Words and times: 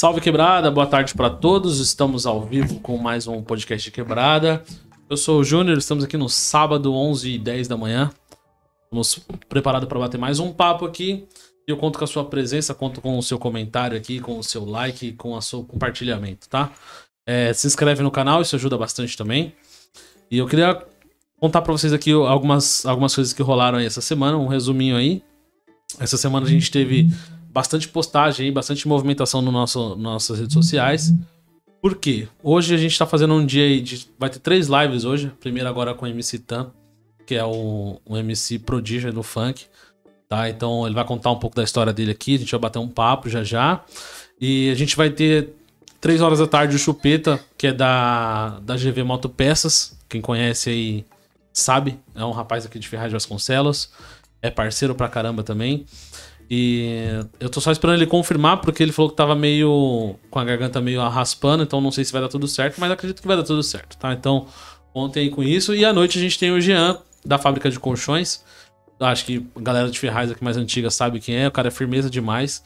Salve 0.00 0.18
quebrada, 0.22 0.70
boa 0.70 0.86
tarde 0.86 1.12
para 1.12 1.28
todos. 1.28 1.78
Estamos 1.78 2.24
ao 2.24 2.40
vivo 2.40 2.80
com 2.80 2.96
mais 2.96 3.26
um 3.26 3.42
podcast 3.42 3.84
de 3.84 3.90
quebrada. 3.94 4.64
Eu 5.10 5.16
sou 5.18 5.40
o 5.40 5.44
Júnior, 5.44 5.76
estamos 5.76 6.02
aqui 6.02 6.16
no 6.16 6.26
sábado, 6.26 6.94
11 6.94 7.32
e 7.32 7.38
10 7.38 7.68
da 7.68 7.76
manhã. 7.76 8.10
Estamos 8.84 9.20
preparados 9.46 9.86
para 9.86 9.98
bater 9.98 10.16
mais 10.16 10.38
um 10.38 10.54
papo 10.54 10.86
aqui. 10.86 11.28
E 11.68 11.70
eu 11.70 11.76
conto 11.76 11.98
com 11.98 12.04
a 12.06 12.08
sua 12.08 12.24
presença, 12.24 12.72
conto 12.72 13.02
com 13.02 13.18
o 13.18 13.22
seu 13.22 13.38
comentário 13.38 13.94
aqui, 13.94 14.20
com 14.20 14.38
o 14.38 14.42
seu 14.42 14.64
like, 14.64 15.12
com 15.12 15.34
o 15.34 15.42
seu 15.42 15.64
compartilhamento, 15.64 16.48
tá? 16.48 16.72
É, 17.26 17.52
se 17.52 17.66
inscreve 17.66 18.02
no 18.02 18.10
canal, 18.10 18.40
isso 18.40 18.56
ajuda 18.56 18.78
bastante 18.78 19.18
também. 19.18 19.52
E 20.30 20.38
eu 20.38 20.46
queria 20.46 20.82
contar 21.38 21.60
para 21.60 21.72
vocês 21.74 21.92
aqui 21.92 22.10
algumas, 22.10 22.86
algumas 22.86 23.14
coisas 23.14 23.34
que 23.34 23.42
rolaram 23.42 23.76
aí 23.76 23.84
essa 23.84 24.00
semana, 24.00 24.38
um 24.38 24.46
resuminho 24.46 24.96
aí. 24.96 25.22
Essa 25.98 26.16
semana 26.16 26.46
a 26.46 26.48
gente 26.48 26.70
teve 26.70 27.10
bastante 27.52 27.88
postagem 27.88 28.46
aí, 28.46 28.52
bastante 28.52 28.86
movimentação 28.86 29.42
no 29.42 29.50
nosso, 29.50 29.96
nossas 29.96 30.38
redes 30.38 30.54
sociais. 30.54 31.12
Por 31.82 31.96
quê? 31.96 32.28
Hoje 32.42 32.74
a 32.74 32.78
gente 32.78 32.98
tá 32.98 33.06
fazendo 33.06 33.34
um 33.34 33.44
dia 33.44 33.64
aí 33.64 33.80
de. 33.80 34.08
Vai 34.18 34.30
ter 34.30 34.38
três 34.38 34.68
lives 34.68 35.04
hoje. 35.04 35.28
A 35.28 35.40
primeira 35.40 35.68
agora 35.68 35.94
com 35.94 36.04
o 36.04 36.08
MC 36.08 36.38
Tan, 36.38 36.70
que 37.26 37.34
é 37.34 37.44
o, 37.44 37.98
o 38.04 38.16
MC 38.16 38.58
prodígio 38.58 39.12
do 39.12 39.22
funk. 39.22 39.64
Tá? 40.28 40.48
Então 40.48 40.86
ele 40.86 40.94
vai 40.94 41.04
contar 41.04 41.30
um 41.30 41.38
pouco 41.38 41.56
da 41.56 41.64
história 41.64 41.92
dele 41.92 42.12
aqui. 42.12 42.34
A 42.34 42.38
gente 42.38 42.50
vai 42.50 42.60
bater 42.60 42.78
um 42.78 42.88
papo 42.88 43.28
já 43.28 43.42
já. 43.42 43.82
E 44.40 44.70
a 44.70 44.74
gente 44.74 44.96
vai 44.96 45.10
ter 45.10 45.54
três 46.00 46.20
horas 46.20 46.38
da 46.38 46.46
tarde 46.46 46.76
o 46.76 46.78
Chupeta, 46.78 47.40
que 47.58 47.66
é 47.66 47.72
da, 47.72 48.60
da 48.60 48.76
GV 48.76 49.02
Moto 49.02 49.28
Peças. 49.28 49.98
Quem 50.08 50.20
conhece 50.20 50.70
aí 50.70 51.04
sabe. 51.52 51.98
É 52.14 52.24
um 52.24 52.30
rapaz 52.30 52.66
aqui 52.66 52.78
de 52.78 52.86
Ferraz 52.86 53.08
de 53.08 53.14
Vasconcelos. 53.14 53.90
É 54.42 54.50
parceiro 54.50 54.94
pra 54.94 55.08
caramba 55.08 55.42
também. 55.42 55.86
E 56.50 57.06
eu 57.38 57.48
tô 57.48 57.60
só 57.60 57.70
esperando 57.70 57.98
ele 57.98 58.06
confirmar, 58.06 58.60
porque 58.60 58.82
ele 58.82 58.90
falou 58.90 59.08
que 59.08 59.16
tava 59.16 59.36
meio. 59.36 60.16
com 60.28 60.38
a 60.40 60.44
garganta 60.44 60.80
meio 60.80 61.00
raspando, 61.08 61.62
então 61.62 61.80
não 61.80 61.92
sei 61.92 62.04
se 62.04 62.12
vai 62.12 62.20
dar 62.20 62.28
tudo 62.28 62.48
certo, 62.48 62.80
mas 62.80 62.90
acredito 62.90 63.22
que 63.22 63.28
vai 63.28 63.36
dar 63.36 63.44
tudo 63.44 63.62
certo, 63.62 63.96
tá? 63.96 64.12
Então, 64.12 64.46
ontem 64.92 65.20
aí 65.20 65.30
com 65.30 65.44
isso. 65.44 65.72
E 65.74 65.84
à 65.84 65.92
noite 65.92 66.18
a 66.18 66.20
gente 66.20 66.36
tem 66.36 66.50
o 66.50 66.60
Jean, 66.60 66.98
da 67.24 67.38
fábrica 67.38 67.70
de 67.70 67.78
colchões. 67.78 68.44
Acho 68.98 69.24
que 69.24 69.46
a 69.54 69.60
galera 69.60 69.88
de 69.88 69.98
Ferraz 69.98 70.30
aqui 70.30 70.42
mais 70.42 70.56
antiga 70.56 70.90
sabe 70.90 71.20
quem 71.20 71.36
é, 71.36 71.46
o 71.46 71.52
cara 71.52 71.68
é 71.68 71.70
firmeza 71.70 72.10
demais. 72.10 72.64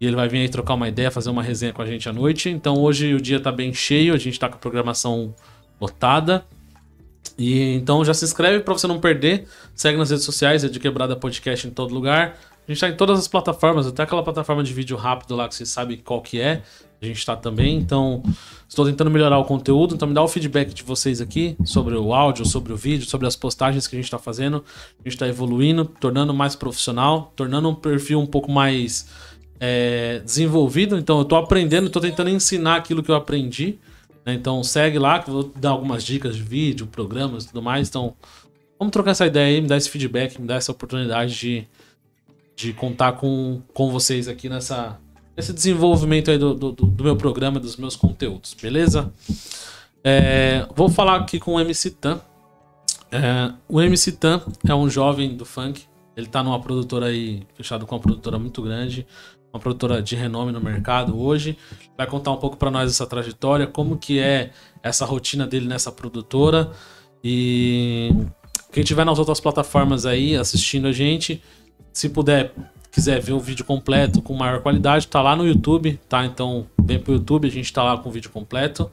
E 0.00 0.06
ele 0.06 0.14
vai 0.14 0.28
vir 0.28 0.38
aí 0.38 0.48
trocar 0.48 0.74
uma 0.74 0.88
ideia, 0.88 1.10
fazer 1.10 1.30
uma 1.30 1.42
resenha 1.42 1.72
com 1.72 1.82
a 1.82 1.86
gente 1.86 2.08
à 2.08 2.12
noite. 2.12 2.48
Então 2.48 2.80
hoje 2.80 3.14
o 3.14 3.20
dia 3.20 3.40
tá 3.40 3.50
bem 3.50 3.74
cheio, 3.74 4.14
a 4.14 4.16
gente 4.16 4.38
tá 4.38 4.48
com 4.48 4.54
a 4.54 4.58
programação 4.58 5.34
lotada. 5.80 6.44
E 7.36 7.74
então 7.74 8.04
já 8.04 8.14
se 8.14 8.24
inscreve 8.24 8.60
para 8.60 8.74
você 8.74 8.86
não 8.86 9.00
perder. 9.00 9.46
Segue 9.74 9.98
nas 9.98 10.10
redes 10.10 10.24
sociais, 10.24 10.62
é 10.62 10.68
de 10.68 10.78
Quebrada 10.78 11.16
Podcast 11.16 11.66
em 11.66 11.70
todo 11.70 11.92
lugar. 11.92 12.38
A 12.66 12.72
gente 12.72 12.80
tá 12.80 12.88
em 12.88 12.96
todas 12.96 13.18
as 13.18 13.28
plataformas, 13.28 13.86
até 13.86 14.02
aquela 14.02 14.22
plataforma 14.22 14.64
de 14.64 14.72
vídeo 14.72 14.96
rápido 14.96 15.36
lá 15.36 15.46
que 15.46 15.54
você 15.54 15.66
sabe 15.66 15.98
qual 15.98 16.22
que 16.22 16.40
é. 16.40 16.62
A 17.00 17.04
gente 17.04 17.24
tá 17.26 17.36
também, 17.36 17.76
então 17.76 18.22
estou 18.66 18.86
tentando 18.86 19.10
melhorar 19.10 19.38
o 19.38 19.44
conteúdo, 19.44 19.94
então 19.94 20.08
me 20.08 20.14
dá 20.14 20.22
o 20.22 20.28
feedback 20.28 20.72
de 20.72 20.82
vocês 20.82 21.20
aqui 21.20 21.54
sobre 21.62 21.94
o 21.94 22.14
áudio, 22.14 22.46
sobre 22.46 22.72
o 22.72 22.76
vídeo, 22.76 23.06
sobre 23.06 23.26
as 23.26 23.36
postagens 23.36 23.86
que 23.86 23.94
a 23.94 24.00
gente 24.00 24.10
tá 24.10 24.18
fazendo. 24.18 24.64
A 25.04 25.08
gente 25.08 25.18
tá 25.18 25.28
evoluindo, 25.28 25.84
tornando 25.84 26.32
mais 26.32 26.56
profissional, 26.56 27.30
tornando 27.36 27.68
um 27.68 27.74
perfil 27.74 28.18
um 28.18 28.26
pouco 28.26 28.50
mais 28.50 29.06
é, 29.60 30.20
desenvolvido. 30.24 30.96
Então 30.96 31.18
eu 31.18 31.24
tô 31.26 31.36
aprendendo, 31.36 31.90
tô 31.90 32.00
tentando 32.00 32.30
ensinar 32.30 32.76
aquilo 32.76 33.02
que 33.02 33.10
eu 33.10 33.14
aprendi. 33.14 33.78
Né? 34.24 34.32
Então 34.32 34.64
segue 34.64 34.98
lá 34.98 35.18
que 35.18 35.28
eu 35.28 35.34
vou 35.34 35.52
dar 35.56 35.70
algumas 35.70 36.02
dicas 36.02 36.34
de 36.36 36.42
vídeo, 36.42 36.86
programas 36.86 37.44
e 37.44 37.48
tudo 37.48 37.60
mais. 37.60 37.88
Então 37.88 38.14
vamos 38.78 38.92
trocar 38.92 39.10
essa 39.10 39.26
ideia 39.26 39.54
aí, 39.54 39.60
me 39.60 39.68
dar 39.68 39.76
esse 39.76 39.90
feedback, 39.90 40.40
me 40.40 40.46
dar 40.46 40.56
essa 40.56 40.72
oportunidade 40.72 41.38
de 41.38 41.68
de 42.56 42.72
contar 42.72 43.12
com, 43.12 43.62
com 43.72 43.90
vocês 43.90 44.28
aqui 44.28 44.48
nessa, 44.48 44.98
nesse 45.36 45.52
desenvolvimento 45.52 46.30
aí 46.30 46.38
do, 46.38 46.54
do, 46.54 46.72
do 46.72 47.04
meu 47.04 47.16
programa, 47.16 47.58
dos 47.58 47.76
meus 47.76 47.96
conteúdos, 47.96 48.54
beleza? 48.54 49.12
É, 50.02 50.66
vou 50.74 50.88
falar 50.88 51.16
aqui 51.16 51.40
com 51.40 51.54
o 51.54 51.60
MC 51.60 51.90
Tan. 51.90 52.20
É, 53.10 53.52
o 53.68 53.80
MC 53.80 54.12
Tan 54.12 54.42
é 54.68 54.74
um 54.74 54.88
jovem 54.88 55.36
do 55.36 55.44
funk. 55.44 55.84
Ele 56.16 56.26
tá 56.26 56.42
numa 56.42 56.60
produtora 56.60 57.06
aí, 57.06 57.42
fechado 57.54 57.86
com 57.86 57.94
uma 57.94 58.00
produtora 58.00 58.38
muito 58.38 58.62
grande, 58.62 59.06
uma 59.52 59.58
produtora 59.58 60.00
de 60.02 60.14
renome 60.14 60.52
no 60.52 60.60
mercado 60.60 61.18
hoje. 61.18 61.56
Vai 61.96 62.06
contar 62.06 62.30
um 62.32 62.36
pouco 62.36 62.56
para 62.56 62.70
nós 62.70 62.90
essa 62.90 63.06
trajetória, 63.06 63.66
como 63.66 63.96
que 63.96 64.20
é 64.20 64.50
essa 64.82 65.04
rotina 65.04 65.46
dele 65.46 65.66
nessa 65.66 65.90
produtora. 65.90 66.70
E 67.22 68.12
quem 68.70 68.84
tiver 68.84 69.04
nas 69.04 69.18
outras 69.18 69.40
plataformas 69.40 70.04
aí 70.04 70.36
assistindo 70.36 70.86
a 70.86 70.92
gente, 70.92 71.42
se 71.94 72.08
puder, 72.08 72.52
quiser 72.90 73.20
ver 73.20 73.32
o 73.32 73.38
vídeo 73.38 73.64
completo 73.64 74.20
com 74.20 74.34
maior 74.34 74.60
qualidade, 74.60 75.06
tá 75.06 75.22
lá 75.22 75.36
no 75.36 75.46
YouTube, 75.46 75.98
tá? 76.08 76.26
Então 76.26 76.66
vem 76.82 76.98
pro 76.98 77.14
YouTube, 77.14 77.46
a 77.46 77.50
gente 77.50 77.72
tá 77.72 77.84
lá 77.84 77.96
com 77.96 78.08
o 78.08 78.12
vídeo 78.12 78.30
completo. 78.30 78.90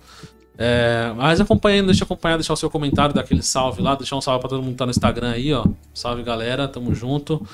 É, 0.56 1.12
mas 1.18 1.42
acompanhando, 1.42 1.88
deixa 1.88 2.04
acompanhar, 2.04 2.38
deixar 2.38 2.54
o 2.54 2.58
seu 2.58 2.70
comentário, 2.70 3.16
dar 3.16 3.22
aquele 3.22 3.42
salve 3.42 3.82
lá, 3.82 3.96
deixar 3.96 4.16
um 4.16 4.22
salve 4.22 4.40
pra 4.40 4.50
todo 4.50 4.62
mundo 4.62 4.74
que 4.74 4.78
tá 4.78 4.86
no 4.86 4.92
Instagram 4.92 5.32
aí, 5.32 5.52
ó. 5.52 5.66
Salve 5.92 6.22
galera, 6.22 6.68
tamo 6.68 6.94
junto. 6.94 7.46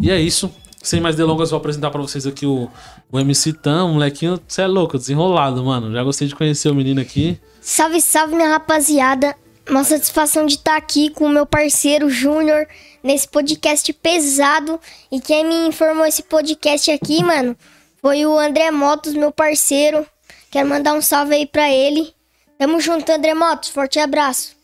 E 0.00 0.10
é 0.10 0.18
isso. 0.18 0.50
Sem 0.82 1.00
mais 1.00 1.16
delongas, 1.16 1.50
vou 1.50 1.58
apresentar 1.58 1.90
para 1.90 2.00
vocês 2.00 2.26
aqui 2.26 2.46
o, 2.46 2.70
o 3.12 3.20
MC 3.20 3.52
Tan, 3.52 3.84
um 3.84 3.94
molequinho, 3.94 4.40
você 4.48 4.62
é 4.62 4.66
louco, 4.66 4.96
desenrolado, 4.96 5.62
mano. 5.62 5.92
Já 5.92 6.02
gostei 6.02 6.26
de 6.26 6.34
conhecer 6.34 6.70
o 6.70 6.74
menino 6.74 7.00
aqui. 7.00 7.38
Salve, 7.60 8.00
salve, 8.00 8.34
minha 8.34 8.48
rapaziada. 8.48 9.36
Uma 9.68 9.84
satisfação 9.84 10.46
de 10.46 10.54
estar 10.54 10.76
aqui 10.76 11.10
com 11.10 11.26
o 11.26 11.28
meu 11.28 11.44
parceiro 11.44 12.08
Júnior 12.08 12.66
nesse 13.02 13.28
podcast 13.28 13.92
pesado. 13.92 14.80
E 15.12 15.20
quem 15.20 15.44
me 15.44 15.68
informou 15.68 16.06
esse 16.06 16.22
podcast 16.22 16.90
aqui, 16.90 17.22
mano, 17.22 17.54
foi 18.00 18.24
o 18.24 18.38
André 18.38 18.70
Motos, 18.70 19.12
meu 19.12 19.30
parceiro. 19.30 20.06
Quero 20.50 20.66
mandar 20.66 20.94
um 20.94 21.02
salve 21.02 21.34
aí 21.34 21.46
pra 21.46 21.70
ele. 21.70 22.14
Tamo 22.58 22.80
junto, 22.80 23.12
André 23.12 23.34
Motos. 23.34 23.68
Forte 23.68 23.98
abraço. 23.98 24.56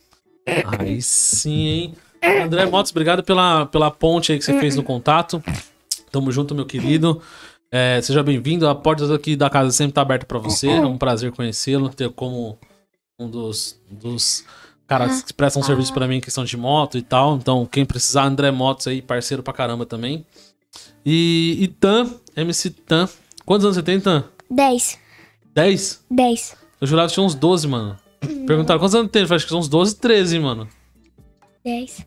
Aí 0.78 1.02
sim, 1.02 1.66
hein? 1.66 1.94
André 2.42 2.64
Motos, 2.64 2.90
obrigado 2.90 3.22
pela, 3.22 3.66
pela 3.66 3.90
ponte 3.90 4.32
aí 4.32 4.38
que 4.38 4.44
você 4.44 4.58
fez 4.58 4.74
no 4.74 4.82
contato. 4.82 5.44
Tamo 6.10 6.32
junto, 6.32 6.54
meu 6.54 6.64
querido. 6.64 7.20
É, 7.70 8.00
seja 8.00 8.22
bem-vindo. 8.22 8.66
A 8.66 8.74
porta 8.74 9.14
aqui 9.14 9.36
da 9.36 9.50
casa 9.50 9.70
sempre 9.70 9.92
tá 9.92 10.00
aberta 10.00 10.24
para 10.24 10.38
você. 10.38 10.68
É 10.68 10.80
um 10.80 10.96
prazer 10.96 11.30
conhecê-lo, 11.30 11.90
ter 11.90 12.10
como 12.10 12.58
um 13.18 13.28
dos, 13.28 13.78
dos 13.90 14.44
caras 14.98 15.22
que 15.22 15.32
prestam 15.32 15.60
um 15.60 15.64
serviço 15.64 15.92
para 15.92 16.06
mim 16.06 16.16
em 16.16 16.20
questão 16.20 16.44
de 16.44 16.56
moto 16.56 16.96
e 16.96 17.02
tal. 17.02 17.36
Então, 17.36 17.66
quem 17.66 17.84
precisar, 17.84 18.24
André 18.24 18.50
Motos 18.50 18.86
aí, 18.86 19.02
parceiro 19.02 19.42
pra 19.42 19.52
caramba 19.52 19.84
também. 19.84 20.24
E, 21.04 21.56
e 21.60 21.68
Tan, 21.68 22.10
MC 22.36 22.70
Tan. 22.70 23.08
Quantos 23.44 23.64
anos 23.64 23.76
você 23.76 23.82
tem, 23.82 24.00
Tan? 24.00 24.24
10. 24.50 24.98
10? 25.54 26.04
10. 26.10 26.56
Eu 26.80 26.86
jurava 26.86 27.08
que 27.08 27.14
tinha 27.14 27.24
uns 27.24 27.34
12, 27.34 27.66
mano. 27.66 27.98
Perguntaram 28.46 28.80
quantos 28.80 28.94
anos 28.94 29.10
tem? 29.10 29.22
Eu 29.22 29.34
acho 29.34 29.44
que 29.44 29.50
são 29.50 29.58
uns 29.58 29.68
12, 29.68 29.96
13, 29.96 30.38
mano. 30.38 30.68
10. 31.64 32.06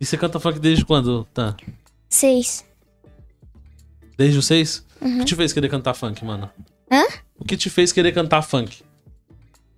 E 0.00 0.04
você 0.04 0.16
canta 0.16 0.38
funk 0.40 0.58
desde 0.58 0.84
quando, 0.84 1.26
Tan? 1.32 1.56
6. 2.08 2.64
Desde 4.16 4.38
os 4.38 4.46
6? 4.46 4.86
O 5.00 5.18
que 5.18 5.24
te 5.24 5.36
fez 5.36 5.52
querer 5.52 5.68
cantar 5.68 5.94
funk, 5.94 6.24
mano? 6.24 6.50
Hã? 6.90 7.04
O 7.38 7.44
que 7.44 7.56
te 7.56 7.70
fez 7.70 7.92
querer 7.92 8.12
cantar 8.12 8.42
funk? 8.42 8.82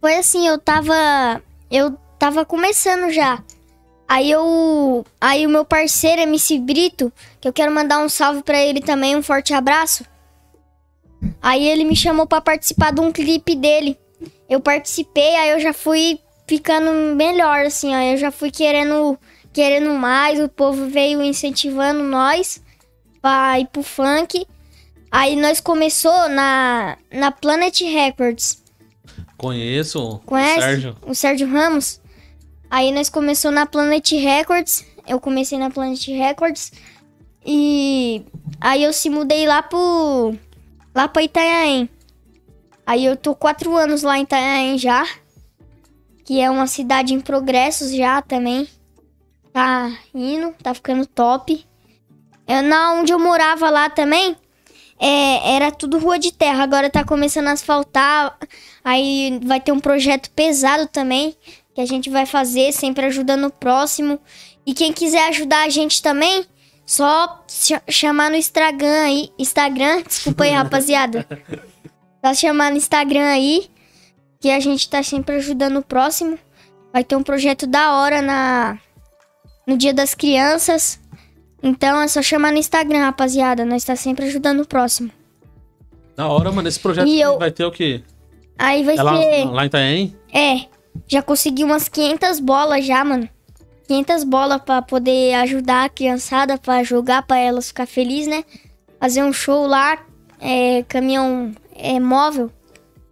Foi 0.00 0.16
assim, 0.16 0.46
eu 0.46 0.58
tava. 0.58 1.42
Eu 1.70 1.98
tava 2.18 2.44
começando 2.44 3.10
já. 3.12 3.42
Aí 4.08 4.30
eu. 4.30 5.04
Aí 5.20 5.46
o 5.46 5.50
meu 5.50 5.64
parceiro, 5.64 6.22
MC 6.22 6.58
Brito, 6.58 7.12
que 7.40 7.46
eu 7.46 7.52
quero 7.52 7.70
mandar 7.72 7.98
um 7.98 8.08
salve 8.08 8.42
pra 8.42 8.58
ele 8.58 8.80
também, 8.80 9.14
um 9.14 9.22
forte 9.22 9.52
abraço. 9.52 10.04
Aí 11.42 11.68
ele 11.68 11.84
me 11.84 11.94
chamou 11.94 12.26
pra 12.26 12.40
participar 12.40 12.92
de 12.92 13.00
um 13.00 13.12
clipe 13.12 13.54
dele. 13.54 13.98
Eu 14.48 14.60
participei, 14.60 15.36
aí 15.36 15.50
eu 15.50 15.60
já 15.60 15.72
fui 15.72 16.18
ficando 16.46 17.14
melhor, 17.14 17.66
assim, 17.66 17.94
ó. 17.94 18.00
Eu 18.00 18.16
já 18.16 18.30
fui 18.30 18.50
querendo, 18.50 19.18
querendo 19.52 19.90
mais, 19.90 20.40
o 20.40 20.48
povo 20.48 20.88
veio 20.88 21.22
incentivando 21.22 22.02
nós 22.02 22.62
pra 23.20 23.60
ir 23.60 23.66
pro 23.66 23.82
funk. 23.82 24.46
Aí 25.10 25.36
nós 25.36 25.60
começou 25.60 26.28
na, 26.30 26.96
na 27.12 27.30
Planet 27.30 27.78
Records. 27.82 28.62
Conheço. 29.36 30.20
Conhece? 30.24 30.58
O 30.58 30.62
Sérgio. 30.62 30.96
O 31.06 31.14
Sérgio 31.14 31.48
Ramos. 31.48 32.00
Aí 32.70 32.92
nós 32.92 33.08
começou 33.08 33.50
na 33.50 33.66
Planet 33.66 34.10
Records. 34.12 34.84
Eu 35.06 35.18
comecei 35.18 35.58
na 35.58 35.70
Planet 35.70 36.06
Records. 36.08 36.72
E 37.44 38.22
aí 38.60 38.82
eu 38.82 38.92
se 38.92 39.08
mudei 39.08 39.46
lá 39.46 39.62
pro. 39.62 40.34
lá 40.94 41.08
pra 41.08 41.22
Itanhaém. 41.22 41.88
Aí 42.86 43.04
eu 43.04 43.16
tô 43.16 43.34
quatro 43.34 43.74
anos 43.76 44.02
lá 44.02 44.18
em 44.18 44.22
Itanhaém 44.22 44.76
já. 44.76 45.06
Que 46.24 46.40
é 46.40 46.50
uma 46.50 46.66
cidade 46.66 47.14
em 47.14 47.20
progressos 47.20 47.90
já 47.90 48.20
também. 48.20 48.68
Tá 49.50 49.90
indo, 50.14 50.54
tá 50.62 50.74
ficando 50.74 51.06
top. 51.06 51.64
Eu, 52.46 52.62
na 52.62 52.92
onde 52.92 53.12
eu 53.12 53.18
morava 53.18 53.70
lá 53.70 53.88
também, 53.88 54.36
é, 54.98 55.54
era 55.54 55.70
tudo 55.70 55.98
rua 55.98 56.18
de 56.18 56.32
terra. 56.32 56.62
Agora 56.62 56.90
tá 56.90 57.02
começando 57.02 57.48
a 57.48 57.52
asfaltar. 57.52 58.36
Aí 58.84 59.40
vai 59.42 59.58
ter 59.58 59.72
um 59.72 59.80
projeto 59.80 60.30
pesado 60.30 60.86
também 60.86 61.34
que 61.78 61.82
a 61.82 61.86
gente 61.86 62.10
vai 62.10 62.26
fazer, 62.26 62.72
sempre 62.72 63.06
ajudando 63.06 63.44
o 63.46 63.52
próximo. 63.52 64.18
E 64.66 64.74
quem 64.74 64.92
quiser 64.92 65.28
ajudar 65.28 65.64
a 65.64 65.68
gente 65.68 66.02
também, 66.02 66.44
só 66.84 67.40
ch 67.46 67.70
chamar 67.88 68.30
no 68.32 68.36
Instagram 68.36 69.02
aí. 69.04 69.30
Instagram, 69.38 70.02
desculpa 70.02 70.42
aí, 70.42 70.50
rapaziada. 70.50 71.24
Só 72.20 72.34
chamar 72.34 72.72
no 72.72 72.76
Instagram 72.76 73.26
aí, 73.26 73.70
que 74.40 74.50
a 74.50 74.58
gente 74.58 74.90
tá 74.90 75.04
sempre 75.04 75.36
ajudando 75.36 75.76
o 75.76 75.82
próximo. 75.84 76.36
Vai 76.92 77.04
ter 77.04 77.14
um 77.14 77.22
projeto 77.22 77.64
da 77.64 77.92
hora 77.92 78.20
na 78.20 78.76
no 79.64 79.76
Dia 79.78 79.94
das 79.94 80.14
Crianças. 80.16 80.98
Então 81.62 82.00
é 82.00 82.08
só 82.08 82.20
chamar 82.20 82.50
no 82.50 82.58
Instagram, 82.58 83.04
rapaziada. 83.04 83.64
Nós 83.64 83.84
tá 83.84 83.94
sempre 83.94 84.24
ajudando 84.24 84.62
o 84.62 84.66
próximo. 84.66 85.12
Da 86.16 86.26
hora, 86.26 86.50
mano. 86.50 86.66
Esse 86.66 86.80
projeto 86.80 87.06
eu- 87.08 87.38
vai 87.38 87.52
ter 87.52 87.64
o 87.64 87.70
quê? 87.70 88.02
Aí 88.58 88.82
vai 88.82 88.96
É 88.96 89.02
lá, 89.04 89.16
ser. 89.16 89.44
lá 89.44 89.62
em 89.62 89.66
Itaém? 89.68 90.16
É, 90.34 90.77
já 91.06 91.22
consegui 91.22 91.64
umas 91.64 91.88
500 91.88 92.40
bolas 92.40 92.84
já, 92.84 93.04
mano. 93.04 93.28
500 93.86 94.24
bolas 94.24 94.60
pra 94.62 94.82
poder 94.82 95.34
ajudar 95.36 95.84
a 95.84 95.88
criançada 95.88 96.58
pra 96.58 96.82
jogar, 96.82 97.22
pra 97.26 97.38
elas 97.38 97.68
ficar 97.68 97.86
felizes, 97.86 98.28
né? 98.28 98.44
Fazer 99.00 99.22
um 99.22 99.32
show 99.32 99.66
lá, 99.66 100.04
é, 100.38 100.82
caminhão 100.82 101.52
é, 101.74 101.98
móvel. 101.98 102.50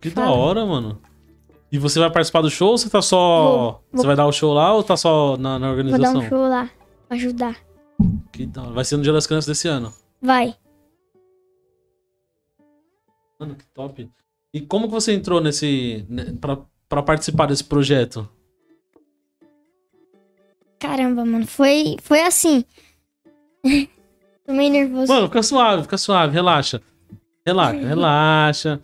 Que 0.00 0.10
da 0.10 0.24
Fala. 0.24 0.36
hora, 0.36 0.66
mano. 0.66 1.00
E 1.72 1.78
você 1.78 1.98
vai 1.98 2.10
participar 2.10 2.42
do 2.42 2.50
show 2.50 2.70
ou 2.72 2.78
você 2.78 2.88
tá 2.90 3.00
só. 3.00 3.16
Vou, 3.16 3.60
vou. 3.60 3.82
Você 3.92 4.06
vai 4.06 4.16
dar 4.16 4.26
o 4.26 4.32
show 4.32 4.52
lá 4.52 4.74
ou 4.74 4.82
tá 4.82 4.96
só 4.96 5.36
na, 5.36 5.58
na 5.58 5.66
Vou 5.72 5.76
dar 5.76 5.82
organização? 5.90 6.20
um 6.20 6.28
show 6.28 6.48
lá, 6.48 6.70
pra 7.08 7.16
ajudar. 7.16 7.56
Que 8.32 8.46
da 8.46 8.62
hora. 8.62 8.72
Vai 8.72 8.84
ser 8.84 8.96
no 8.98 9.02
Dia 9.02 9.12
das 9.12 9.26
Crianças 9.26 9.46
desse 9.48 9.66
ano. 9.68 9.92
Vai. 10.20 10.54
Mano, 13.38 13.54
que 13.54 13.64
top. 13.74 14.08
E 14.52 14.60
como 14.60 14.86
que 14.86 14.92
você 14.92 15.12
entrou 15.12 15.40
nesse. 15.40 16.04
né, 16.08 16.34
pra, 16.40 16.58
pra 16.88 17.02
participar 17.02 17.46
desse 17.46 17.64
projeto? 17.64 18.28
Caramba, 20.78 21.24
mano, 21.24 21.46
foi, 21.46 21.96
foi 22.02 22.20
assim. 22.22 22.64
Tô 24.46 24.52
meio 24.52 24.70
nervoso. 24.70 25.12
Mano, 25.12 25.26
fica 25.26 25.42
suave, 25.42 25.82
fica 25.82 25.98
suave, 25.98 26.32
relaxa. 26.32 26.80
Relaxa, 27.44 27.80
relaxa. 27.86 28.80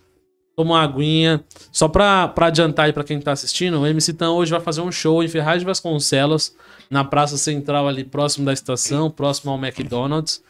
Toma 0.55 0.75
uma 0.75 0.83
aguinha. 0.83 1.43
Só 1.71 1.87
pra, 1.87 2.27
pra 2.27 2.47
adiantar 2.47 2.85
aí 2.85 2.93
pra 2.93 3.03
quem 3.03 3.19
tá 3.19 3.31
assistindo, 3.31 3.79
o 3.79 3.87
MC 3.87 4.13
Tan 4.13 4.31
hoje 4.31 4.51
vai 4.51 4.59
fazer 4.59 4.81
um 4.81 4.91
show 4.91 5.23
em 5.23 5.27
Ferraz 5.27 5.59
de 5.59 5.65
Vasconcelos, 5.65 6.55
na 6.89 7.03
Praça 7.03 7.37
Central 7.37 7.87
ali, 7.87 8.03
próximo 8.03 8.45
da 8.45 8.53
estação, 8.53 9.09
próximo 9.09 9.51
ao 9.51 9.57
McDonald's. 9.57 10.43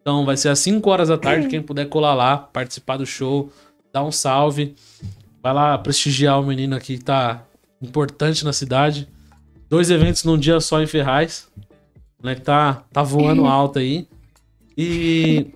Então 0.00 0.24
vai 0.24 0.36
ser 0.36 0.50
às 0.50 0.58
5 0.60 0.88
horas 0.88 1.08
da 1.08 1.18
tarde, 1.18 1.48
quem 1.48 1.60
puder 1.60 1.88
colar 1.88 2.14
lá, 2.14 2.36
participar 2.38 2.96
do 2.96 3.06
show, 3.06 3.50
dar 3.92 4.04
um 4.04 4.12
salve. 4.12 4.74
Vai 5.42 5.52
lá 5.54 5.76
prestigiar 5.78 6.40
o 6.40 6.44
menino 6.44 6.76
aqui 6.76 6.98
que 6.98 7.04
tá 7.04 7.42
importante 7.80 8.44
na 8.44 8.52
cidade. 8.52 9.08
Dois 9.68 9.90
eventos 9.90 10.24
num 10.24 10.36
dia 10.38 10.60
só 10.60 10.82
em 10.82 10.86
Ferraz. 10.86 11.48
O 12.18 12.22
moleque 12.22 12.42
tá, 12.42 12.82
tá 12.92 13.02
voando 13.02 13.46
alto 13.46 13.78
aí. 13.78 14.06
E, 14.76 15.46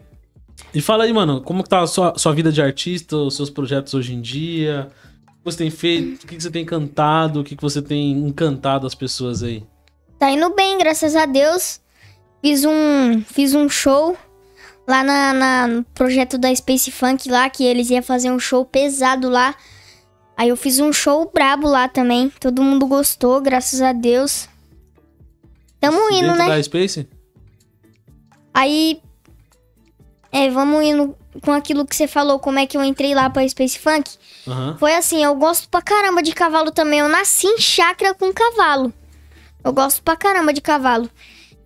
e 0.72 0.80
fala 0.80 1.04
aí, 1.04 1.12
mano, 1.12 1.40
como 1.42 1.62
que 1.62 1.68
tá 1.68 1.80
a 1.82 1.86
sua, 1.86 2.14
sua 2.16 2.32
vida 2.32 2.50
de 2.50 2.62
artista, 2.62 3.16
os 3.16 3.36
seus 3.36 3.50
projetos 3.50 3.92
hoje 3.94 4.14
em 4.14 4.20
dia? 4.20 4.88
O 5.26 5.30
que 5.30 5.52
você 5.52 5.58
tem 5.58 5.70
feito? 5.70 6.24
O 6.24 6.26
que, 6.26 6.36
que 6.36 6.42
você 6.42 6.50
tem 6.50 6.64
cantado? 6.64 7.40
O 7.40 7.44
que, 7.44 7.54
que 7.56 7.62
você 7.62 7.82
tem 7.82 8.12
encantado 8.12 8.86
as 8.86 8.94
pessoas 8.94 9.42
aí? 9.42 9.62
Tá 10.18 10.30
indo 10.30 10.54
bem, 10.54 10.78
graças 10.78 11.14
a 11.14 11.26
Deus. 11.26 11.80
Fiz 12.40 12.64
um, 12.64 13.20
fiz 13.26 13.54
um 13.54 13.68
show 13.68 14.16
lá 14.88 15.02
na, 15.02 15.32
na- 15.34 15.66
no 15.66 15.84
projeto 15.84 16.38
da 16.38 16.54
Space 16.54 16.90
Funk 16.90 17.28
lá, 17.28 17.48
que 17.50 17.64
eles 17.64 17.90
iam 17.90 18.02
fazer 18.02 18.30
um 18.30 18.38
show 18.38 18.64
pesado 18.64 19.28
lá. 19.28 19.54
Aí 20.36 20.48
eu 20.48 20.56
fiz 20.56 20.80
um 20.80 20.92
show 20.92 21.30
brabo 21.32 21.68
lá 21.68 21.88
também. 21.88 22.30
Todo 22.40 22.62
mundo 22.62 22.86
gostou, 22.86 23.40
graças 23.40 23.80
a 23.80 23.92
Deus. 23.92 24.48
Tamo 25.80 25.98
indo, 26.10 26.28
Dentro 26.28 26.38
né? 26.38 26.48
da 26.48 26.62
Space? 26.62 27.08
Aí. 28.52 29.00
É, 30.32 30.50
vamos 30.50 30.82
indo 30.82 31.16
com 31.42 31.52
aquilo 31.52 31.86
que 31.86 31.94
você 31.94 32.08
falou, 32.08 32.38
como 32.40 32.58
é 32.58 32.66
que 32.66 32.76
eu 32.76 32.82
entrei 32.84 33.14
lá 33.14 33.30
pra 33.30 33.48
Space 33.48 33.78
Funk. 33.78 34.10
Aham. 34.46 34.76
Foi 34.78 34.94
assim, 34.96 35.22
eu 35.22 35.34
gosto 35.36 35.68
pra 35.68 35.80
caramba 35.80 36.22
de 36.22 36.32
cavalo 36.32 36.70
também. 36.72 36.98
Eu 37.00 37.08
nasci 37.08 37.46
em 37.46 37.58
chácara 37.58 38.14
com 38.14 38.32
cavalo. 38.32 38.92
Eu 39.62 39.72
gosto 39.72 40.02
pra 40.02 40.16
caramba 40.16 40.52
de 40.52 40.60
cavalo. 40.60 41.08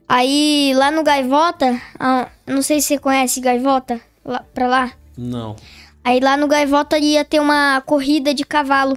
Aí 0.08 0.72
lá 0.74 0.90
no 0.90 1.02
Gaivota, 1.02 1.80
ah, 1.98 2.28
não 2.46 2.62
sei 2.62 2.80
se 2.80 2.88
você 2.88 2.98
conhece 2.98 3.40
Gaivota, 3.40 4.00
lá, 4.24 4.44
pra 4.54 4.66
lá. 4.66 4.92
Não. 5.16 5.56
Aí 6.04 6.20
lá 6.20 6.36
no 6.36 6.48
Gaivota 6.48 6.98
ia 6.98 7.24
ter 7.24 7.40
uma 7.40 7.80
corrida 7.82 8.32
de 8.32 8.44
cavalo. 8.44 8.96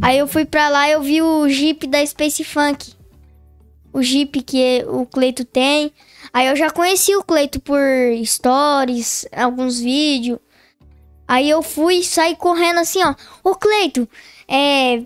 Aí 0.00 0.18
eu 0.18 0.26
fui 0.26 0.44
pra 0.44 0.68
lá 0.68 0.88
e 0.88 0.92
eu 0.92 1.02
vi 1.02 1.20
o 1.22 1.48
Jeep 1.48 1.86
da 1.86 2.04
Space 2.04 2.44
Funk. 2.44 2.94
O 3.92 4.02
Jeep 4.02 4.42
que 4.42 4.84
o 4.88 5.04
Cleito 5.06 5.44
tem. 5.44 5.92
Aí 6.32 6.46
eu 6.46 6.56
já 6.56 6.70
conheci 6.70 7.14
o 7.14 7.22
Cleito 7.22 7.60
por 7.60 7.80
stories, 8.24 9.26
alguns 9.32 9.80
vídeos. 9.80 10.38
Aí 11.28 11.48
eu 11.48 11.62
fui 11.62 12.02
saí 12.02 12.36
correndo 12.36 12.80
assim, 12.80 13.02
ó. 13.02 13.14
Ô 13.42 13.54
Cleito, 13.54 14.08
é. 14.48 15.02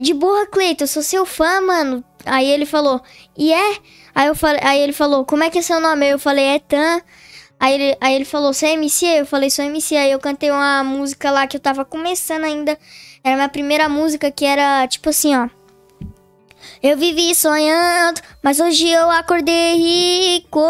De 0.00 0.14
boa, 0.14 0.46
Cleito, 0.46 0.84
eu 0.84 0.88
sou 0.88 1.02
seu 1.02 1.26
fã, 1.26 1.60
mano. 1.60 2.04
Aí 2.24 2.46
ele 2.46 2.66
falou, 2.66 3.00
e 3.36 3.52
é? 3.52 3.78
Aí, 4.14 4.28
eu 4.28 4.34
aí 4.62 4.80
ele 4.80 4.92
falou, 4.92 5.24
como 5.24 5.44
é 5.44 5.50
que 5.50 5.58
é 5.58 5.62
seu 5.62 5.80
nome? 5.80 6.06
Aí 6.06 6.12
eu 6.12 6.18
falei, 6.18 6.44
é 6.44 6.58
Tan. 6.58 7.00
Aí 7.60 7.74
ele, 7.74 7.96
aí 8.00 8.14
ele 8.14 8.24
falou, 8.24 8.52
você 8.52 8.66
é 8.66 8.72
MC? 8.74 9.04
Eu 9.06 9.26
falei, 9.26 9.50
sou 9.50 9.64
MC. 9.64 9.96
Aí 9.96 10.12
eu 10.12 10.18
cantei 10.18 10.50
uma 10.50 10.84
música 10.84 11.30
lá 11.30 11.46
que 11.46 11.56
eu 11.56 11.60
tava 11.60 11.84
começando 11.84 12.44
ainda. 12.44 12.78
Era 13.24 13.34
a 13.34 13.36
minha 13.36 13.48
primeira 13.48 13.88
música 13.88 14.30
que 14.30 14.44
era 14.44 14.86
tipo 14.86 15.08
assim, 15.10 15.36
ó. 15.36 15.48
Eu 16.82 16.96
vivi 16.96 17.34
sonhando, 17.34 18.20
mas 18.42 18.60
hoje 18.60 18.88
eu 18.88 19.10
acordei 19.10 19.76
rico. 19.76 20.60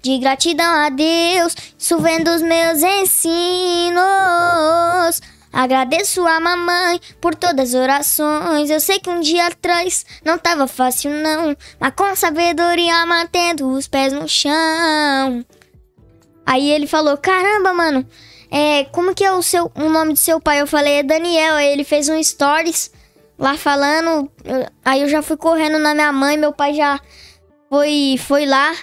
De 0.00 0.18
gratidão 0.18 0.70
a 0.70 0.90
Deus, 0.90 1.56
isso 1.78 1.98
vem 1.98 2.22
dos 2.22 2.42
meus 2.42 2.82
ensinos. 2.82 4.02
Agradeço 5.54 6.26
a 6.26 6.40
mamãe 6.40 7.00
por 7.20 7.36
todas 7.36 7.72
as 7.72 7.80
orações. 7.80 8.70
Eu 8.70 8.80
sei 8.80 8.98
que 8.98 9.08
um 9.08 9.20
dia 9.20 9.46
atrás 9.46 10.04
não 10.24 10.36
tava 10.36 10.66
fácil, 10.66 11.12
não. 11.12 11.56
Mas 11.78 11.94
com 11.94 12.16
sabedoria 12.16 13.06
mantendo 13.06 13.68
os 13.68 13.86
pés 13.86 14.12
no 14.12 14.28
chão. 14.28 15.46
Aí 16.44 16.68
ele 16.72 16.88
falou: 16.88 17.16
Caramba, 17.16 17.72
mano, 17.72 18.04
é, 18.50 18.82
como 18.86 19.14
que 19.14 19.24
é 19.24 19.30
o, 19.30 19.42
seu, 19.42 19.70
o 19.76 19.88
nome 19.88 20.14
do 20.14 20.18
seu 20.18 20.40
pai? 20.40 20.60
Eu 20.60 20.66
falei: 20.66 20.94
É 20.94 21.02
Daniel. 21.04 21.54
Aí 21.54 21.68
ele 21.68 21.84
fez 21.84 22.08
um 22.08 22.20
stories 22.20 22.90
lá 23.38 23.56
falando. 23.56 24.28
aí 24.84 25.02
eu 25.02 25.08
já 25.08 25.22
fui 25.22 25.36
correndo 25.36 25.78
na 25.78 25.94
minha 25.94 26.10
mãe, 26.10 26.36
meu 26.36 26.52
pai 26.52 26.74
já 26.74 27.00
foi, 27.70 28.16
foi 28.18 28.44
lá. 28.44 28.74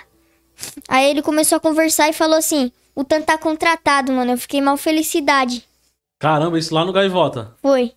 Aí 0.87 1.09
ele 1.09 1.21
começou 1.21 1.57
a 1.57 1.59
conversar 1.61 2.07
e 2.07 2.13
falou 2.13 2.37
assim: 2.37 2.71
O 2.95 3.03
Tan 3.03 3.21
tá 3.21 3.37
contratado, 3.37 4.13
mano. 4.13 4.31
Eu 4.31 4.37
fiquei 4.37 4.61
mal 4.61 4.77
felicidade. 4.77 5.69
Caramba, 6.21 6.59
isso 6.59 6.73
lá 6.75 6.85
no 6.85 6.93
Gaivota. 6.93 7.55
Foi. 7.63 7.93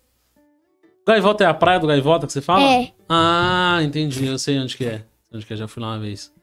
Gaivota 1.07 1.43
é 1.43 1.47
a 1.47 1.53
praia 1.53 1.79
do 1.79 1.85
Gaivota 1.85 2.25
que 2.25 2.33
você 2.33 2.41
fala? 2.41 2.63
É. 2.63 2.91
Ah, 3.07 3.77
entendi. 3.83 4.25
Eu 4.25 4.39
sei 4.39 4.57
onde 4.59 4.75
que 4.75 4.83
é. 4.83 5.03
Onde 5.31 5.45
que 5.45 5.53
é, 5.53 5.55
já 5.55 5.67
fui 5.67 5.79
lá 5.83 5.89
uma 5.91 5.99
vez. 5.99 6.33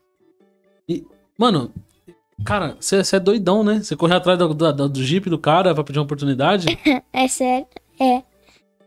E, 0.88 1.04
mano, 1.36 1.72
cara, 2.44 2.76
você 2.78 3.02
é 3.16 3.18
doidão, 3.18 3.64
né? 3.64 3.80
Você 3.82 3.96
correu 3.96 4.16
atrás 4.16 4.38
do, 4.38 4.54
do, 4.54 4.88
do 4.88 5.02
Jeep 5.04 5.28
do 5.28 5.38
cara 5.38 5.74
pra 5.74 5.82
pedir 5.82 5.98
uma 5.98 6.04
oportunidade? 6.04 6.66
É 7.12 7.26
sério. 7.26 7.66
É. 8.00 8.22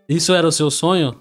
Isso 0.07 0.33
era 0.33 0.47
o 0.47 0.51
seu 0.51 0.71
sonho? 0.71 1.19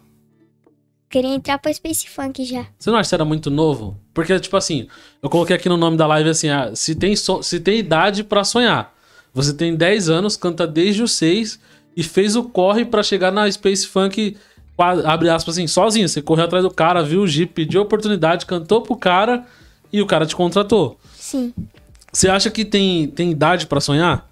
Queria 1.11 1.35
entrar 1.35 1.59
pra 1.59 1.73
Space 1.75 2.09
Funk 2.09 2.45
já. 2.45 2.67
Você 2.79 2.91
não 2.91 2.97
acha 2.99 3.07
que 3.07 3.09
você 3.11 3.15
era 3.17 3.25
muito 3.25 3.51
novo? 3.51 4.01
Porque, 4.13 4.39
tipo 4.39 4.57
assim, 4.57 4.87
eu 5.21 5.29
coloquei 5.29 5.55
aqui 5.57 5.69
no 5.69 5.77
nome 5.77 5.97
da 5.97 6.07
live 6.07 6.31
assim, 6.31 6.49
ah, 6.49 6.71
se, 6.75 6.95
tem 6.95 7.15
so- 7.17 7.43
se 7.43 7.59
tem 7.61 7.79
idade 7.79 8.23
pra 8.25 8.45
sonhar. 8.45 8.94
Você 9.35 9.53
tem 9.53 9.75
10 9.75 10.09
anos, 10.09 10.37
canta 10.37 10.65
desde 10.67 11.03
os 11.03 11.13
6 11.13 11.59
e 11.97 12.03
fez 12.05 12.37
o 12.37 12.45
corre 12.45 12.85
pra 12.85 13.03
chegar 13.03 13.33
na 13.33 13.51
Space 13.51 13.87
Funk, 13.87 14.37
abre 14.79 15.29
aspas 15.29 15.57
assim, 15.57 15.67
sozinho. 15.67 16.09
Você 16.09 16.23
correu 16.23 16.45
atrás 16.45 16.63
do 16.65 16.71
cara, 16.71 17.03
viu 17.03 17.23
o 17.23 17.27
Jeep, 17.27 17.53
pediu 17.53 17.83
oportunidade, 17.83 18.47
cantou 18.47 18.81
pro 18.81 18.97
cara 18.97 19.45
e 19.93 20.01
o 20.01 20.07
cara 20.07 20.25
te 20.25 20.37
contratou. 20.37 20.99
Sim. 21.17 21.53
Você 22.13 22.29
acha 22.29 22.49
que 22.49 22.65
tem, 22.65 23.09
tem 23.09 23.33
idade 23.33 23.67
pra 23.67 23.81
sonhar? 23.81 24.31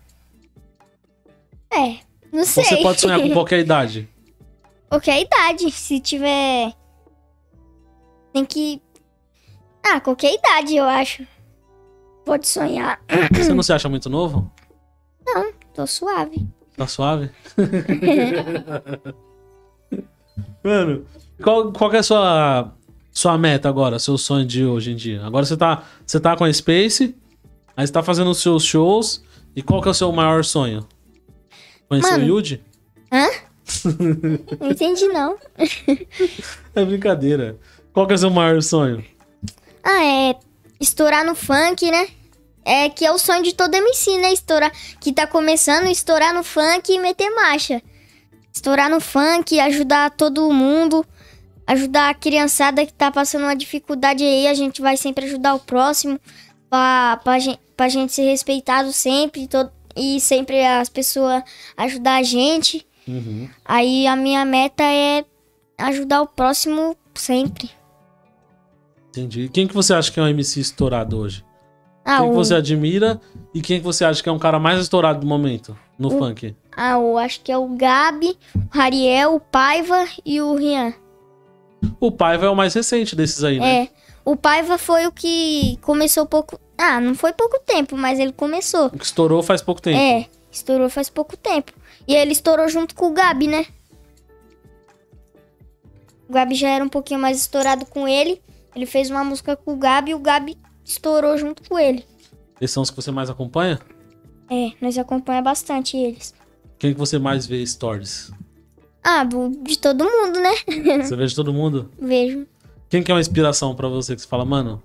É. 1.73 1.97
Não 2.33 2.41
Ou 2.41 2.47
sei. 2.47 2.65
você 2.65 2.77
pode 2.77 3.01
sonhar 3.01 3.21
com 3.21 3.31
qualquer 3.35 3.59
idade? 3.59 4.09
Qualquer 4.89 5.21
idade. 5.21 5.71
Se 5.73 5.99
tiver. 5.99 6.73
Tem 8.33 8.45
que. 8.45 8.81
Ah, 9.83 10.01
qualquer 10.01 10.33
idade, 10.35 10.77
eu 10.77 10.85
acho. 10.85 11.27
Pode 12.25 12.47
sonhar. 12.47 13.01
Você 13.33 13.53
não 13.53 13.65
se 13.65 13.73
acha 13.73 13.89
muito 13.89 14.09
novo? 14.09 14.51
Tô 15.75 15.87
suave. 15.87 16.47
Tá 16.77 16.87
suave? 16.87 17.31
Mano, 20.63 21.07
qual, 21.43 21.73
qual 21.73 21.93
é 21.93 21.99
a 21.99 22.03
sua, 22.03 22.73
sua 23.11 23.39
meta 23.39 23.69
agora, 23.69 23.99
seu 23.99 24.17
sonho 24.17 24.47
de 24.47 24.65
hoje 24.65 24.93
em 24.93 24.97
dia? 24.97 25.25
Agora 25.25 25.45
você 25.45 25.57
tá, 25.57 25.85
você 26.07 26.21
tá 26.21 26.37
com 26.37 26.45
a 26.45 26.53
Space, 26.53 27.17
aí 27.77 27.87
você 27.87 27.93
tá 27.93 28.03
fazendo 28.03 28.31
os 28.31 28.41
seus 28.41 28.65
shows, 28.65 29.25
e 29.57 29.63
qual 29.63 29.83
que 29.83 29.89
é 29.89 29.91
o 29.91 29.95
seu 29.95 30.13
maior 30.13 30.45
sonho? 30.45 30.87
Conhecer 31.89 32.13
Mano. 32.13 32.25
o 32.25 32.29
Yuji? 32.29 32.63
Hã? 33.11 33.27
Não 34.61 34.71
entendi, 34.71 35.07
não. 35.09 35.37
É 36.75 36.85
brincadeira. 36.85 37.59
Qual 37.93 38.07
que 38.07 38.13
é 38.13 38.17
o 38.17 38.19
seu 38.19 38.31
maior 38.31 38.63
sonho? 38.63 39.05
Ah, 39.83 40.05
é. 40.05 40.37
Estourar 40.81 41.25
no 41.25 41.35
funk, 41.35 41.91
né? 41.91 42.09
É 42.65 42.89
que 42.89 43.05
é 43.05 43.13
o 43.13 43.19
sonho 43.19 43.43
de 43.43 43.55
todo 43.55 43.75
MC, 43.75 44.19
né? 44.19 44.33
Estourar. 44.33 44.73
Que 45.01 45.13
tá 45.13 45.27
começando, 45.27 45.87
estourar 45.87 46.33
no 46.33 46.43
funk 46.43 46.93
e 46.93 46.99
meter 46.99 47.31
marcha. 47.35 47.83
Estourar 48.53 48.89
no 48.89 49.01
funk, 49.01 49.59
ajudar 49.59 50.11
todo 50.11 50.53
mundo. 50.53 51.05
Ajudar 51.67 52.11
a 52.11 52.15
criançada 52.15 52.85
que 52.85 52.93
tá 52.93 53.11
passando 53.11 53.45
uma 53.45 53.57
dificuldade 53.57 54.23
aí. 54.23 54.47
A 54.47 54.55
gente 54.55 54.81
vai 54.81 54.97
sempre 54.97 55.25
ajudar 55.25 55.55
o 55.55 55.61
próximo. 55.61 56.21
Pra, 56.71 57.21
pra, 57.23 57.39
gente, 57.39 57.61
pra 57.77 57.89
gente 57.89 58.13
ser 58.13 58.23
respeitado 58.23 58.93
sempre. 58.93 59.49
Todo, 59.49 59.71
e 59.97 60.21
sempre 60.21 60.65
as 60.65 60.89
pessoas 60.89 61.43
ajudar 61.77 62.17
a 62.17 62.23
gente. 62.23 62.87
Uhum. 63.07 63.49
Aí 63.65 64.07
a 64.07 64.17
minha 64.17 64.45
meta 64.45 64.85
é 64.85 65.25
ajudar 65.79 66.23
o 66.23 66.27
próximo 66.27 66.97
sempre. 67.15 67.71
Entendi. 69.11 69.49
Quem 69.53 69.67
que 69.67 69.75
você 69.75 69.93
acha 69.93 70.11
que 70.11 70.19
é 70.19 70.23
um 70.23 70.29
MC 70.29 70.61
estourado 70.61 71.19
hoje? 71.19 71.45
Ah, 72.05 72.19
quem 72.19 72.27
que 72.27 72.33
o, 72.33 72.35
você 72.35 72.55
admira 72.55 73.21
e 73.55 73.61
quem 73.61 73.79
que 73.79 73.85
você 73.85 74.05
acha 74.05 74.23
que 74.23 74.29
é 74.29 74.33
um 74.33 74.39
cara 74.39 74.59
mais 74.59 74.81
estourado 74.81 75.21
do 75.21 75.27
momento 75.27 75.77
no 75.99 76.11
funk? 76.11 76.55
ah, 76.77 76.99
o- 76.99 77.17
acho 77.19 77.41
que 77.43 77.53
é 77.53 77.57
o 77.59 77.69
Gabi, 77.69 78.37
o 78.57 78.61
Rariel, 78.77 79.35
o 79.37 79.41
Paiva 79.41 80.07
e 80.25 80.41
o 80.41 80.55
Rian. 80.57 80.93
O 82.01 82.11
Paiva 82.11 82.47
é 82.47 82.49
o 82.49 82.57
mais 82.57 82.75
recente 82.75 83.15
desses 83.15 83.43
aí, 83.45 83.59
né? 83.61 83.83
É. 83.85 83.89
O 84.25 84.37
Paiva 84.37 84.79
foi 84.79 85.07
o 85.07 85.13
que 85.13 85.77
começou 85.83 86.25
pouco. 86.27 86.59
Ah, 86.79 87.01
não 87.01 87.15
foi 87.15 87.33
pouco 87.33 87.59
tempo, 87.67 87.97
mas 87.97 88.19
ele 88.21 88.33
começou. 88.33 88.87
O 88.87 88.91
que 88.99 89.05
estourou 89.05 89.43
faz 89.43 89.61
pouco 89.63 89.81
tempo. 89.83 89.99
É, 89.99 90.27
estourou 90.51 90.89
faz 90.89 91.09
pouco 91.11 91.37
tempo. 91.37 91.73
E 92.07 92.15
ele 92.15 92.33
estourou 92.33 92.69
junto 92.69 92.95
com 92.95 93.07
o 93.09 93.13
Gabi, 93.13 93.47
né? 93.49 93.67
O 96.29 96.33
Gabi 96.33 96.55
já 96.55 96.69
era 96.71 96.85
um 96.85 96.89
pouquinho 96.89 97.21
mais 97.21 97.39
estourado 97.39 97.85
com 97.87 98.07
ele. 98.09 98.41
Ele 98.75 98.87
fez 98.87 99.11
uma 99.11 99.23
música 99.23 99.55
com 99.57 99.73
o 99.75 99.77
Gabi 99.77 100.13
e 100.13 100.15
o 100.15 100.19
Gabi 100.19 100.57
estourou 100.85 101.37
junto 101.39 101.69
com 101.69 101.79
ele. 101.79 102.05
Esses 102.61 102.75
são 102.75 102.83
os 102.83 102.91
que 102.91 102.97
você 102.97 103.11
mais 103.11 103.31
acompanha? 103.31 103.81
É, 104.51 104.73
nós 104.81 104.97
acompanhamos 104.99 105.45
bastante 105.45 105.97
eles. 105.97 106.35
Quem 106.79 106.93
que 106.93 106.99
você 106.99 107.19
mais 107.19 107.47
vê 107.47 107.65
stories? 107.67 108.31
Ah, 109.05 109.25
de 109.25 109.79
todo 109.79 110.05
mundo, 110.05 110.39
né? 110.39 110.51
Você 111.03 111.17
vê 111.17 111.27
de 111.27 111.35
todo 111.35 111.53
mundo? 111.53 111.91
Vejo. 111.99 112.47
Quem 112.89 113.03
que 113.03 113.11
é 113.11 113.15
uma 113.15 113.21
inspiração 113.21 113.75
pra 113.75 113.89
você 113.89 114.15
que 114.15 114.23
você 114.23 114.29
fala, 114.29 114.45
mano? 114.45 114.81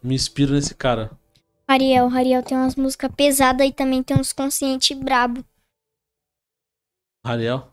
Me 0.00 0.14
inspiro 0.14 0.52
nesse 0.52 0.76
cara. 0.76 1.10
Ariel, 1.66 2.08
Ariel 2.08 2.42
tem 2.42 2.56
umas 2.56 2.76
músicas 2.76 3.10
pesadas 3.16 3.66
e 3.66 3.72
também 3.72 4.02
tem 4.02 4.16
uns 4.16 4.32
consciente 4.32 4.94
brabo. 4.94 5.44
Ariel. 7.24 7.68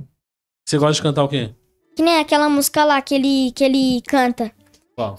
Você 0.65 0.77
gosta 0.77 0.93
de 0.93 1.01
cantar 1.03 1.23
o 1.23 1.29
quê? 1.29 1.53
Que 1.95 2.01
nem 2.01 2.19
aquela 2.19 2.49
música 2.49 2.83
lá 2.83 3.01
que 3.01 3.13
ele, 3.13 3.51
que 3.51 3.63
ele 3.63 4.01
canta. 4.07 4.51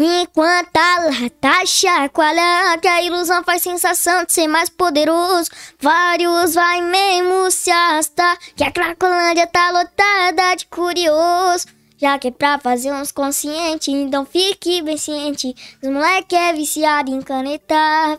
Enquanto 0.00 0.75
a 0.76 0.99
lata 1.04 1.66
chacoalha, 1.66 2.78
que 2.80 2.88
a 2.88 3.02
ilusão 3.02 3.45
faz 3.45 3.62
sensação 3.62 4.25
de 4.25 4.33
ser 4.33 4.49
mais 4.49 4.71
poderoso. 4.71 5.50
Vários 5.78 6.54
vai 6.54 6.80
mesmo 6.80 7.50
se 7.50 7.71
arrastar, 7.71 8.38
que 8.54 8.64
a 8.64 8.71
Cracolândia 8.71 9.47
tá 9.47 9.71
lotada 9.71 10.54
de 10.56 10.66
curioso. 10.66 11.66
Já 11.99 12.18
que 12.18 12.28
é 12.28 12.30
pra 12.30 12.59
fazer 12.59 12.92
uns 12.92 13.12
conscientes, 13.12 13.88
então 13.92 14.25
fique 14.25 14.83
bem 14.83 14.97
ciente. 14.97 15.54
Os 15.83 15.88
moleque 15.90 16.35
é 16.35 16.52
viciado 16.54 17.11
em 17.11 17.21
canetar. 17.21 18.18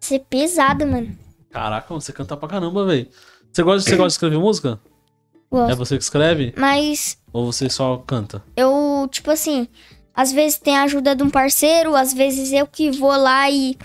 Ser 0.00 0.20
pesado, 0.30 0.86
mano. 0.86 1.16
Caraca, 1.50 1.92
você 1.94 2.12
canta 2.12 2.36
pra 2.36 2.48
caramba, 2.48 2.86
velho. 2.86 3.08
Você 3.52 3.62
gosta, 3.62 3.88
você 3.90 3.96
gosta 3.96 4.08
de 4.08 4.12
escrever 4.12 4.38
música? 4.38 4.80
É 5.50 5.56
Gosto. 5.56 5.76
você 5.76 5.96
que 5.96 6.02
escreve? 6.04 6.52
Mas 6.56 7.18
Ou 7.32 7.50
você 7.50 7.68
só 7.70 7.96
canta? 7.98 8.42
eu, 8.56 9.08
tipo 9.10 9.30
assim, 9.30 9.66
às 10.18 10.32
vezes 10.32 10.58
tem 10.58 10.76
a 10.76 10.82
ajuda 10.82 11.14
de 11.14 11.22
um 11.22 11.30
parceiro, 11.30 11.94
às 11.94 12.12
vezes 12.12 12.52
eu 12.52 12.66
que 12.66 12.90
vou 12.90 13.16
lá 13.16 13.48
e. 13.48 13.78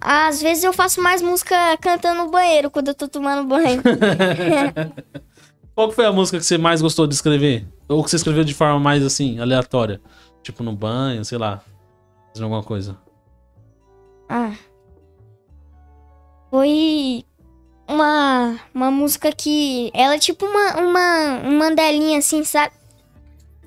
Às 0.00 0.40
vezes 0.40 0.62
eu 0.62 0.72
faço 0.72 1.02
mais 1.02 1.20
música 1.20 1.56
cantando 1.78 2.22
no 2.22 2.30
banheiro 2.30 2.70
quando 2.70 2.86
eu 2.86 2.94
tô 2.94 3.08
tomando 3.08 3.44
banho. 3.48 3.82
Qual 5.74 5.90
foi 5.90 6.06
a 6.06 6.12
música 6.12 6.38
que 6.38 6.44
você 6.44 6.56
mais 6.56 6.80
gostou 6.80 7.04
de 7.04 7.14
escrever? 7.14 7.66
Ou 7.88 8.04
que 8.04 8.10
você 8.10 8.14
escreveu 8.14 8.44
de 8.44 8.54
forma 8.54 8.78
mais 8.78 9.02
assim, 9.02 9.40
aleatória? 9.40 10.00
Tipo 10.40 10.62
no 10.62 10.72
banho, 10.72 11.24
sei 11.24 11.36
lá. 11.36 11.60
Fazendo 12.28 12.44
alguma 12.44 12.62
coisa. 12.62 12.96
ah. 14.28 14.52
Foi 16.48 17.24
uma, 17.88 18.60
uma 18.72 18.90
música 18.92 19.32
que. 19.32 19.90
Ela 19.92 20.14
é 20.14 20.18
tipo 20.18 20.46
uma, 20.46 20.76
uma, 20.76 21.40
um 21.44 21.58
mandelinha 21.58 22.20
assim, 22.20 22.44
sabe? 22.44 22.72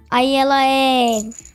Aí 0.10 0.34
ela 0.34 0.64
é. 0.64 1.47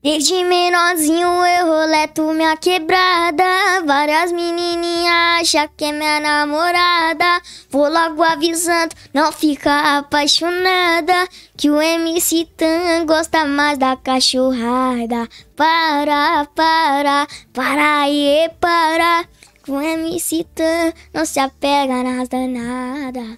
Desde 0.00 0.44
menorzinho 0.44 1.26
eu 1.26 1.66
roleto 1.66 2.32
minha 2.32 2.56
quebrada. 2.56 3.82
Várias 3.84 4.30
menininhas 4.30 5.40
acham 5.40 5.68
que 5.76 5.86
é 5.86 5.92
minha 5.92 6.20
namorada. 6.20 7.42
Vou 7.68 7.90
logo 7.90 8.22
avisando, 8.22 8.94
não 9.12 9.32
fica 9.32 9.98
apaixonada. 9.98 11.28
Que 11.56 11.68
o 11.68 11.82
MC 11.82 12.46
Tan 12.56 13.06
gosta 13.06 13.44
mais 13.44 13.76
da 13.76 13.96
cachorrada. 13.96 15.28
Para, 15.56 16.46
para, 16.54 17.26
para 17.52 18.08
e 18.08 18.48
para. 18.60 19.24
Que 19.64 19.72
o 19.72 19.80
MC 19.80 20.44
Tan 20.54 20.92
não 21.12 21.24
se 21.24 21.40
apega 21.40 22.04
nas 22.04 22.28
danadas. 22.28 23.36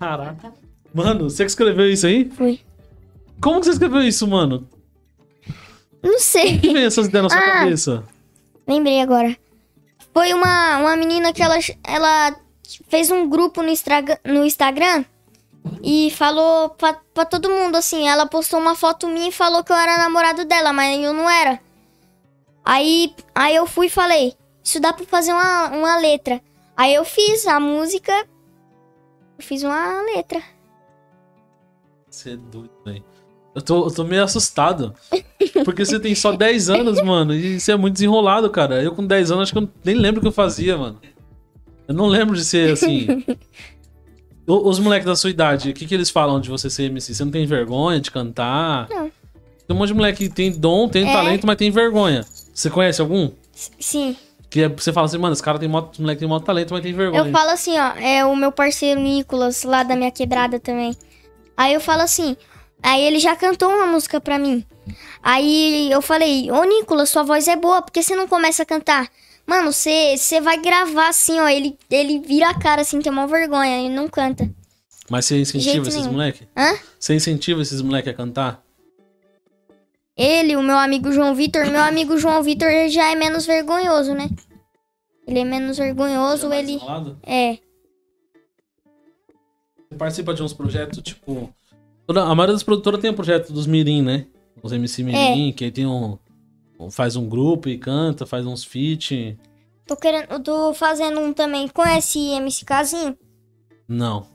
Caraca. 0.00 0.52
Mano, 0.92 1.30
você 1.30 1.44
que 1.44 1.50
escreveu 1.50 1.88
isso 1.88 2.08
aí? 2.08 2.28
Foi. 2.30 2.58
Como 3.40 3.60
que 3.60 3.66
você 3.66 3.72
escreveu 3.72 4.02
isso, 4.02 4.26
mano? 4.26 4.73
Não 6.04 6.18
sei. 6.20 6.58
Que 6.60 6.76
essas 6.78 7.06
ideias 7.06 7.24
na 7.24 7.30
sua 7.30 7.38
Ah. 7.38 7.58
cabeça? 7.60 8.04
Lembrei 8.68 9.00
agora. 9.00 9.36
Foi 10.12 10.32
uma, 10.32 10.78
uma 10.78 10.96
menina 10.96 11.32
que 11.32 11.42
ela, 11.42 11.56
ela 11.82 12.36
fez 12.88 13.10
um 13.10 13.28
grupo 13.28 13.62
no, 13.62 13.68
Instagram- 13.68 14.18
no 14.24 14.44
Instagram 14.44 15.04
e 15.82 16.10
falou 16.12 16.68
pra, 16.70 16.92
pra 17.12 17.24
todo 17.24 17.50
mundo 17.50 17.76
assim. 17.76 18.06
Ela 18.08 18.26
postou 18.26 18.60
uma 18.60 18.74
foto 18.76 19.08
minha 19.08 19.28
e 19.28 19.32
falou 19.32 19.64
que 19.64 19.72
eu 19.72 19.76
era 19.76 19.98
namorado 19.98 20.44
dela, 20.44 20.72
mas 20.72 21.02
eu 21.02 21.12
não 21.12 21.28
era. 21.28 21.58
Aí, 22.64 23.14
aí 23.34 23.56
eu 23.56 23.66
fui 23.66 23.86
e 23.86 23.90
falei: 23.90 24.34
Isso 24.62 24.78
dá 24.80 24.92
pra 24.92 25.04
fazer 25.06 25.32
uma, 25.32 25.68
uma 25.70 25.96
letra. 25.98 26.40
Aí 26.76 26.94
eu 26.94 27.04
fiz 27.04 27.46
a 27.46 27.58
música. 27.58 28.12
Eu 29.38 29.44
fiz 29.44 29.62
uma 29.62 30.00
letra. 30.02 30.40
Você 32.08 32.30
é 32.32 32.36
doido, 32.36 32.70
velho. 32.84 33.04
Eu 33.54 33.62
tô, 33.62 33.86
eu 33.86 33.90
tô 33.94 34.04
meio 34.04 34.24
assustado. 34.24 34.92
Porque 35.64 35.84
você 35.84 36.00
tem 36.00 36.14
só 36.14 36.32
10 36.32 36.70
anos, 36.70 37.00
mano. 37.02 37.32
E 37.34 37.60
você 37.60 37.72
é 37.72 37.76
muito 37.76 37.94
desenrolado, 37.94 38.50
cara. 38.50 38.82
Eu 38.82 38.92
com 38.94 39.06
10 39.06 39.30
anos 39.30 39.42
acho 39.44 39.52
que 39.52 39.58
eu 39.58 39.68
nem 39.84 39.94
lembro 39.94 40.18
o 40.18 40.22
que 40.22 40.28
eu 40.28 40.32
fazia, 40.32 40.76
mano. 40.76 40.98
Eu 41.86 41.94
não 41.94 42.06
lembro 42.06 42.34
de 42.34 42.44
ser 42.44 42.72
assim. 42.72 43.24
O- 44.46 44.68
Os 44.68 44.78
moleques 44.78 45.06
da 45.06 45.16
sua 45.16 45.30
idade, 45.30 45.70
o 45.70 45.72
que, 45.72 45.86
que 45.86 45.94
eles 45.94 46.10
falam 46.10 46.38
de 46.38 46.50
você 46.50 46.68
ser 46.68 46.84
MC? 46.84 47.14
Você 47.14 47.24
não 47.24 47.30
tem 47.32 47.46
vergonha 47.46 47.98
de 47.98 48.10
cantar? 48.10 48.86
Não. 48.90 49.10
Tem 49.66 49.74
um 49.74 49.78
monte 49.78 49.88
de 49.88 49.94
moleque 49.94 50.28
que 50.28 50.34
tem 50.34 50.50
dom, 50.52 50.86
tem 50.86 51.08
É. 51.08 51.12
talento, 51.12 51.46
mas 51.46 51.56
tem 51.56 51.70
vergonha. 51.70 52.22
Você 52.52 52.68
conhece 52.68 53.00
algum? 53.00 53.30
Sim. 53.80 54.14
Que 54.50 54.64
é- 54.64 54.68
você 54.68 54.92
fala 54.92 55.06
assim, 55.06 55.16
mano, 55.16 55.32
esse 55.32 55.42
cara 55.42 55.58
tem 55.58 55.66
mó, 55.68 55.88
esse 55.90 55.98
moleque 56.02 56.18
tem 56.20 56.28
mó 56.28 56.38
talento, 56.40 56.74
mas 56.74 56.82
tem 56.82 56.92
vergonha. 56.92 57.24
Eu 57.24 57.32
falo 57.32 57.50
assim, 57.52 57.78
ó, 57.78 57.92
é 57.98 58.22
o 58.26 58.36
meu 58.36 58.52
parceiro 58.52 59.00
Nicolas, 59.00 59.62
lá 59.62 59.82
da 59.82 59.96
minha 59.96 60.10
quebrada 60.10 60.60
também. 60.60 60.94
Aí 61.56 61.72
eu 61.72 61.80
falo 61.80 62.02
assim, 62.02 62.36
aí 62.90 63.02
ele 63.02 63.18
já 63.18 63.34
cantou 63.34 63.68
uma 63.70 63.86
música 63.86 64.20
pra 64.20 64.38
mim. 64.38 64.64
Aí 65.22 65.90
eu 65.90 66.02
falei, 66.02 66.50
ô 66.50 66.62
Nicolas, 66.64 67.08
sua 67.08 67.22
voz 67.22 67.48
é 67.48 67.56
boa, 67.56 67.82
por 67.82 67.90
que 67.90 68.02
você 68.02 68.14
não 68.14 68.28
começa 68.28 68.62
a 68.62 68.66
cantar? 68.66 69.08
Mano, 69.46 69.72
você 69.72 70.40
vai 70.42 70.58
gravar 70.58 71.08
assim, 71.08 71.38
ó, 71.40 71.48
ele, 71.48 71.78
ele 71.90 72.20
vira 72.20 72.48
a 72.50 72.58
cara 72.58 72.82
assim, 72.82 73.00
tem 73.00 73.12
uma 73.12 73.26
vergonha, 73.26 73.80
ele 73.80 73.94
não 73.94 74.08
canta. 74.08 74.50
Mas 75.10 75.26
você 75.26 75.40
incentiva 75.40 75.88
esses 75.88 76.00
nenhum. 76.00 76.12
moleque? 76.12 76.46
Hã? 76.56 76.78
Você 76.98 77.14
incentiva 77.14 77.60
esses 77.60 77.82
moleque 77.82 78.08
a 78.08 78.14
cantar? 78.14 78.62
Ele, 80.16 80.56
o 80.56 80.62
meu 80.62 80.78
amigo 80.78 81.10
João 81.12 81.34
Vitor, 81.34 81.66
meu 81.66 81.82
amigo 81.82 82.16
João 82.16 82.42
Vitor 82.42 82.68
ele 82.68 82.88
já 82.88 83.10
é 83.10 83.14
menos 83.14 83.44
vergonhoso, 83.44 84.14
né? 84.14 84.30
Ele 85.26 85.40
é 85.40 85.44
menos 85.44 85.76
vergonhoso, 85.76 86.52
ele... 86.52 86.74
desenrolado? 86.74 87.18
É, 87.22 87.58
Você 89.94 89.98
participa 89.98 90.34
de 90.34 90.42
uns 90.42 90.52
projetos, 90.52 91.00
tipo. 91.02 91.54
Toda- 92.06 92.22
a 92.24 92.34
maioria 92.34 92.54
das 92.54 92.62
produtoras 92.62 93.00
tem 93.00 93.10
um 93.10 93.14
projeto 93.14 93.52
dos 93.52 93.66
Mirim, 93.66 94.02
né? 94.02 94.26
Os 94.62 94.72
MC 94.72 95.02
Mirim, 95.02 95.52
que 95.52 95.64
aí 95.64 95.70
tem 95.70 95.86
um. 95.86 96.18
Faz 96.90 97.16
um 97.16 97.28
grupo 97.28 97.68
e 97.68 97.78
canta, 97.78 98.26
faz 98.26 98.44
uns 98.46 98.64
feat. 98.64 99.38
tô 99.86 99.96
querendo, 99.96 100.26
eu 100.30 100.40
tô 100.40 100.72
fazendo 100.74 101.20
um 101.20 101.32
também, 101.32 101.68
conhece 101.68 102.18
MC 102.18 102.64
Casinho? 102.64 103.16
Não. 103.86 104.26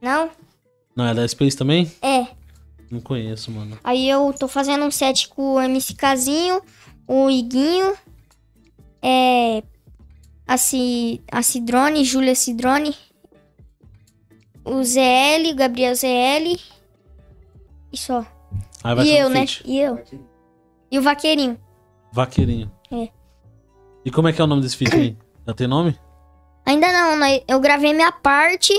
Não? 0.00 0.30
Não, 0.94 1.06
é 1.06 1.14
da 1.14 1.26
Space 1.26 1.56
também? 1.56 1.90
É. 2.02 2.26
Não 2.90 3.00
conheço, 3.00 3.50
mano. 3.50 3.78
Aí 3.84 4.08
eu 4.08 4.32
tô 4.38 4.46
fazendo 4.48 4.84
um 4.84 4.90
set 4.90 5.28
com 5.28 5.54
o 5.54 5.60
MC 5.60 5.94
Casinho, 5.94 6.60
o 7.06 7.30
Iguinho, 7.30 7.94
é, 9.02 9.62
a, 10.46 10.56
Ci, 10.56 11.20
a 11.30 11.42
Cidrone, 11.42 12.04
Júlia 12.04 12.34
Cidrone, 12.34 12.94
o 14.64 14.82
ZL, 14.82 15.50
o 15.52 15.54
Gabriel 15.56 15.94
ZL 15.94 16.58
e 17.92 17.96
só. 17.96 18.24
Aí 18.82 18.94
vai 18.94 19.04
e 19.04 19.08
ser 19.08 19.18
eu, 19.20 19.26
um 19.26 19.30
né? 19.30 19.46
feat. 19.46 19.62
E 19.66 19.78
eu. 19.78 20.02
E 20.90 20.98
o 20.98 21.02
Vaqueirinho. 21.02 21.58
Vaqueirinho. 22.12 22.70
É. 22.90 23.08
E 24.04 24.10
como 24.10 24.28
é 24.28 24.32
que 24.32 24.40
é 24.40 24.44
o 24.44 24.46
nome 24.46 24.62
desse 24.62 24.76
feat 24.76 24.94
aí? 24.94 25.16
Já 25.46 25.54
tem 25.54 25.66
nome? 25.66 25.98
Ainda 26.64 26.92
não, 26.92 27.18
né? 27.18 27.40
Eu 27.48 27.60
gravei 27.60 27.92
minha 27.92 28.12
parte. 28.12 28.72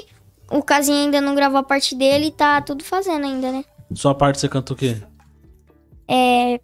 O 0.52 0.64
Casinha 0.64 1.06
ainda 1.06 1.22
não 1.22 1.36
gravou 1.36 1.60
a 1.60 1.64
parte 1.64 1.96
dele 1.96 2.28
e 2.28 2.32
tá 2.32 2.62
tudo 2.62 2.84
fazendo 2.84 3.26
ainda, 3.26 3.52
né? 3.52 3.64
Sua 3.94 4.16
parte 4.16 4.40
você 4.40 4.50
canta 4.50 4.74
o 4.74 4.76
quê? 4.76 4.98
É. 6.08 6.60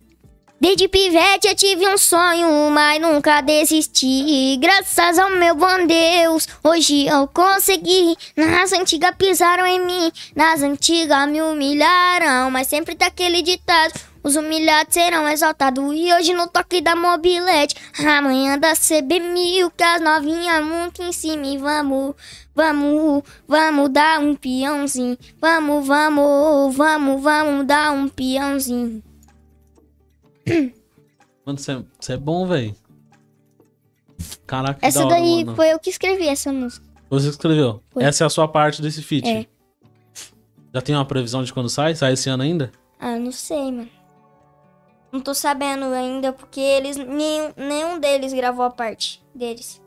Desde 0.58 0.88
pivete 0.88 1.50
eu 1.50 1.56
tive 1.56 1.86
um 1.86 1.98
sonho, 1.98 2.72
mas 2.72 3.02
nunca 3.02 3.42
desisti. 3.42 4.58
Graças 4.58 5.20
ao 5.20 5.30
meu 5.32 5.54
bom 5.54 5.86
Deus, 5.86 6.48
hoje 6.64 7.06
eu 7.08 7.28
consegui. 7.28 8.16
Nas 8.38 8.72
antigas 8.72 9.14
pisaram 9.18 9.66
em 9.66 9.86
mim, 9.86 10.12
nas 10.34 10.62
antigas 10.62 11.28
me 11.28 11.42
humilharam. 11.42 12.50
Mas 12.50 12.68
sempre 12.68 12.96
daquele 12.96 13.42
ditado: 13.42 14.00
os 14.24 14.38
humilhados 14.38 14.94
serão 14.94 15.28
exaltados. 15.28 15.94
E 15.94 16.14
hoje 16.14 16.34
no 16.34 16.48
toque 16.48 16.80
da 16.80 16.96
mobilete, 16.96 17.76
amanhã 18.00 18.58
da 18.58 18.72
CB1000, 18.72 19.72
que 19.76 19.84
as 19.84 20.02
novinhas 20.02 20.66
muito 20.66 21.04
em 21.04 21.12
cima. 21.12 21.46
E 21.48 21.58
vamos, 21.58 22.16
vamos, 22.56 23.24
vamos 23.46 23.90
dar 23.90 24.22
um 24.22 24.34
peãozinho. 24.34 25.18
Vamos, 25.42 25.86
vamos, 25.86 26.74
vamos, 26.74 27.22
vamos 27.22 27.66
dar 27.68 27.92
um 27.92 28.08
peãozinho. 28.08 29.04
Mano, 31.46 31.58
você 31.60 31.74
é, 31.74 32.14
é 32.14 32.18
bom, 32.18 32.48
velho. 32.48 32.76
Caraca, 34.48 34.86
Essa 34.86 35.00
da 35.00 35.06
hora, 35.06 35.16
daí 35.16 35.44
mano. 35.44 35.56
foi 35.56 35.72
eu 35.72 35.80
que 35.80 35.90
escrevi 35.90 36.28
essa 36.28 36.52
música. 36.52 36.86
Você 37.10 37.30
escreveu. 37.30 37.84
Foi. 37.92 38.04
Essa 38.04 38.24
é 38.24 38.28
a 38.28 38.30
sua 38.30 38.48
parte 38.48 38.82
desse 38.82 39.02
feat. 39.02 39.28
É. 39.28 39.46
Já 40.74 40.82
tem 40.82 40.96
uma 40.96 41.06
previsão 41.06 41.44
de 41.44 41.54
quando 41.54 41.70
sai? 41.70 41.96
Sai 41.96 42.14
esse 42.14 42.30
ano 42.30 42.44
ainda? 42.44 42.72
Ah, 43.00 43.18
não 43.18 43.32
sei, 43.32 43.72
mano. 43.72 43.90
Não 45.12 45.22
tô 45.22 45.34
sabendo 45.34 45.86
ainda, 45.86 46.34
porque 46.34 46.60
eles. 46.60 46.98
Nenhum, 46.98 47.54
nenhum 47.56 48.00
deles 48.00 48.34
gravou 48.34 48.66
a 48.66 48.70
parte 48.70 49.24
deles. 49.34 49.82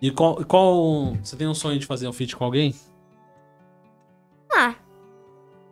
E 0.00 0.10
qual, 0.10 0.44
qual. 0.44 1.14
Você 1.22 1.36
tem 1.36 1.46
um 1.46 1.54
sonho 1.54 1.78
de 1.78 1.86
fazer 1.86 2.08
um 2.08 2.12
feat 2.12 2.34
com 2.34 2.44
alguém? 2.44 2.74
Ah. 4.52 4.74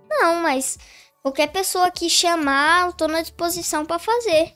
Não, 0.08 0.42
mas 0.42 0.78
qualquer 1.26 1.48
pessoa 1.48 1.90
que 1.90 2.08
chamar, 2.08 2.86
eu 2.86 2.92
tô 2.92 3.08
na 3.08 3.20
disposição 3.20 3.84
pra 3.84 3.98
fazer. 3.98 4.54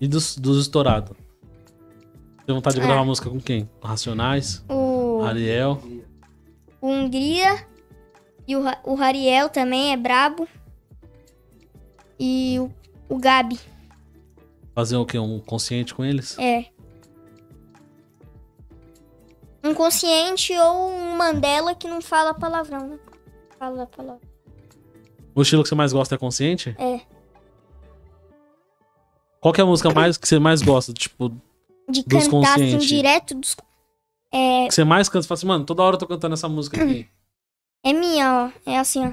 E 0.00 0.08
dos, 0.08 0.36
dos 0.36 0.60
estourados? 0.60 1.16
Tem 2.44 2.52
vontade 2.52 2.74
de 2.74 2.82
É. 2.82 2.86
gravar 2.86 3.04
música 3.04 3.30
com 3.30 3.40
quem? 3.40 3.70
Racionais? 3.80 4.64
O, 4.68 5.22
Ariel? 5.22 5.80
o 6.80 6.88
Hungria 6.88 7.64
e 8.48 8.56
o, 8.56 8.62
o 8.82 8.94
Rariel 8.96 9.48
também 9.48 9.92
é 9.92 9.96
brabo. 9.96 10.48
E 12.18 12.58
o, 12.58 12.72
o 13.08 13.16
Gabi, 13.18 13.60
Fazer 14.74 14.96
o 14.96 15.06
quê? 15.06 15.18
Um 15.20 15.38
consciente 15.38 15.94
com 15.94 16.04
eles? 16.04 16.36
é. 16.36 16.66
Um 19.62 19.72
consciente 19.74 20.52
ou 20.58 20.88
um 20.90 21.16
Mandela 21.16 21.74
que 21.76 21.86
não 21.86 22.00
fala 22.00 22.34
palavrão, 22.34 22.88
né? 22.88 22.98
Fala 23.58 23.86
palavrão. 23.86 24.27
O 25.38 25.42
estilo 25.42 25.62
que 25.62 25.68
você 25.68 25.76
mais 25.76 25.92
gosta 25.92 26.16
é 26.16 26.18
consciente? 26.18 26.74
É. 26.76 27.00
Qual 29.40 29.54
que 29.54 29.60
é 29.60 29.62
a 29.62 29.66
música 29.68 29.88
mais 29.94 30.16
que 30.16 30.26
você 30.26 30.36
mais 30.36 30.60
gosta? 30.60 30.92
Tipo, 30.92 31.28
De 31.88 32.02
Dos 32.02 32.26
cantar 32.26 32.54
assim 32.54 32.76
direto 32.78 33.36
dos. 33.36 33.54
É, 34.34 34.66
que 34.66 34.74
você 34.74 34.82
mais 34.82 35.08
canta? 35.08 35.22
Você 35.22 35.28
fala 35.28 35.38
assim, 35.38 35.46
mano, 35.46 35.64
toda 35.64 35.84
hora 35.84 35.94
eu 35.94 35.98
tô 36.00 36.08
cantando 36.08 36.34
essa 36.34 36.48
música 36.48 36.82
aqui. 36.82 37.08
É 37.84 37.92
minha, 37.92 38.50
ó. 38.66 38.68
É 38.68 38.80
assim, 38.80 39.06
ó. 39.06 39.12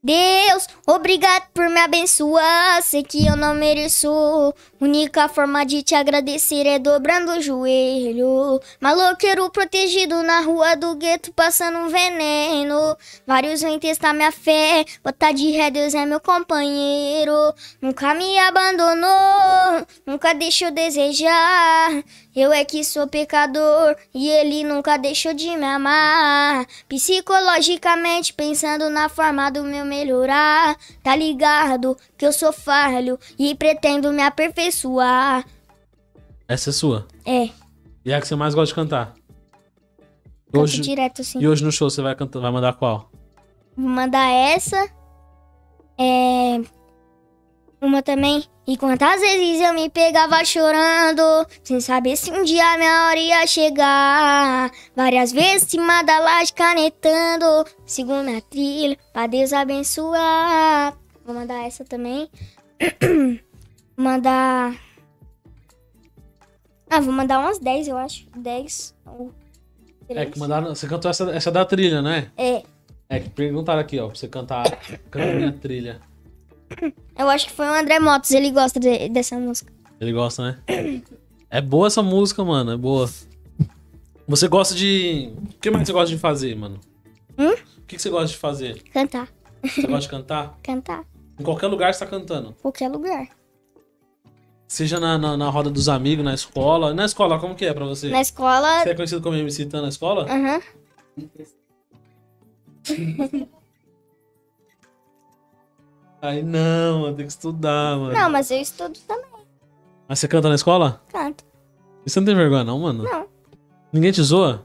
Deus, 0.00 0.68
obrigado 0.86 1.48
por 1.52 1.68
me 1.68 1.80
abençoar. 1.80 2.80
Sei 2.82 3.02
que 3.02 3.26
eu 3.26 3.34
não 3.34 3.52
mereço. 3.52 4.54
Única 4.80 5.28
forma 5.28 5.66
de 5.66 5.82
te 5.82 5.92
agradecer 5.92 6.64
é 6.68 6.78
dobrando 6.78 7.32
o 7.32 7.40
joelho. 7.40 8.60
Maloqueiro 8.80 9.50
protegido 9.50 10.22
na 10.22 10.40
rua 10.42 10.76
do 10.76 10.94
gueto, 10.94 11.32
passando 11.32 11.78
um 11.78 11.88
veneno. 11.88 12.96
Vários 13.26 13.60
vêm 13.60 13.76
testar 13.80 14.12
minha 14.12 14.30
fé. 14.30 14.84
Botar 15.02 15.32
de 15.32 15.50
ré, 15.50 15.68
Deus 15.68 15.92
é 15.94 16.06
meu 16.06 16.20
companheiro. 16.20 17.32
Nunca 17.82 18.14
me 18.14 18.38
abandonou, 18.38 19.84
nunca 20.06 20.32
deixou 20.32 20.70
desejar. 20.70 22.04
Eu 22.36 22.52
é 22.52 22.64
que 22.64 22.84
sou 22.84 23.06
pecador 23.08 23.96
e 24.14 24.28
ele 24.28 24.62
nunca 24.62 24.96
deixou 24.96 25.34
de 25.34 25.48
me 25.56 25.64
amar. 25.64 26.66
Psicologicamente 26.88 28.32
pensando 28.32 28.88
na 28.90 29.08
forma 29.08 29.50
do 29.50 29.64
meu 29.64 29.84
melhorar. 29.84 30.76
Tá 31.02 31.16
ligado 31.16 31.96
que 32.16 32.24
eu 32.26 32.32
sou 32.32 32.52
falho 32.52 33.18
e 33.38 33.54
pretendo 33.54 34.12
me 34.12 34.22
aperfeiçoar. 34.22 35.44
Essa 36.46 36.70
é 36.70 36.72
sua. 36.72 37.06
É, 37.26 37.48
E 38.04 38.12
é 38.12 38.14
a 38.14 38.20
que 38.20 38.28
você 38.28 38.36
mais 38.36 38.54
gosta 38.54 38.68
de 38.68 38.74
cantar. 38.74 39.14
canto 40.52 40.62
Hoje, 40.62 40.80
direto 40.80 41.20
assim. 41.22 41.40
e 41.40 41.48
hoje 41.48 41.64
no 41.64 41.72
show 41.72 41.90
você 41.90 42.00
vai 42.00 42.14
cantar, 42.14 42.40
vai 42.40 42.50
mandar 42.52 42.72
qual? 42.74 43.10
Vou 43.76 43.88
mandar 43.88 44.28
essa. 44.30 44.88
É. 45.98 46.60
Uma 47.80 48.02
também. 48.02 48.44
E 48.66 48.76
quantas 48.76 49.20
vezes 49.20 49.60
eu 49.62 49.72
me 49.72 49.88
pegava 49.88 50.44
chorando, 50.44 51.22
sem 51.62 51.80
saber 51.80 52.16
se 52.16 52.30
um 52.30 52.42
dia 52.42 52.64
a 52.74 52.76
minha 52.76 53.06
hora 53.08 53.18
ia 53.18 53.46
chegar. 53.46 54.70
Várias 54.96 55.32
vezes 55.32 55.68
cima 55.70 56.02
da 56.02 56.18
laje 56.18 56.52
canetando, 56.52 57.64
minha 58.24 58.42
trilha 58.42 58.98
pra 59.12 59.26
Deus 59.26 59.52
abençoar. 59.52 60.92
Vou 61.24 61.34
mandar 61.34 61.66
essa 61.66 61.84
também. 61.84 62.28
Vou 63.96 64.04
mandar. 64.04 64.74
Ah, 66.90 67.00
vou 67.00 67.12
mandar 67.12 67.40
umas 67.40 67.58
10, 67.58 67.88
eu 67.88 67.96
acho. 67.98 68.26
10 68.36 68.94
ou 69.06 69.32
É 70.08 70.14
3. 70.14 70.30
que 70.30 70.38
mandaram. 70.38 70.68
Você 70.74 70.86
cantou 70.86 71.10
essa, 71.10 71.30
essa 71.32 71.50
da 71.50 71.64
trilha, 71.64 72.00
né? 72.00 72.30
É, 72.36 72.62
É 73.10 73.18
que 73.20 73.28
perguntaram 73.28 73.80
aqui, 73.80 73.98
ó, 73.98 74.06
pra 74.06 74.14
você 74.16 74.28
cantar. 74.28 74.64
Canta 75.10 75.34
minha 75.34 75.52
trilha. 75.52 76.00
Eu 77.18 77.28
acho 77.28 77.46
que 77.46 77.52
foi 77.52 77.66
o 77.66 77.72
André 77.74 77.98
Motos, 78.00 78.30
ele 78.30 78.50
gosta 78.50 78.78
de- 78.80 79.08
dessa 79.08 79.38
música. 79.38 79.72
Ele 80.00 80.12
gosta, 80.12 80.42
né? 80.66 81.02
É 81.50 81.60
boa 81.60 81.86
essa 81.88 82.02
música, 82.02 82.44
mano. 82.44 82.72
É 82.72 82.76
boa. 82.76 83.08
Você 84.26 84.46
gosta 84.48 84.74
de. 84.74 85.32
O 85.54 85.58
que 85.60 85.70
mais 85.70 85.86
você 85.86 85.92
gosta 85.92 86.14
de 86.14 86.20
fazer, 86.20 86.54
mano? 86.54 86.78
Hum? 87.38 87.52
O 87.78 87.82
que 87.86 87.98
você 87.98 88.10
gosta 88.10 88.28
de 88.28 88.36
fazer? 88.36 88.82
Cantar. 88.92 89.28
Você 89.62 89.82
gosta 89.86 90.00
de 90.00 90.08
cantar? 90.08 90.58
Cantar. 90.62 91.04
Em 91.38 91.42
qualquer 91.42 91.66
lugar 91.68 91.92
você 91.94 92.00
tá 92.00 92.06
cantando. 92.06 92.54
Qualquer 92.60 92.88
lugar. 92.88 93.28
Seja 94.66 95.00
na, 95.00 95.16
na, 95.16 95.36
na 95.36 95.48
roda 95.48 95.70
dos 95.70 95.88
amigos, 95.88 96.22
na 96.24 96.34
escola. 96.34 96.92
Na 96.92 97.06
escola, 97.06 97.38
como 97.38 97.54
que 97.54 97.64
é 97.64 97.72
pra 97.72 97.86
você? 97.86 98.10
Na 98.10 98.20
escola. 98.20 98.82
Você 98.82 98.90
é 98.90 98.94
conhecido 98.94 99.22
como 99.22 99.34
MC 99.36 99.64
Tan 99.66 99.80
na 99.82 99.88
escola? 99.88 100.26
Aham. 100.30 100.60
Aí 106.20 106.42
não, 106.42 107.02
mano, 107.02 107.16
tem 107.16 107.26
que 107.26 107.32
estudar, 107.32 107.96
mano. 107.96 108.12
Não, 108.12 108.28
mas 108.30 108.50
eu 108.50 108.60
estudo 108.60 108.98
também. 109.06 109.44
Mas 110.08 110.18
você 110.18 110.26
canta 110.26 110.48
na 110.48 110.54
escola? 110.54 111.00
Canto. 111.12 111.44
E 112.04 112.10
você 112.10 112.18
não 112.18 112.26
tem 112.26 112.34
vergonha, 112.34 112.64
não, 112.64 112.78
mano? 112.78 113.04
Não. 113.04 113.26
Ninguém 113.92 114.10
te 114.10 114.22
zoa? 114.22 114.64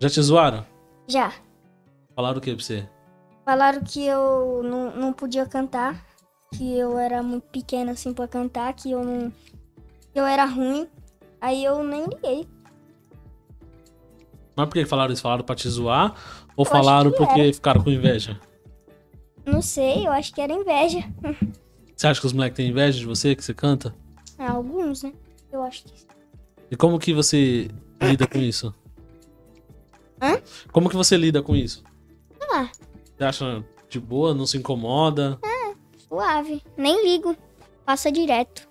Já 0.00 0.08
te 0.08 0.20
zoaram? 0.22 0.64
Já. 1.06 1.32
Falaram 2.16 2.38
o 2.38 2.40
que 2.40 2.54
pra 2.54 2.64
você? 2.64 2.88
Falaram 3.44 3.82
que 3.82 4.04
eu 4.04 4.62
não, 4.64 4.90
não 4.96 5.12
podia 5.12 5.46
cantar. 5.46 6.04
Que 6.54 6.78
eu 6.78 6.98
era 6.98 7.22
muito 7.22 7.44
pequena 7.48 7.92
assim 7.92 8.12
pra 8.12 8.26
cantar. 8.26 8.72
Que 8.72 8.90
eu 8.90 9.04
não. 9.04 9.30
Que 10.12 10.18
eu 10.18 10.24
era 10.24 10.44
ruim. 10.44 10.88
Aí 11.40 11.64
eu 11.64 11.82
nem 11.84 12.06
liguei. 12.06 12.48
Mas 14.56 14.66
por 14.66 14.74
que 14.74 14.86
falaram 14.86 15.12
isso? 15.12 15.22
Falaram 15.22 15.44
pra 15.44 15.54
te 15.54 15.68
zoar? 15.68 16.14
Ou 16.56 16.62
acho 16.62 16.70
falaram 16.70 17.10
que 17.12 17.18
porque 17.18 17.52
ficaram 17.52 17.82
com 17.82 17.90
inveja? 17.90 18.40
Não 19.50 19.62
sei, 19.62 20.06
eu 20.06 20.12
acho 20.12 20.32
que 20.34 20.40
era 20.40 20.52
inveja. 20.52 21.00
Você 21.96 22.06
acha 22.06 22.20
que 22.20 22.26
os 22.26 22.32
moleques 22.32 22.56
têm 22.56 22.68
inveja 22.68 22.98
de 22.98 23.06
você, 23.06 23.34
que 23.34 23.42
você 23.44 23.54
canta? 23.54 23.94
Ah, 24.38 24.52
alguns, 24.52 25.02
né? 25.02 25.12
Eu 25.50 25.62
acho 25.62 25.84
que. 25.84 25.92
E 26.70 26.76
como 26.76 26.98
que 26.98 27.12
você 27.12 27.68
lida 28.00 28.26
com 28.26 28.38
isso? 28.38 28.74
Hã? 30.20 30.38
Como 30.72 30.88
que 30.88 30.96
você 30.96 31.16
lida 31.16 31.42
com 31.42 31.56
isso? 31.56 31.82
Ah, 32.52 32.68
Você 33.16 33.24
acha 33.24 33.64
de 33.88 33.98
boa, 33.98 34.34
não 34.34 34.46
se 34.46 34.56
incomoda? 34.58 35.38
suave. 36.08 36.62
Nem 36.76 37.04
ligo. 37.04 37.36
Passa 37.84 38.10
direto. 38.10 38.66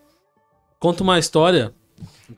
Conta 0.79 1.03
uma 1.03 1.19
história. 1.19 1.73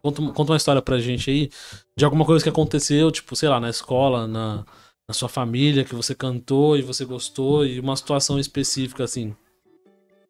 Conta, 0.02 0.22
conta 0.22 0.52
uma 0.52 0.58
história 0.58 0.82
pra 0.82 1.00
gente 1.00 1.30
aí 1.30 1.50
de 1.98 2.06
alguma 2.06 2.26
coisa 2.26 2.44
que 2.44 2.50
aconteceu, 2.50 3.12
tipo, 3.12 3.36
sei 3.36 3.50
lá, 3.50 3.60
na 3.60 3.70
escola, 3.70 4.28
na, 4.28 4.66
na 5.10 5.14
sua 5.14 5.28
família, 5.28 5.84
que 5.84 5.96
você 5.96 6.14
cantou 6.14 6.78
e 6.78 6.84
você 6.84 7.04
gostou, 7.04 7.66
e 7.66 7.80
uma 7.80 7.96
situação 7.96 8.38
específica 8.38 9.06
assim. 9.06 9.36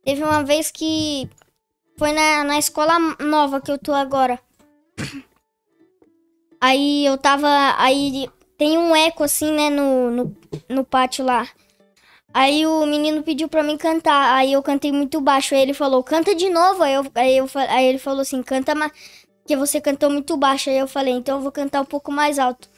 Teve 0.05 0.23
uma 0.23 0.41
vez 0.41 0.71
que 0.71 1.29
foi 1.97 2.13
na, 2.13 2.45
na 2.45 2.57
escola 2.57 2.97
nova 3.19 3.59
que 3.59 3.69
eu 3.69 3.77
tô 3.77 3.91
agora. 3.91 4.39
Aí 6.61 7.05
eu 7.05 7.17
tava. 7.17 7.75
Aí 7.77 8.29
tem 8.57 8.77
um 8.77 8.95
eco 8.95 9.21
assim, 9.21 9.51
né, 9.51 9.69
no, 9.69 10.11
no, 10.11 10.37
no 10.69 10.85
pátio 10.85 11.25
lá. 11.25 11.45
Aí 12.33 12.65
o 12.65 12.85
menino 12.85 13.21
pediu 13.21 13.49
pra 13.49 13.63
mim 13.63 13.75
cantar. 13.75 14.33
Aí 14.33 14.53
eu 14.53 14.63
cantei 14.63 14.93
muito 14.93 15.19
baixo. 15.19 15.55
Aí 15.55 15.61
ele 15.61 15.73
falou, 15.73 16.01
canta 16.03 16.33
de 16.33 16.49
novo. 16.49 16.83
Aí, 16.83 16.93
eu, 16.93 17.05
aí, 17.15 17.37
eu, 17.37 17.49
aí 17.67 17.85
ele 17.85 17.97
falou 17.97 18.21
assim, 18.21 18.41
canta 18.41 18.73
mais. 18.73 18.93
Porque 19.41 19.57
você 19.57 19.81
cantou 19.81 20.09
muito 20.09 20.37
baixo. 20.37 20.69
Aí 20.69 20.77
eu 20.77 20.87
falei, 20.87 21.13
então 21.13 21.37
eu 21.37 21.41
vou 21.41 21.51
cantar 21.51 21.81
um 21.81 21.85
pouco 21.85 22.11
mais 22.13 22.39
alto. 22.39 22.69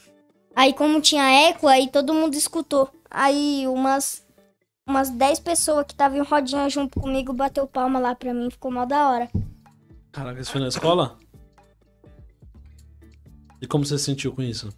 Aí 0.56 0.74
como 0.74 1.02
tinha 1.02 1.50
eco, 1.50 1.68
aí 1.68 1.90
todo 1.90 2.14
mundo 2.14 2.36
escutou. 2.36 2.90
Aí 3.10 3.68
umas. 3.68 4.26
Umas 4.88 5.10
10 5.10 5.40
pessoas 5.42 5.86
que 5.86 5.94
estavam 5.94 6.18
em 6.18 6.24
rodinha 6.24 6.68
junto 6.68 7.00
comigo 7.00 7.32
bateu 7.32 7.68
palma 7.68 8.00
lá 8.00 8.16
pra 8.16 8.34
mim. 8.34 8.50
Ficou 8.50 8.72
mal 8.72 8.86
da 8.86 9.10
hora. 9.10 9.30
Caraca, 10.12 10.42
isso 10.42 10.52
foi 10.52 10.60
na 10.60 10.68
escola? 10.68 11.18
E 13.62 13.68
como 13.68 13.86
você 13.86 13.98
se 13.98 14.06
sentiu 14.06 14.34
com 14.34 14.42
isso? 14.42 14.70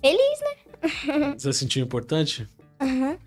Feliz, 0.00 0.40
né? 0.40 1.34
Você 1.38 1.52
se 1.52 1.58
sentiu 1.58 1.84
importante? 1.84 2.48
Aham. 2.80 3.18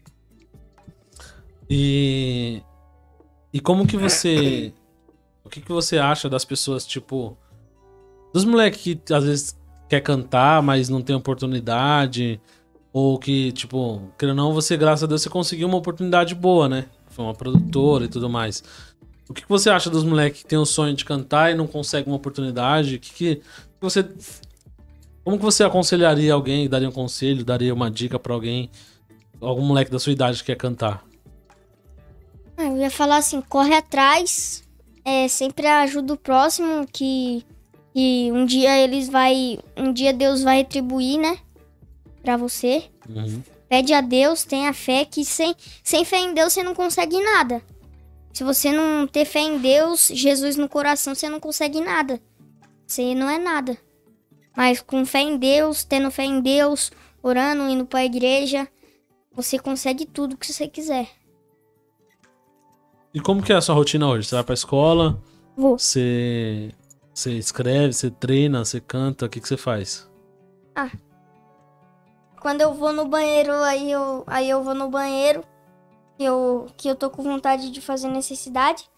E. 1.70 2.64
E 3.54 3.60
como 3.60 3.86
que 3.86 3.96
você. 3.96 4.74
O 5.44 5.50
que, 5.50 5.62
que 5.62 5.72
você 5.72 6.00
acha 6.00 6.28
das 6.28 6.44
pessoas, 6.44 6.86
tipo. 6.86 7.38
Dos 8.34 8.44
moleques 8.44 8.82
que 8.82 9.14
às 9.14 9.24
vezes 9.24 9.60
quer 9.94 10.02
cantar, 10.02 10.62
mas 10.64 10.90
não 10.90 11.02
tem 11.02 11.16
oportunidade. 11.16 12.42
Ou 12.92 13.18
que, 13.18 13.52
tipo, 13.52 14.02
querendo 14.18 14.40
ou 14.40 14.46
não, 14.46 14.54
você, 14.54 14.78
graças 14.78 15.04
a 15.04 15.08
Deus, 15.08 15.22
você 15.22 15.30
conseguiu 15.30 15.68
uma 15.68 15.78
oportunidade 15.78 16.34
boa, 16.36 16.68
né? 16.70 16.86
Foi 17.08 17.26
uma 17.26 17.34
produtora 17.34 18.06
e 18.06 18.08
tudo 18.08 18.30
mais. 18.30 18.64
O 19.30 19.34
que, 19.34 19.44
você 19.48 19.70
acha 19.70 19.90
dos 19.90 20.04
moleques 20.04 20.42
que 20.42 20.48
tem 20.48 20.58
o 20.58 20.66
sonho 20.66 20.96
de 20.96 21.06
cantar 21.06 21.52
e 21.52 21.56
não 21.56 21.66
consegue 21.66 22.10
uma 22.10 22.16
oportunidade? 22.16 22.96
O 22.96 23.00
que, 23.00 23.14
que 23.14 23.42
você. 23.80 24.08
Como 25.24 25.38
que 25.38 25.44
você 25.44 25.64
aconselharia 25.64 26.34
alguém, 26.34 26.68
daria 26.68 26.90
um 26.90 26.92
conselho, 26.92 27.46
daria 27.46 27.74
uma 27.74 27.90
dica 27.90 28.20
pra 28.20 28.34
alguém, 28.34 28.70
algum 29.40 29.64
moleque 29.64 29.90
da 29.90 29.98
sua 29.98 30.12
idade 30.12 30.40
que 30.40 30.48
quer 30.48 30.58
cantar? 30.58 31.04
Ah, 32.58 32.66
Eu 32.66 32.78
ia 32.78 32.92
falar 32.92 33.18
assim, 33.18 33.42
corre 33.42 33.74
atrás, 33.74 34.64
é, 35.06 35.28
sempre 35.30 35.66
ajuda 35.66 36.14
o 36.14 36.18
próximo, 36.18 36.86
que, 36.92 37.46
que 37.94 38.32
um 38.32 38.46
dia 38.46 38.78
eles 38.80 39.08
vai, 39.08 39.60
um 39.78 39.94
dia 39.94 40.12
Deus 40.12 40.42
vai 40.42 40.58
retribuir, 40.58 41.20
né, 41.20 41.38
pra 42.22 42.36
você. 42.36 42.86
Uhum. 43.08 43.42
Pede 43.70 43.94
a 43.94 44.02
Deus, 44.02 44.44
tenha 44.44 44.74
fé, 44.74 45.06
que 45.06 45.24
sem, 45.24 45.56
sem 45.84 46.04
fé 46.04 46.18
em 46.18 46.34
Deus 46.34 46.54
você 46.54 46.64
não 46.64 46.76
consegue 46.76 47.20
nada. 47.22 47.62
Se 48.34 48.44
você 48.44 48.72
não 48.72 49.06
ter 49.08 49.26
fé 49.26 49.42
em 49.42 49.60
Deus, 49.60 50.08
Jesus 50.14 50.56
no 50.56 50.68
coração, 50.68 51.14
você 51.14 51.30
não 51.30 51.40
consegue 51.40 51.80
nada. 51.80 52.20
Você 52.86 53.14
não 53.14 53.30
é 53.30 53.38
nada. 53.38 53.78
Mas 54.56 54.82
com 54.82 55.06
fé 55.06 55.22
em 55.22 55.38
Deus, 55.38 55.84
tendo 55.84 56.12
fé 56.12 56.24
em 56.24 56.42
Deus, 56.42 56.92
orando, 57.22 57.70
indo 57.70 57.86
pra 57.86 58.06
igreja, 58.06 58.68
você 59.36 59.58
consegue 59.58 60.06
tudo 60.06 60.38
que 60.38 60.52
você 60.52 60.68
quiser. 60.68 61.10
E 63.14 63.20
como 63.20 63.44
que 63.44 63.54
é 63.54 63.56
a 63.56 63.62
sua 63.62 63.76
rotina 63.76 64.08
hoje? 64.08 64.28
Você 64.28 64.36
vai 64.36 64.44
pra 64.44 64.54
escola, 64.54 65.22
Vou. 65.56 65.78
você, 65.78 66.72
você 67.14 67.34
escreve, 67.34 67.94
você 67.94 68.10
treina, 68.10 68.66
você 68.66 68.82
canta, 68.82 69.26
o 69.26 69.30
que, 69.30 69.40
que 69.40 69.48
você 69.48 69.58
faz? 69.58 70.10
Quando 72.44 72.60
eu 72.62 72.74
vou 72.74 72.92
no 72.92 73.08
banheiro, 73.08 73.54
aí 73.54 73.90
eu, 73.90 74.24
aí 74.28 74.50
eu 74.50 74.62
vou 74.62 74.74
no 74.74 74.90
banheiro, 74.90 75.46
que 76.18 76.24
eu, 76.26 76.68
que 76.76 76.90
eu 76.90 76.96
tô 76.96 77.10
com 77.10 77.24
vontade 77.24 77.72
de 77.72 77.80
fazer 77.80 78.10
necessidade. 78.10 78.90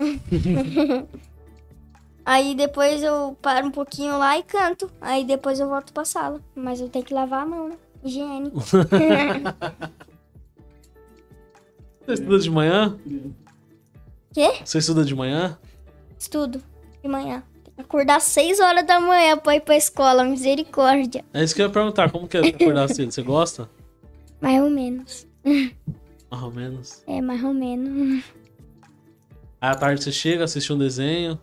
aí 2.24 2.54
depois 2.54 3.02
eu 3.02 3.36
paro 3.42 3.66
um 3.66 3.70
pouquinho 3.70 4.16
lá 4.16 4.38
e 4.38 4.42
canto. 4.42 4.90
Aí 4.98 5.24
depois 5.24 5.60
eu 5.60 5.68
volto 5.68 5.92
pra 5.92 6.06
sala. 6.06 6.40
Mas 6.54 6.80
eu 6.80 6.88
tenho 6.88 7.04
que 7.04 7.12
lavar 7.12 7.42
a 7.42 7.46
mão, 7.46 7.68
né? 7.68 7.76
Higiene. 8.02 8.50
Você 12.06 12.12
estuda 12.14 12.38
de 12.38 12.50
manhã? 12.50 12.98
Quê? 14.32 14.52
Você 14.64 14.78
estuda 14.78 15.04
de 15.04 15.14
manhã? 15.14 15.58
Estudo 16.16 16.62
de 17.02 17.08
manhã. 17.08 17.42
Acordar 17.78 18.16
às 18.16 18.24
6 18.24 18.58
horas 18.60 18.86
da 18.86 18.98
manhã 18.98 19.36
pra 19.36 19.56
ir 19.56 19.60
pra 19.60 19.76
escola. 19.76 20.24
Misericórdia. 20.24 21.24
É 21.32 21.44
isso 21.44 21.54
que 21.54 21.60
eu 21.60 21.66
ia 21.66 21.72
perguntar, 21.72 22.10
como 22.10 22.26
que 22.26 22.36
é 22.36 22.40
acordar 22.40 22.88
cedo? 22.88 23.12
Você 23.12 23.22
gosta? 23.22 23.68
Mais 24.40 24.62
ou 24.62 24.70
menos. 24.70 25.26
Mais 26.30 26.42
ou 26.42 26.50
menos. 26.50 27.02
É, 27.06 27.20
mais 27.20 27.42
ou 27.44 27.52
menos. 27.52 28.24
Aí 29.60 29.70
à 29.70 29.74
tarde 29.74 30.02
você 30.02 30.12
chega, 30.12 30.44
assiste 30.44 30.72
um 30.72 30.78
desenho. 30.78 31.38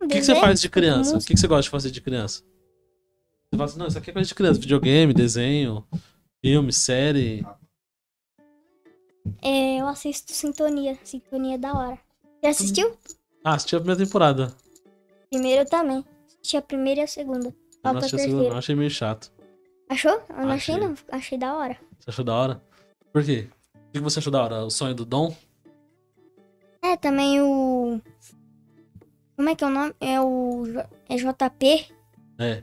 Um 0.00 0.06
O 0.06 0.08
que, 0.08 0.18
que 0.18 0.24
você 0.24 0.34
faz 0.36 0.60
de 0.60 0.68
criança? 0.68 1.16
O 1.16 1.20
que, 1.20 1.34
que 1.34 1.40
você 1.40 1.46
gosta 1.46 1.62
de 1.62 1.70
fazer 1.70 1.90
de 1.90 2.00
criança? 2.00 2.42
Você 3.50 3.56
fala 3.56 3.64
assim, 3.64 3.78
não, 3.78 3.86
isso 3.86 3.98
aqui 3.98 4.10
é 4.10 4.12
coisa 4.12 4.28
de 4.28 4.34
criança. 4.34 4.60
Videogame, 4.60 5.12
desenho, 5.12 5.84
filme, 6.40 6.72
série. 6.72 7.44
É, 9.42 9.80
eu 9.80 9.88
assisto 9.88 10.32
Sintonia. 10.32 10.96
Sintonia 11.02 11.56
é 11.56 11.58
da 11.58 11.74
hora. 11.74 11.98
Já 12.42 12.50
assistiu? 12.50 12.96
Ah, 13.42 13.54
assisti 13.54 13.74
a 13.74 13.80
primeira 13.80 14.04
temporada. 14.04 14.54
Primeiro 15.30 15.68
também. 15.68 16.04
Assisti 16.26 16.56
a 16.56 16.62
primeira 16.62 17.00
e 17.00 17.04
a 17.04 17.06
segunda. 17.06 17.54
Eu 17.84 17.92
não 17.92 17.98
assisti 17.98 18.16
a 18.16 18.18
segunda, 18.18 18.48
não. 18.50 18.56
Achei 18.56 18.74
meio 18.74 18.90
chato. 18.90 19.32
Achou? 19.88 20.22
Eu 20.28 20.46
não 20.46 20.50
achei, 20.52 20.74
Achei. 20.74 20.86
não. 20.88 20.94
Achei 21.10 21.38
da 21.38 21.54
hora. 21.56 21.78
Você 21.98 22.10
achou 22.10 22.24
da 22.24 22.34
hora? 22.34 22.62
Por 23.12 23.24
quê? 23.24 23.48
O 23.74 23.92
que 23.92 24.00
você 24.00 24.18
achou 24.18 24.32
da 24.32 24.42
hora? 24.42 24.64
O 24.64 24.70
sonho 24.70 24.94
do 24.94 25.04
Dom? 25.04 25.34
É, 26.82 26.96
também 26.96 27.40
o... 27.40 28.00
Como 29.36 29.48
é 29.48 29.54
que 29.54 29.64
é 29.64 29.66
o 29.66 29.70
nome? 29.70 29.94
É 30.00 30.20
o... 30.20 30.64
É 31.08 31.16
JP. 31.16 31.86
É. 32.38 32.62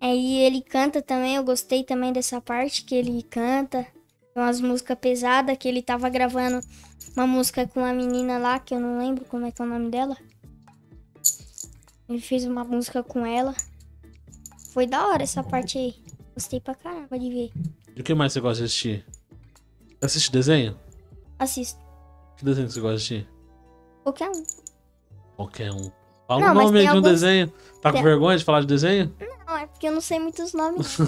Aí 0.00 0.38
ele 0.38 0.62
canta 0.62 1.00
também. 1.00 1.36
Eu 1.36 1.44
gostei 1.44 1.84
também 1.84 2.12
dessa 2.12 2.40
parte 2.40 2.84
que 2.84 2.94
ele 2.94 3.22
canta. 3.22 3.86
Tem 4.34 4.42
umas 4.42 4.60
músicas 4.60 4.98
pesadas 4.98 5.56
que 5.56 5.68
ele 5.68 5.82
tava 5.82 6.08
gravando 6.08 6.60
uma 7.16 7.26
música 7.26 7.66
com 7.66 7.80
uma 7.80 7.92
menina 7.92 8.38
lá, 8.38 8.58
que 8.58 8.74
eu 8.74 8.80
não 8.80 8.98
lembro 8.98 9.24
como 9.24 9.46
é 9.46 9.50
que 9.50 9.62
é 9.62 9.64
o 9.64 9.68
nome 9.68 9.90
dela. 9.90 10.16
Ele 12.08 12.20
fez 12.20 12.44
uma 12.44 12.64
música 12.64 13.02
com 13.02 13.24
ela. 13.26 13.54
Foi 14.72 14.86
da 14.86 15.06
hora 15.08 15.22
essa 15.22 15.42
parte 15.42 15.78
aí. 15.78 15.94
Gostei 16.34 16.60
pra 16.60 16.74
caramba 16.74 17.18
de 17.18 17.28
ver. 17.30 17.50
E 17.96 18.00
o 18.00 18.04
que 18.04 18.14
mais 18.14 18.32
você 18.32 18.40
gosta 18.40 18.58
de 18.58 18.64
assistir? 18.66 19.06
Assiste 20.02 20.30
desenho? 20.30 20.78
Assisto. 21.38 21.80
Que 22.36 22.44
desenho 22.44 22.70
você 22.70 22.80
gosta 22.80 22.96
de 22.98 23.02
assistir? 23.16 23.28
Qualquer 24.02 24.30
um. 24.30 24.42
Qualquer 25.36 25.72
um. 25.72 25.90
Fala 26.28 26.40
Não, 26.40 26.50
o 26.50 26.54
nome 26.54 26.80
de 26.80 26.86
um 26.86 26.88
alguns- 26.90 27.02
desenho. 27.10 27.48
Tá 27.80 27.90
com 27.90 27.94
tem- 27.96 28.02
vergonha 28.04 28.36
de 28.38 28.44
falar 28.44 28.60
de 28.60 28.66
desenho? 28.66 29.14
Não, 29.46 29.56
é 29.56 29.66
porque 29.66 29.88
eu 29.88 29.92
não 29.92 30.00
sei 30.00 30.18
muitos 30.18 30.52
nomes. 30.52 30.98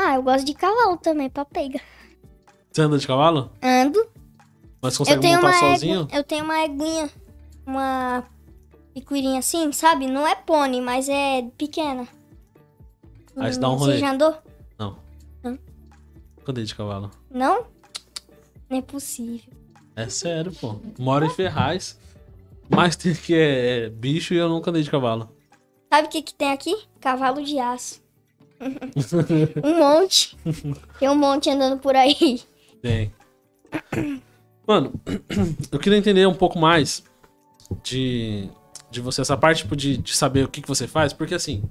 Ah, 0.00 0.14
eu 0.14 0.22
gosto 0.22 0.44
de 0.46 0.54
cavalo 0.54 0.96
também, 0.96 1.28
pra 1.28 1.44
pegar. 1.44 1.82
Você 2.70 2.82
anda 2.82 2.96
de 2.98 3.04
cavalo? 3.06 3.50
Ando. 3.60 4.06
Mas 4.80 4.96
consegue 4.96 5.26
montar 5.26 5.52
sozinho? 5.54 6.02
égua, 6.02 6.16
eu 6.16 6.22
tenho 6.22 6.44
uma 6.44 6.60
eguinha, 6.64 7.10
uma 7.66 8.22
picurinha 8.94 9.40
assim, 9.40 9.72
sabe? 9.72 10.06
Não 10.06 10.24
é 10.24 10.36
pônei, 10.36 10.80
mas 10.80 11.08
é 11.08 11.42
pequena. 11.58 12.06
Aí 13.36 13.52
você 13.52 13.58
dá 13.58 13.68
um 13.68 13.72
Hum, 13.72 13.76
rolê. 13.76 13.94
Você 13.94 13.98
já 13.98 14.12
andou? 14.12 14.36
Não. 14.78 14.96
Nunca 15.42 16.52
andei 16.52 16.62
de 16.64 16.74
cavalo. 16.76 17.10
Não? 17.28 17.66
Não 18.70 18.78
é 18.78 18.82
possível. 18.82 19.52
É 19.96 20.08
sério, 20.08 20.52
pô. 20.52 20.76
Moro 20.96 21.24
em 21.26 21.30
Ferraz. 21.30 21.98
Mas 22.68 22.94
tem 22.94 23.14
que 23.14 23.34
é, 23.34 23.86
é 23.86 23.88
bicho 23.88 24.32
e 24.32 24.36
eu 24.36 24.48
nunca 24.48 24.70
andei 24.70 24.82
de 24.84 24.90
cavalo. 24.90 25.28
Sabe 25.92 26.06
o 26.06 26.10
que 26.10 26.22
que 26.22 26.34
tem 26.34 26.52
aqui? 26.52 26.84
Cavalo 27.00 27.42
de 27.42 27.58
aço. 27.58 28.00
Um 29.62 29.78
monte. 29.78 30.36
Tem 30.98 31.08
um 31.08 31.14
monte 31.14 31.50
andando 31.50 31.78
por 31.78 31.94
aí. 31.94 32.40
Tem. 32.82 33.12
Mano, 34.66 34.92
eu 35.72 35.78
queria 35.78 35.98
entender 35.98 36.26
um 36.26 36.34
pouco 36.34 36.58
mais 36.58 37.02
de, 37.82 38.48
de 38.90 39.00
você, 39.00 39.20
essa 39.20 39.36
parte 39.36 39.62
tipo, 39.62 39.76
de, 39.76 39.96
de 39.96 40.14
saber 40.14 40.44
o 40.44 40.48
que, 40.48 40.60
que 40.60 40.68
você 40.68 40.86
faz, 40.86 41.12
porque 41.12 41.34
assim, 41.34 41.62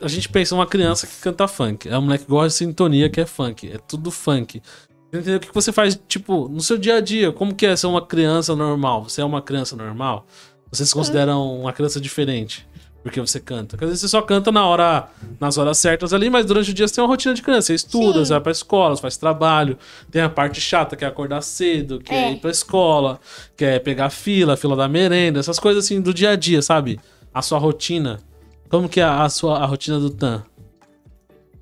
a 0.00 0.08
gente 0.08 0.28
pensa 0.28 0.54
uma 0.54 0.66
criança 0.66 1.06
que 1.06 1.16
canta 1.16 1.48
funk, 1.48 1.88
é 1.88 1.98
um 1.98 2.02
moleque 2.02 2.24
que 2.24 2.30
gosta 2.30 2.48
de 2.48 2.54
sintonia 2.54 3.10
que 3.10 3.20
é 3.20 3.26
funk, 3.26 3.70
é 3.70 3.78
tudo 3.78 4.10
funk. 4.10 4.62
Eu 5.10 5.20
queria 5.20 5.20
entender 5.20 5.36
o 5.36 5.40
que, 5.40 5.48
que 5.48 5.54
você 5.54 5.72
faz, 5.72 5.98
tipo, 6.06 6.48
no 6.48 6.60
seu 6.60 6.76
dia 6.76 6.96
a 6.96 7.00
dia, 7.00 7.32
como 7.32 7.54
que 7.54 7.66
é 7.66 7.74
ser 7.74 7.86
uma 7.86 8.04
criança 8.04 8.54
normal? 8.54 9.04
Você 9.04 9.20
é 9.20 9.24
uma 9.24 9.40
criança 9.40 9.74
normal? 9.74 10.26
Você 10.70 10.84
se 10.84 10.92
considera 10.92 11.36
uma 11.36 11.72
criança 11.72 12.00
diferente? 12.00 12.68
Porque 13.02 13.20
você 13.20 13.38
canta. 13.40 13.70
Porque 13.76 13.84
às 13.84 13.90
vezes 13.90 14.00
você 14.02 14.08
só 14.08 14.20
canta 14.20 14.50
na 14.52 14.66
hora, 14.66 15.08
nas 15.40 15.56
horas 15.56 15.78
certas 15.78 16.12
ali, 16.12 16.28
mas 16.28 16.44
durante 16.44 16.70
o 16.70 16.74
dia 16.74 16.86
você 16.86 16.96
tem 16.96 17.02
uma 17.04 17.08
rotina 17.08 17.32
de 17.34 17.40
criança. 17.42 17.68
Você 17.68 17.74
estuda, 17.74 18.18
Sim. 18.18 18.24
você 18.26 18.32
vai 18.32 18.40
pra 18.40 18.52
escola, 18.52 18.96
você 18.96 19.02
faz 19.02 19.16
trabalho. 19.16 19.78
Tem 20.10 20.20
a 20.20 20.28
parte 20.28 20.60
chata, 20.60 20.96
que 20.96 21.04
é 21.04 21.08
acordar 21.08 21.40
cedo, 21.42 22.00
que 22.00 22.12
é, 22.12 22.24
É. 22.24 22.32
ir 22.32 22.36
pra 22.40 22.50
escola, 22.50 23.20
que 23.56 23.64
é 23.64 23.78
pegar 23.78 24.10
fila, 24.10 24.56
fila 24.56 24.74
da 24.76 24.88
merenda, 24.88 25.38
essas 25.40 25.58
coisas 25.58 25.84
assim 25.84 26.00
do 26.00 26.12
dia 26.12 26.30
a 26.30 26.36
dia, 26.36 26.60
sabe? 26.60 27.00
A 27.32 27.40
sua 27.40 27.58
rotina. 27.58 28.20
Como 28.68 28.88
que 28.88 29.00
é 29.00 29.04
a 29.04 29.28
sua 29.28 29.58
a 29.58 29.64
rotina 29.64 29.98
do 29.98 30.10
Tan? 30.10 30.42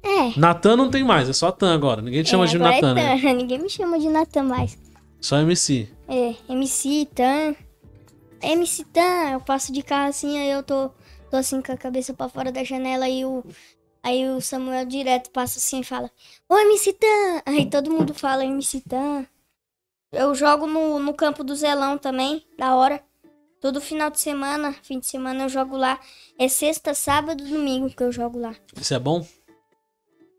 É. 0.03 0.39
Natan 0.39 0.77
não 0.77 0.91
tem 0.91 1.05
mais, 1.05 1.29
é 1.29 1.33
só 1.33 1.51
Tan 1.51 1.75
agora. 1.75 2.01
Ninguém 2.01 2.23
te 2.23 2.31
chama 2.31 2.45
é, 2.45 2.49
de 2.49 2.59
Natan, 2.59 2.93
é 2.93 2.95
né? 2.95 3.17
Ninguém 3.35 3.59
me 3.61 3.69
chama 3.69 3.99
de 3.99 4.09
Natan 4.09 4.45
mais. 4.45 4.79
Só 5.21 5.39
MC. 5.39 5.89
É, 6.09 6.35
MC 6.49 7.07
Tan. 7.15 7.55
MC 8.43 8.85
Tan, 8.85 9.31
eu 9.33 9.41
passo 9.41 9.73
de 9.73 9.83
carro 9.83 10.09
assim, 10.09 10.39
aí 10.39 10.51
eu 10.51 10.63
tô, 10.63 10.91
tô 11.37 11.41
assim 11.41 11.61
com 11.61 11.73
a 11.73 11.77
cabeça 11.77 12.15
pra 12.15 12.29
fora 12.29 12.51
da 12.51 12.65
janela 12.65 13.09
e 13.09 13.25
o. 13.25 13.45
Aí 14.03 14.29
o 14.29 14.41
Samuel 14.41 14.87
direto 14.87 15.31
passa 15.31 15.59
assim 15.59 15.81
e 15.81 15.85
fala: 15.85 16.11
Ô 16.49 16.57
MC 16.57 16.95
Tan! 16.95 17.43
Aí 17.45 17.69
todo 17.69 17.91
mundo 17.91 18.15
fala 18.15 18.45
MC 18.45 18.81
Tan. 18.81 19.27
Eu 20.13 20.35
jogo 20.35 20.67
no, 20.67 20.99
no 20.99 21.13
campo 21.13 21.45
do 21.45 21.55
Zelão 21.55 21.99
também, 21.99 22.45
da 22.57 22.75
hora. 22.75 23.03
Todo 23.61 23.81
final 23.81 24.11
de 24.11 24.21
semana, 24.21 24.73
fim 24.83 24.99
de 24.99 25.07
semana 25.07 25.45
eu 25.45 25.49
jogo 25.49 25.77
lá. 25.77 25.99
É 26.39 26.49
sexta, 26.49 26.95
sábado, 26.95 27.45
domingo 27.45 27.91
que 27.91 28.03
eu 28.03 28.13
jogo 28.13 28.39
lá. 28.39 28.55
Isso 28.81 28.95
é 28.95 28.99
bom? 28.99 29.27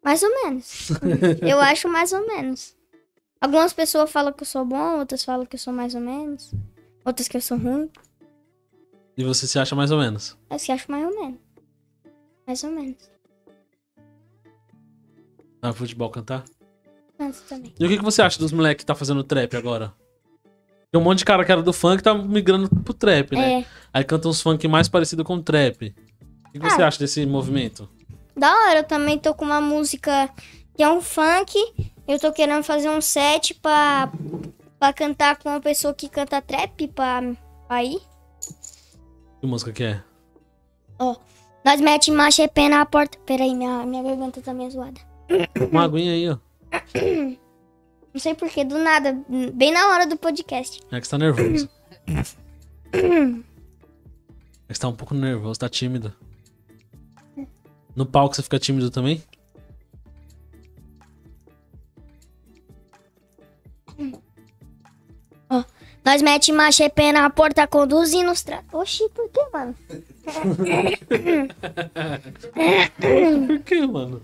Mais 0.04 0.24
ou 0.24 0.30
menos. 0.30 0.90
eu 1.46 1.60
acho 1.60 1.90
mais 1.90 2.14
ou 2.14 2.26
menos. 2.26 2.76
Algumas 3.42 3.74
pessoas 3.74 4.10
falam 4.10 4.32
que 4.32 4.42
eu 4.42 4.48
sou 4.48 4.64
bom, 4.64 5.00
outras 5.00 5.24
falam 5.24 5.46
que 5.46 5.56
eu 5.56 5.60
sou 5.60 5.74
mais 5.74 5.94
ou 5.94 6.02
menos. 6.02 6.54
Outras 7.06 7.28
que 7.28 7.38
eu 7.38 7.42
sou 7.42 7.58
ruim. 7.58 7.92
E 9.18 9.24
você 9.24 9.48
se 9.48 9.58
acha 9.58 9.76
mais 9.76 9.92
ou 9.92 9.98
menos? 10.00 10.38
Eu 10.50 10.60
se 10.60 10.72
acho 10.72 10.90
mais 10.92 11.04
ou 11.06 11.16
menos. 11.20 11.40
Mais 12.46 12.64
ou 12.64 12.72
menos. 12.72 12.96
Ah, 15.62 15.74
futebol 15.74 16.10
cantar? 16.10 16.44
Canto 17.18 17.42
também. 17.50 17.74
E 17.80 17.86
o 17.86 17.90
que, 17.90 17.98
que 17.98 18.04
você 18.04 18.22
acha 18.22 18.38
dos 18.38 18.52
moleques 18.52 18.84
que 18.84 18.86
tá 18.86 18.94
fazendo 18.94 19.24
trap 19.24 19.56
agora? 19.58 19.92
Tem 20.92 21.02
um 21.02 21.04
monte 21.04 21.20
de 21.20 21.26
cara 21.26 21.44
que 21.44 21.52
era 21.52 21.62
do 21.64 21.74
funk 21.74 22.02
tá 22.02 22.14
migrando 22.14 22.70
pro 22.84 22.94
trap, 22.94 23.36
né? 23.36 23.62
É. 23.62 23.66
Aí 23.92 24.04
canta 24.04 24.28
uns 24.30 24.40
funk 24.42 24.68
mais 24.68 24.88
parecido 24.88 25.24
com 25.24 25.42
trap. 25.42 25.94
O 26.48 26.52
que, 26.52 26.60
que 26.60 26.70
você 26.70 26.82
Ah. 26.82 26.88
acha 26.88 27.00
desse 27.00 27.26
movimento? 27.26 27.90
Da 28.36 28.52
hora, 28.54 28.80
eu 28.80 28.84
também 28.84 29.18
tô 29.18 29.34
com 29.34 29.44
uma 29.44 29.60
música 29.60 30.30
que 30.76 30.84
é 30.84 30.90
um 30.90 31.02
funk. 31.02 31.56
Eu 32.08 32.20
tô 32.20 32.32
querendo 32.32 32.64
fazer 32.64 32.90
um 32.90 33.02
set 33.02 33.56
pra, 33.56 34.10
pra 34.80 34.94
cantar 34.94 35.38
com 35.38 35.50
uma 35.50 35.60
pessoa 35.60 35.94
que 35.94 36.08
canta 36.08 36.42
trap 36.42 36.88
pra, 36.90 37.22
pra 37.68 37.84
ir. 37.84 38.00
Que 39.39 39.47
música 39.47 39.71
que 39.71 39.84
é? 39.84 40.04
Nós 41.67 41.82
mete 41.82 42.12
marcha 42.12 42.43
e 42.43 42.47
pé 42.47 42.69
na 42.69 42.86
porta. 42.86 43.17
Peraí, 43.26 43.54
minha, 43.54 43.86
minha 43.86 44.02
garganta 44.02 44.41
tá 44.41 44.54
meio 44.54 44.71
zoada. 44.71 45.02
Uma 45.69 45.84
aguinha 45.84 46.13
aí, 46.13 46.30
ó. 46.30 46.38
Não 48.13 48.21
sei 48.21 48.34
porquê, 48.34 48.63
do 48.63 48.78
nada, 48.78 49.21
bem 49.54 49.73
na 49.73 49.89
hora 49.89 50.08
do 50.08 50.15
podcast. 50.15 50.82
É 50.89 51.02
que 51.02 51.06
você 51.06 51.12
tá 51.12 51.17
nervoso. 51.17 51.69
É 54.69 54.73
que 54.73 54.76
você 54.76 54.82
tá 54.82 54.88
um 54.89 54.95
pouco 54.95 55.13
nervoso, 55.13 55.60
tá 55.60 55.69
tímido. 55.69 56.13
No 57.95 58.06
palco 58.06 58.36
você 58.36 58.43
fica 58.43 58.60
tímido 58.60 58.89
também? 58.91 59.23
Nós 66.08 66.22
mete 66.22 66.54
marcha 66.54 66.86
e 66.86 66.89
pé 66.89 67.12
na 67.12 67.30
porta, 67.30 67.67
conduzindo 67.67 68.32
os 68.32 68.41
tra... 68.41 68.63
Oxi, 68.72 69.10
por 69.10 69.28
que, 69.28 69.46
mano? 69.52 69.76
Por 72.98 73.60
que, 73.65 73.86
mano? 73.86 74.22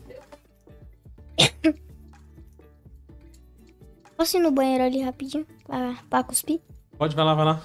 Posso 4.15 4.37
ir 4.37 4.39
no 4.39 4.49
banheiro 4.49 4.85
ali 4.85 5.01
rapidinho? 5.01 5.45
Pra, 5.67 5.95
pra 6.09 6.23
cuspir? 6.23 6.61
Pode, 6.97 7.13
vai 7.17 7.25
lá, 7.25 7.33
vai 7.33 7.45
lá. 7.47 7.61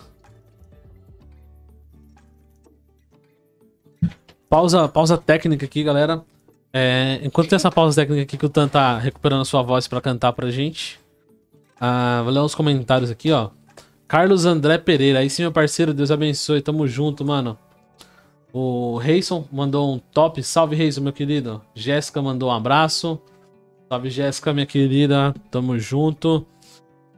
Pausa, 4.50 4.88
pausa 4.88 5.16
técnica 5.16 5.64
aqui, 5.64 5.84
galera. 5.84 6.24
É, 6.72 7.20
enquanto 7.22 7.50
tem 7.50 7.56
essa 7.56 7.70
pausa 7.70 8.02
técnica 8.02 8.24
aqui 8.24 8.36
que 8.36 8.46
o 8.46 8.50
Tan 8.50 8.66
tá 8.66 8.98
recuperando 8.98 9.42
a 9.42 9.44
sua 9.44 9.62
voz 9.62 9.86
pra 9.86 10.00
cantar 10.00 10.32
pra 10.32 10.50
gente. 10.50 10.98
Ah, 11.80 12.22
vou 12.24 12.32
ler 12.32 12.40
uns 12.40 12.56
comentários 12.56 13.12
aqui, 13.12 13.30
ó. 13.30 13.50
Carlos 14.08 14.46
André 14.46 14.78
Pereira, 14.78 15.18
aí 15.18 15.28
sim, 15.28 15.42
meu 15.42 15.52
parceiro, 15.52 15.92
Deus 15.92 16.10
abençoe, 16.10 16.62
tamo 16.62 16.88
junto, 16.88 17.26
mano. 17.26 17.58
O 18.50 18.96
Reison 18.96 19.46
mandou 19.52 19.94
um 19.94 19.98
top, 19.98 20.42
salve 20.42 20.74
Reison, 20.74 21.02
meu 21.02 21.12
querido. 21.12 21.60
Jéssica 21.74 22.22
mandou 22.22 22.48
um 22.48 22.52
abraço. 22.52 23.20
Salve 23.86 24.08
Jéssica, 24.08 24.54
minha 24.54 24.64
querida, 24.64 25.34
tamo 25.50 25.78
junto. 25.78 26.46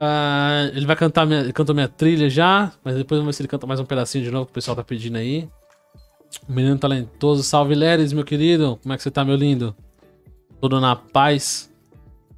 Ah, 0.00 0.68
ele 0.74 0.84
vai 0.84 0.96
cantar 0.96 1.24
minha, 1.26 1.40
ele 1.40 1.52
cantou 1.52 1.74
minha 1.74 1.86
trilha 1.86 2.28
já, 2.28 2.72
mas 2.82 2.96
depois 2.96 3.20
vamos 3.20 3.34
ver 3.34 3.36
se 3.36 3.42
ele 3.42 3.48
canta 3.48 3.66
mais 3.68 3.78
um 3.78 3.84
pedacinho 3.84 4.24
de 4.24 4.30
novo 4.30 4.46
que 4.46 4.52
o 4.52 4.54
pessoal 4.54 4.76
tá 4.76 4.82
pedindo 4.82 5.16
aí. 5.16 5.48
Menino 6.48 6.76
talentoso, 6.76 7.44
salve 7.44 7.74
Leres, 7.74 8.12
meu 8.12 8.24
querido. 8.24 8.78
Como 8.82 8.92
é 8.92 8.96
que 8.96 9.02
você 9.02 9.10
tá, 9.12 9.24
meu 9.24 9.36
lindo? 9.36 9.76
Tudo 10.60 10.80
na 10.80 10.96
paz. 10.96 11.72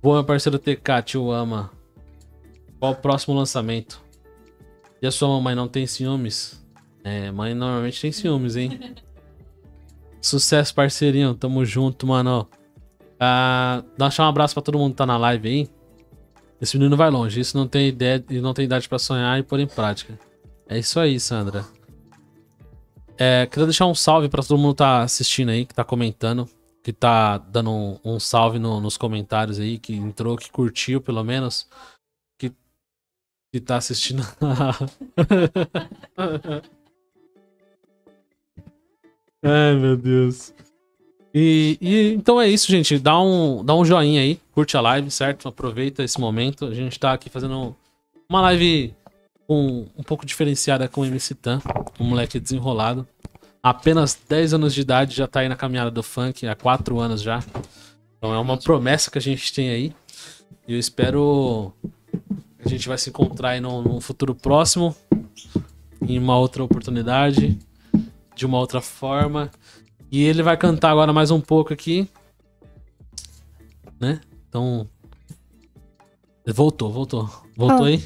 Boa, 0.03 0.17
meu 0.17 0.25
parceiro 0.25 0.59
TK, 0.59 1.03
te 1.05 1.19
ama. 1.19 1.71
Qual 2.79 2.93
o 2.93 2.97
próximo 2.97 3.35
lançamento? 3.35 4.03
E 5.03 5.07
a 5.07 5.11
sua 5.11 5.29
mamãe 5.29 5.55
não 5.55 5.67
tem 5.69 5.87
ciúmes? 5.87 6.65
É, 7.05 7.31
mãe 7.33 7.55
normalmente 7.55 8.01
tem 8.01 8.13
ciúmes, 8.13 8.57
hein? 8.57 8.79
Sucesso, 10.21 10.73
parceirinho. 10.75 11.35
Tamo 11.35 11.65
junto, 11.65 12.07
mano. 12.07 12.49
Ah, 13.19 13.83
deixar 13.99 14.25
um 14.25 14.29
abraço 14.29 14.55
pra 14.55 14.63
todo 14.63 14.79
mundo 14.79 14.93
que 14.93 14.99
tá 14.99 15.07
na 15.07 15.17
live 15.17 15.49
aí. 15.49 15.69
Esse 16.61 16.79
menino 16.79 16.97
vai 16.97 17.11
longe. 17.11 17.41
Isso 17.41 17.57
não 17.57 17.67
tem 17.67 17.89
ideia 17.89 18.25
e 18.31 18.41
não 18.41 18.55
tem 18.55 18.65
idade 18.65 18.89
pra 18.89 18.99
sonhar 18.99 19.37
e 19.39 19.43
pôr 19.43 19.59
em 19.59 19.67
prática. 19.67 20.17
É 20.69 20.79
isso 20.79 21.01
aí, 21.01 21.19
Sandra. 21.19 21.65
É, 23.19 23.47
queria 23.47 23.67
deixar 23.67 23.87
um 23.87 23.95
salve 23.95 24.29
pra 24.29 24.43
todo 24.43 24.59
mundo 24.59 24.75
que 24.75 24.79
tá 24.79 25.03
assistindo 25.03 25.51
aí, 25.51 25.67
que 25.67 25.75
tá 25.75 25.85
comentando, 25.85 26.49
que 26.83 26.93
tá 26.93 27.39
dando 27.39 27.71
um, 27.71 27.99
um 28.05 28.21
salve 28.21 28.59
no- 28.59 28.81
nos 28.81 28.97
comentários 28.97 29.59
aí, 29.59 29.79
que 29.79 29.95
entrou, 29.95 30.37
que 30.37 30.51
curtiu 30.51 31.01
pelo 31.01 31.23
menos, 31.23 31.69
que 33.53 33.61
tá 33.61 33.77
assistindo. 33.77 34.27
Ai, 39.45 39.75
meu 39.77 39.97
Deus. 39.97 40.55
E, 41.35 41.77
e 41.81 42.15
então 42.15 42.41
é 42.41 42.49
isso, 42.49 42.71
gente. 42.71 42.99
Dá 42.99 43.21
um, 43.21 43.63
dá 43.63 43.75
um 43.75 43.85
joinha 43.85 44.23
aí, 44.23 44.41
curte 44.53 44.75
a 44.77 44.81
live, 44.81 45.11
certo? 45.11 45.47
Aproveita 45.49 46.03
esse 46.03 46.19
momento. 46.19 46.65
A 46.65 46.75
gente 46.75 46.99
tá 46.99 47.13
aqui 47.13 47.29
fazendo 47.29 47.77
uma 48.27 48.41
live 48.41 48.95
com, 49.47 49.87
um 49.97 50.03
pouco 50.03 50.25
diferenciada 50.25 50.89
com 50.89 51.03
o 51.03 51.05
MC 51.05 51.35
Tan, 51.35 51.61
um 52.01 52.05
moleque 52.05 52.41
desenrolado. 52.41 53.07
Apenas 53.63 54.19
10 54.29 54.55
anos 54.55 54.73
de 54.75 54.81
idade 54.81 55.15
já 55.15 55.27
tá 55.27 55.41
aí 55.41 55.49
na 55.49 55.57
caminhada 55.57 55.91
do 55.91 56.03
funk, 56.03 56.47
há 56.47 56.55
4 56.55 56.99
anos 56.99 57.21
já. 57.21 57.45
Então 58.17 58.33
é 58.33 58.39
uma 58.39 58.57
promessa 58.57 59.11
que 59.11 59.19
a 59.19 59.21
gente 59.21 59.53
tem 59.53 59.69
aí. 59.69 59.93
E 60.67 60.73
eu 60.73 60.79
espero 60.79 61.75
a 62.65 62.69
gente 62.69 62.89
vai 62.89 62.97
se 62.99 63.11
encontrar 63.11 63.51
aí 63.51 63.61
num, 63.61 63.83
num 63.83 64.01
futuro 64.01 64.35
próximo, 64.35 64.95
em 66.01 66.19
uma 66.19 66.39
outra 66.39 66.63
oportunidade, 66.63 67.59
de 68.35 68.47
uma 68.47 68.59
outra 68.59 68.81
forma. 68.81 69.51
E 70.11 70.23
ele 70.25 70.43
vai 70.43 70.57
cantar 70.57 70.91
agora 70.91 71.13
mais 71.13 71.31
um 71.31 71.41
pouco 71.41 71.73
aqui. 71.73 72.09
Né? 73.99 74.21
Então. 74.49 74.87
Voltou, 76.47 76.91
voltou. 76.93 77.31
Voltou 77.57 77.83
Oh. 77.83 77.85
aí? 77.85 78.03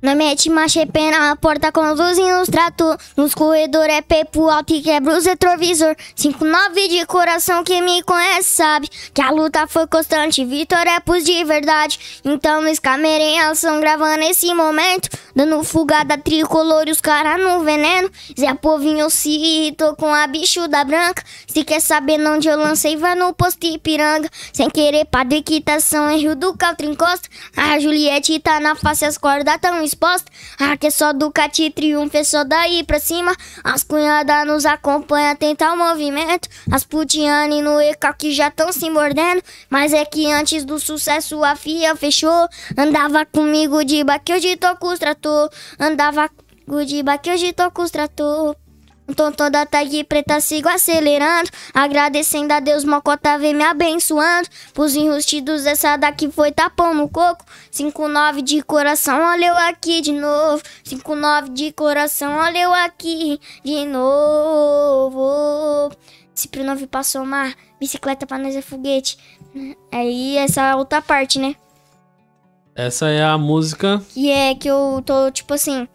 Nós 0.00 0.16
mete 0.16 0.48
marcha 0.48 0.82
e 0.82 0.86
pé 0.86 1.10
na 1.10 1.34
porta, 1.34 1.72
conduzindo 1.72 2.40
os 2.40 2.48
trator. 2.48 2.96
Nos 3.16 3.34
corredores 3.34 3.96
é 3.96 4.00
pé 4.00 4.24
pro 4.24 4.48
alto 4.48 4.72
e 4.72 4.80
quebra 4.80 5.16
os 5.16 5.26
retrovisor. 5.26 5.96
5-9 6.16 6.88
de 6.88 7.04
coração, 7.04 7.64
quem 7.64 7.82
me 7.82 8.00
conhece 8.04 8.50
sabe 8.50 8.88
que 9.12 9.20
a 9.20 9.30
luta 9.30 9.66
foi 9.66 9.88
constante, 9.88 10.44
vitória 10.44 10.90
é 10.90 11.00
pus 11.00 11.24
de 11.24 11.42
verdade. 11.42 12.20
Então 12.24 12.62
no 12.62 12.72
Scamerem 12.72 13.40
elas 13.40 13.58
estão 13.58 13.80
gravando 13.80 14.22
esse 14.22 14.54
momento. 14.54 15.08
Dando 15.34 15.62
fugada 15.62 16.18
tricolor 16.18 16.88
e 16.88 16.90
os 16.90 17.00
caras 17.00 17.40
no 17.40 17.60
veneno. 17.64 18.10
Zé 18.38 18.54
Povinho 18.54 19.08
se 19.10 19.72
tô 19.76 19.94
com 19.94 20.12
a 20.12 20.26
bicho 20.26 20.66
da 20.68 20.84
branca. 20.84 21.22
Se 21.46 21.64
quer 21.64 21.80
saber 21.80 22.20
onde 22.20 22.48
eu 22.48 22.56
lancei, 22.56 22.96
vai 22.96 23.14
no 23.14 23.32
posto 23.32 23.64
Ipiranga. 23.66 24.28
Sem 24.52 24.68
querer, 24.68 25.04
padre 25.06 25.42
quitação 25.42 26.10
em 26.10 26.18
Rio 26.18 26.34
do 26.34 26.56
Caltro 26.56 26.86
encosta. 26.86 27.28
A 27.56 27.78
Juliette 27.78 28.38
tá 28.40 28.58
na 28.58 28.74
face, 28.74 29.04
as 29.04 29.16
cordas 29.16 29.58
tão 29.60 29.87
expostas. 29.88 30.32
A 30.58 30.76
que 30.76 30.86
é 30.86 30.90
só 30.90 31.12
Ducati 31.12 31.70
triunfa, 31.70 32.18
é 32.18 32.24
só 32.24 32.44
daí 32.44 32.84
pra 32.84 33.00
cima. 33.00 33.34
As 33.64 33.82
cunhadas 33.82 34.46
nos 34.46 34.66
acompanham, 34.66 35.34
tenta 35.36 35.72
o 35.72 35.76
movimento. 35.76 36.48
As 36.70 36.84
putiane 36.84 37.62
no 37.62 37.80
EK 37.80 38.14
que 38.16 38.32
já 38.32 38.50
tão 38.50 38.72
se 38.72 38.88
mordendo. 38.90 39.42
Mas 39.68 39.92
é 39.92 40.04
que 40.04 40.30
antes 40.30 40.64
do 40.64 40.78
sucesso 40.78 41.42
a 41.42 41.56
FIA 41.56 41.96
fechou. 41.96 42.48
Andava 42.76 43.24
comigo 43.26 43.84
de 43.84 44.04
baque, 44.04 44.32
hoje 44.32 44.56
tô 44.56 44.76
com 44.76 44.88
os 44.88 44.98
trator. 44.98 45.50
Andava 45.78 46.28
comigo 46.28 46.84
de 46.84 47.02
baque, 47.02 47.30
hoje 47.30 47.52
tô 47.52 47.70
com 47.70 47.82
os 47.82 47.90
trator. 47.90 48.56
Então 49.08 49.32
toda 49.32 49.64
tag 49.64 50.04
preta 50.04 50.40
sigo 50.40 50.68
acelerando 50.68 51.48
Agradecendo 51.72 52.52
a 52.52 52.60
Deus, 52.60 52.84
Mocota 52.84 53.38
vem 53.38 53.54
me 53.54 53.64
abençoando 53.64 54.48
Pros 54.74 54.94
enrustidos, 54.94 55.64
essa 55.64 55.96
daqui 55.96 56.30
foi 56.30 56.52
tapão 56.52 56.94
no 56.94 57.08
coco 57.08 57.44
5-9 57.72 58.42
de 58.42 58.62
coração, 58.62 59.20
olha 59.20 59.46
eu 59.46 59.56
aqui 59.56 60.02
de 60.02 60.12
novo 60.12 60.62
5-9 60.84 61.52
de 61.52 61.72
coração, 61.72 62.36
olha 62.36 62.58
eu 62.58 62.74
aqui 62.74 63.40
de 63.64 63.86
novo 63.86 65.90
Se 66.34 66.48
pro 66.48 66.62
9 66.62 66.86
passou 66.86 67.24
mar, 67.24 67.54
bicicleta 67.80 68.26
pra 68.26 68.38
nós 68.38 68.54
é 68.54 68.60
foguete 68.60 69.16
Aí 69.90 70.36
essa 70.36 70.60
é 70.60 70.70
a 70.70 70.76
outra 70.76 71.00
parte, 71.00 71.38
né? 71.38 71.56
Essa 72.74 73.08
é 73.08 73.24
a 73.24 73.36
música. 73.36 74.00
Que 74.10 74.30
é 74.30 74.54
que 74.54 74.68
eu 74.68 75.02
tô, 75.04 75.30
tipo 75.30 75.54
assim. 75.54 75.88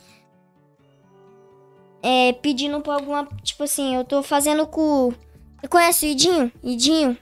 É, 2.05 2.33
pedindo 2.33 2.81
pra 2.81 2.95
alguma. 2.95 3.25
Tipo 3.41 3.63
assim, 3.63 3.95
eu 3.95 4.03
tô 4.03 4.21
fazendo 4.21 4.67
com. 4.67 5.13
Você 5.61 5.67
conhece 5.69 6.05
o 6.05 6.09
Idinho? 6.09 6.51
Idinho? 6.61 7.17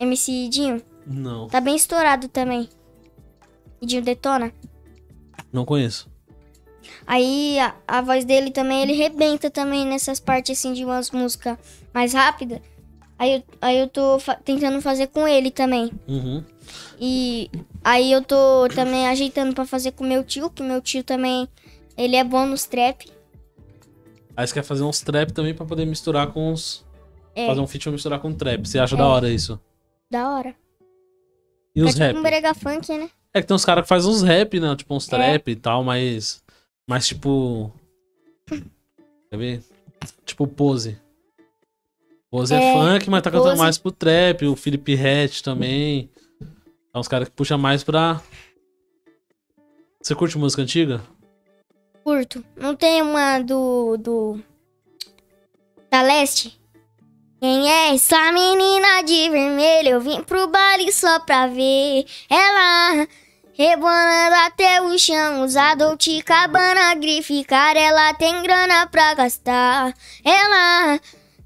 MC 0.00 0.32
Idinho? 0.46 0.82
Não, 1.06 1.46
Tá 1.48 1.60
bem 1.60 1.76
estourado 1.76 2.26
também. 2.28 2.68
Idinho 3.80 4.02
Detona. 4.02 4.52
não 5.52 5.64
conheço. 5.64 6.10
Aí 7.06 7.58
a, 7.58 7.74
a 7.86 8.00
voz 8.00 8.24
dele 8.24 8.50
também, 8.50 8.82
ele 8.82 8.92
rebenta 8.94 9.50
também 9.50 9.86
nessas 9.86 10.18
partes 10.20 10.58
assim 10.58 10.72
de 10.72 10.84
umas 10.84 11.10
músicas 11.10 11.56
mais 11.94 12.12
rápidas. 12.12 12.60
Aí 13.18 13.34
eu, 13.34 13.42
aí 13.60 13.78
eu 13.78 13.88
tô 13.88 14.18
fa- 14.18 14.34
tentando 14.36 14.80
fazer 14.80 15.06
com 15.08 15.26
ele 15.28 15.50
também. 15.50 15.90
Uhum. 16.08 16.42
E 17.00 17.50
aí 17.84 18.10
eu 18.12 18.22
tô 18.22 18.66
também 18.74 19.06
ajeitando 19.08 19.54
pra 19.54 19.64
fazer 19.66 19.92
com 19.92 20.04
meu 20.04 20.24
tio, 20.24 20.50
que 20.50 20.62
meu 20.62 20.80
tio 20.80 21.02
também, 21.04 21.48
ele 21.96 22.16
é 22.16 22.24
bom 22.24 22.46
nos 22.46 22.64
trap. 22.66 23.06
Aí 24.40 24.46
você 24.46 24.54
quer 24.54 24.62
fazer 24.62 24.82
uns 24.84 25.02
trap 25.02 25.34
também 25.34 25.52
pra 25.52 25.66
poder 25.66 25.84
misturar 25.84 26.28
com 26.28 26.50
os. 26.50 26.82
É. 27.34 27.46
Fazer 27.46 27.60
um 27.60 27.66
feat 27.66 27.82
pra 27.82 27.92
misturar 27.92 28.18
com 28.20 28.32
trap. 28.32 28.66
Você 28.66 28.78
acha 28.78 28.96
da 28.96 29.06
hora 29.06 29.28
isso? 29.28 29.60
Da 30.10 30.30
hora. 30.30 30.54
E 31.76 31.82
os 31.82 31.94
é 31.94 31.98
rap? 32.04 32.08
tipo 32.08 32.20
um 32.20 32.22
brega 32.22 32.54
funk, 32.54 32.96
né? 32.96 33.10
É 33.34 33.42
que 33.42 33.46
tem 33.46 33.54
uns 33.54 33.66
caras 33.66 33.82
que 33.82 33.88
fazem 33.90 34.10
uns 34.10 34.22
rap, 34.22 34.58
né? 34.58 34.74
Tipo 34.74 34.94
uns 34.94 35.06
É. 35.08 35.10
trap 35.10 35.48
e 35.50 35.56
tal, 35.56 35.84
mas. 35.84 36.42
Mas 36.88 37.06
tipo. 37.06 37.70
Quer 38.48 39.36
ver? 39.36 39.62
Tipo 40.24 40.46
pose. 40.46 40.98
Pose 42.30 42.54
é, 42.54 42.56
É, 42.56 42.72
funk, 42.72 43.10
mas 43.10 43.22
tá 43.22 43.30
cantando 43.30 43.50
Pose. 43.50 43.60
mais 43.62 43.76
pro 43.76 43.92
trap. 43.92 44.46
O 44.46 44.56
Felipe 44.56 44.94
Hatch 44.94 45.42
também. 45.42 46.08
É 46.94 46.98
uns 46.98 47.08
caras 47.08 47.28
que 47.28 47.34
puxam 47.34 47.58
mais 47.58 47.84
pra. 47.84 48.22
Você 50.00 50.14
curte 50.14 50.38
música 50.38 50.62
antiga? 50.62 51.02
Curto. 52.04 52.44
Não 52.56 52.74
tem 52.74 53.02
uma 53.02 53.38
do. 53.40 53.96
do. 53.96 54.42
Da 55.90 56.02
Leste? 56.02 56.60
Quem 57.40 57.70
é 57.70 57.94
essa 57.94 58.30
menina 58.32 59.02
de 59.02 59.30
vermelho? 59.30 59.88
Eu 59.92 60.00
vim 60.00 60.22
pro 60.22 60.46
baile 60.48 60.92
só 60.92 61.18
pra 61.20 61.46
ver 61.46 62.04
ela. 62.28 63.06
Rebolando 63.54 64.34
até 64.46 64.80
o 64.80 64.98
chão, 64.98 65.42
usa 65.42 65.74
Dolce 65.74 66.22
Cabana, 66.22 66.94
ela 67.76 68.14
tem 68.14 68.42
grana 68.42 68.86
pra 68.86 69.12
gastar. 69.14 69.94
Ela 70.24 70.98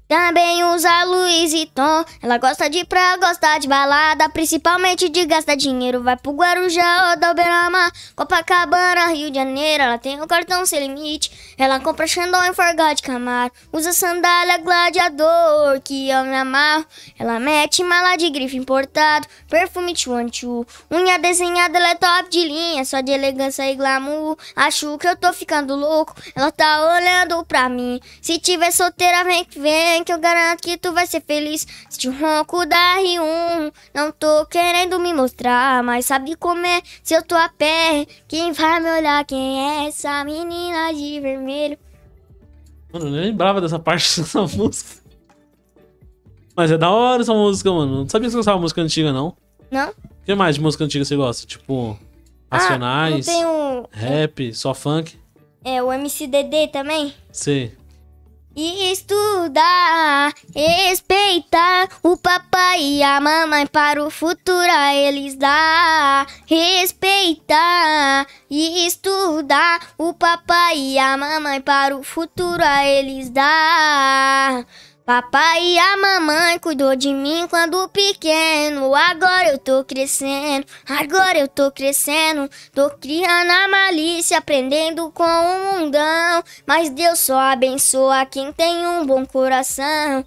também 0.07 0.63
usa 0.63 1.03
Louis 1.03 1.51
Vuitton, 1.51 2.05
ela 2.21 2.37
gosta 2.37 2.69
de 2.69 2.85
pra 2.85 3.17
gostar 3.17 3.59
de 3.59 3.67
balada, 3.67 4.29
principalmente 4.29 5.09
de 5.09 5.25
gastar 5.25 5.55
dinheiro. 5.55 6.03
Vai 6.03 6.15
pro 6.15 6.31
Guarujá 6.31 7.09
ou 7.09 7.19
da 7.19 7.31
Uberama, 7.31 7.91
Copacabana, 8.15 9.07
Rio 9.07 9.31
de 9.31 9.37
Janeiro, 9.37 9.83
ela 9.83 9.97
tem 9.97 10.21
o 10.21 10.27
cartão 10.27 10.65
sem 10.65 10.87
limite. 10.87 11.55
Ela 11.57 11.79
compra 11.79 12.05
Xandão 12.05 12.43
e 12.45 12.53
Forgot 12.53 13.01
Camaro, 13.01 13.51
usa 13.71 13.93
sandália 13.93 14.57
gladiador, 14.59 15.81
que 15.83 16.09
eu 16.09 16.23
me 16.23 16.35
amarro. 16.35 16.85
Ela 17.17 17.39
mete 17.39 17.83
mala 17.83 18.15
de 18.15 18.29
grife 18.29 18.57
importado, 18.57 19.27
perfume 19.49 19.95
Chuanchu, 19.95 20.65
unha 20.91 21.17
desenhada, 21.17 21.77
ela 21.77 21.89
é 21.89 21.95
top 21.95 22.29
de 22.29 22.43
linha, 22.45 22.85
só 22.85 23.01
de 23.01 23.11
elegância 23.11 23.69
e 23.71 23.75
glamour. 23.75 24.37
Acho 24.55 24.97
que 24.97 25.07
eu 25.07 25.15
tô 25.15 25.33
ficando 25.33 25.75
louco, 25.75 26.13
ela 26.35 26.51
tá 26.51 26.95
olhando 26.95 27.43
pra 27.45 27.69
mim. 27.69 27.99
Se 28.21 28.37
tiver 28.37 28.71
solteira, 28.71 29.23
vem 29.23 29.45
que 29.45 29.59
vem, 29.59 29.94
que 30.03 30.11
eu 30.13 30.19
garanto 30.19 30.61
que 30.61 30.77
tu 30.77 30.91
vai 30.91 31.05
ser 31.07 31.21
feliz. 31.21 31.65
Se 31.89 32.07
o 32.07 32.11
ronco 32.11 32.65
da 32.65 32.97
R1, 32.97 33.73
não 33.93 34.11
tô 34.11 34.45
querendo 34.47 34.99
me 34.99 35.13
mostrar, 35.13 35.81
mas 35.83 36.05
sabe 36.05 36.35
como 36.35 36.65
é 36.65 36.81
se 37.03 37.13
eu 37.13 37.23
tô 37.23 37.35
a 37.35 37.49
pé. 37.49 38.05
Quem 38.27 38.51
vai 38.51 38.79
me 38.79 38.89
olhar, 38.89 39.23
quem 39.25 39.59
é 39.83 39.87
essa 39.87 40.23
menina 40.23 40.93
de 40.93 41.19
vermelho? 41.19 41.77
Mano, 42.93 43.07
eu 43.07 43.11
nem 43.11 43.21
lembrava 43.25 43.59
dessa 43.61 43.79
parte 43.79 44.19
dessa 44.21 44.41
música. 44.41 45.03
Mas 46.55 46.71
é 46.71 46.77
da 46.77 46.89
hora 46.89 47.21
essa 47.21 47.33
música, 47.33 47.71
mano. 47.71 47.97
Não 48.03 48.09
sabia 48.09 48.27
que 48.27 48.31
você 48.31 48.37
gostava 48.37 48.57
de 48.57 48.61
música 48.61 48.81
antiga, 48.81 49.11
não. 49.11 49.35
Não? 49.69 49.89
O 49.89 50.25
que 50.25 50.33
mais 50.35 50.55
de 50.55 50.61
música 50.61 50.83
antiga 50.85 51.03
você 51.03 51.15
gosta? 51.15 51.45
Tipo. 51.45 51.97
Racionais, 52.49 53.27
Ah, 53.27 53.31
não 53.31 53.37
tem 53.39 53.45
um, 53.45 53.83
rap, 53.91 54.53
só 54.53 54.73
funk. 54.73 55.17
é, 55.63 55.81
o 55.83 55.91
MCDD 55.91 56.67
também? 56.69 57.13
Sei. 57.31 57.75
Estudar, 58.57 60.33
respeitar 60.55 61.89
o 62.01 62.15
papai 62.15 62.81
e 62.81 63.03
a 63.03 63.19
mamãe 63.19 63.67
para 63.67 64.01
o 64.01 64.09
futuro 64.09 64.71
a 64.71 64.95
eles 64.95 65.35
dar. 65.35 66.25
Respeitar 66.45 68.25
e 68.49 68.87
estudar 68.87 69.81
o 69.97 70.13
papai 70.13 70.77
e 70.77 70.97
a 70.97 71.17
mamãe 71.17 71.59
para 71.59 71.97
o 71.97 72.03
futuro 72.03 72.63
a 72.63 72.85
eles 72.85 73.29
dar. 73.29 74.65
Papai 75.05 75.63
e 75.63 75.77
a 75.77 75.97
mamãe 75.97 76.57
cuidou 76.57 76.95
de 76.95 77.13
mim 77.13 77.45
quando 77.47 77.87
pequeno. 77.89 78.95
Agora 78.95 79.49
eu 79.49 79.59
tô 79.59 79.83
crescendo, 79.83 80.65
agora 80.89 81.37
eu 81.37 81.47
tô 81.47 81.71
crescendo. 81.71 82.49
Tô 82.73 82.89
criando 82.89 83.51
a 83.51 83.67
malícia, 83.67 84.39
aprendendo 84.39 85.11
com 85.11 85.23
o 85.23 85.79
mundão. 85.79 86.43
Mas 86.65 86.89
Deus 86.89 87.19
só 87.19 87.37
abençoa 87.37 88.25
quem 88.25 88.51
tem 88.51 88.87
um 88.87 89.05
bom 89.05 89.23
coração. 89.27 90.25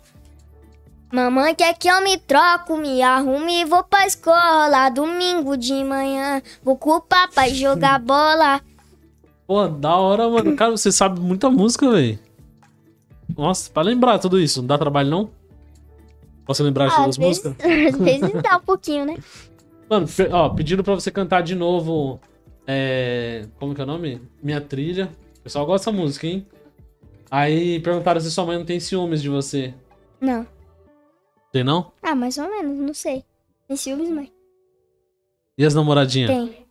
Mamãe 1.13 1.57
quer 1.57 1.77
que 1.77 1.89
eu 1.89 2.01
me 2.01 2.17
troco, 2.17 2.77
me 2.77 3.03
arrume 3.03 3.63
e 3.63 3.65
vou 3.65 3.83
pra 3.83 4.07
escola. 4.07 4.91
Domingo 4.91 5.57
de 5.57 5.83
manhã, 5.83 6.41
vou 6.63 6.77
com 6.77 6.91
o 6.91 7.01
papai 7.01 7.53
jogar 7.53 7.99
bola. 7.99 8.61
Pô, 9.45 9.67
da 9.67 9.97
hora, 9.97 10.29
mano. 10.29 10.55
Cara, 10.55 10.71
você 10.71 10.93
sabe 10.93 11.19
muita 11.19 11.51
música, 11.51 11.91
velho. 11.91 12.28
Nossa, 13.39 13.71
pra 13.71 13.83
lembrar 13.83 14.19
tudo 14.19 14.39
isso, 14.41 14.61
não 14.61 14.67
dá 14.67 14.77
trabalho, 14.77 15.09
não? 15.09 15.31
Posso 16.45 16.65
lembrar 16.65 16.89
de 16.89 16.95
Ah, 16.95 16.97
todas 16.97 17.19
às 17.19 17.25
as 17.25 17.25
vezes, 17.25 17.45
músicas? 17.45 17.95
às 17.95 17.99
vezes 18.01 18.43
dá 18.43 18.57
um 18.57 18.61
pouquinho, 18.61 19.05
né? 19.07 19.17
Mano, 19.89 20.07
ó, 20.33 20.49
pediram 20.51 20.83
pra 20.83 20.95
você 20.95 21.11
cantar 21.11 21.43
de 21.43 21.55
novo. 21.55 22.21
É. 22.67 23.47
Como 23.59 23.75
que 23.75 23.81
é 23.81 23.85
o 23.85 23.87
nome? 23.87 24.21
Minha 24.43 24.61
trilha. 24.61 25.11
O 25.39 25.41
pessoal 25.43 25.65
gosta 25.65 25.91
dessa 25.91 26.03
música, 26.03 26.27
hein? 26.27 26.47
Aí 27.31 27.81
perguntaram 27.81 28.21
se 28.21 28.31
sua 28.31 28.45
mãe 28.45 28.59
não 28.59 28.65
tem 28.65 28.81
ciúmes 28.81 29.23
de 29.23 29.29
você. 29.29 29.73
Não. 30.21 30.47
Tem 31.53 31.63
não? 31.63 31.93
Ah, 32.03 32.15
mais 32.15 32.37
ou 32.39 32.49
menos, 32.49 32.77
não 32.79 32.93
sei. 32.93 33.25
Tem 33.67 33.77
ciúmes, 33.77 34.11
mãe? 34.11 34.33
E 35.57 35.65
as 35.65 35.75
namoradinhas? 35.75 36.31
Tem. 36.31 36.67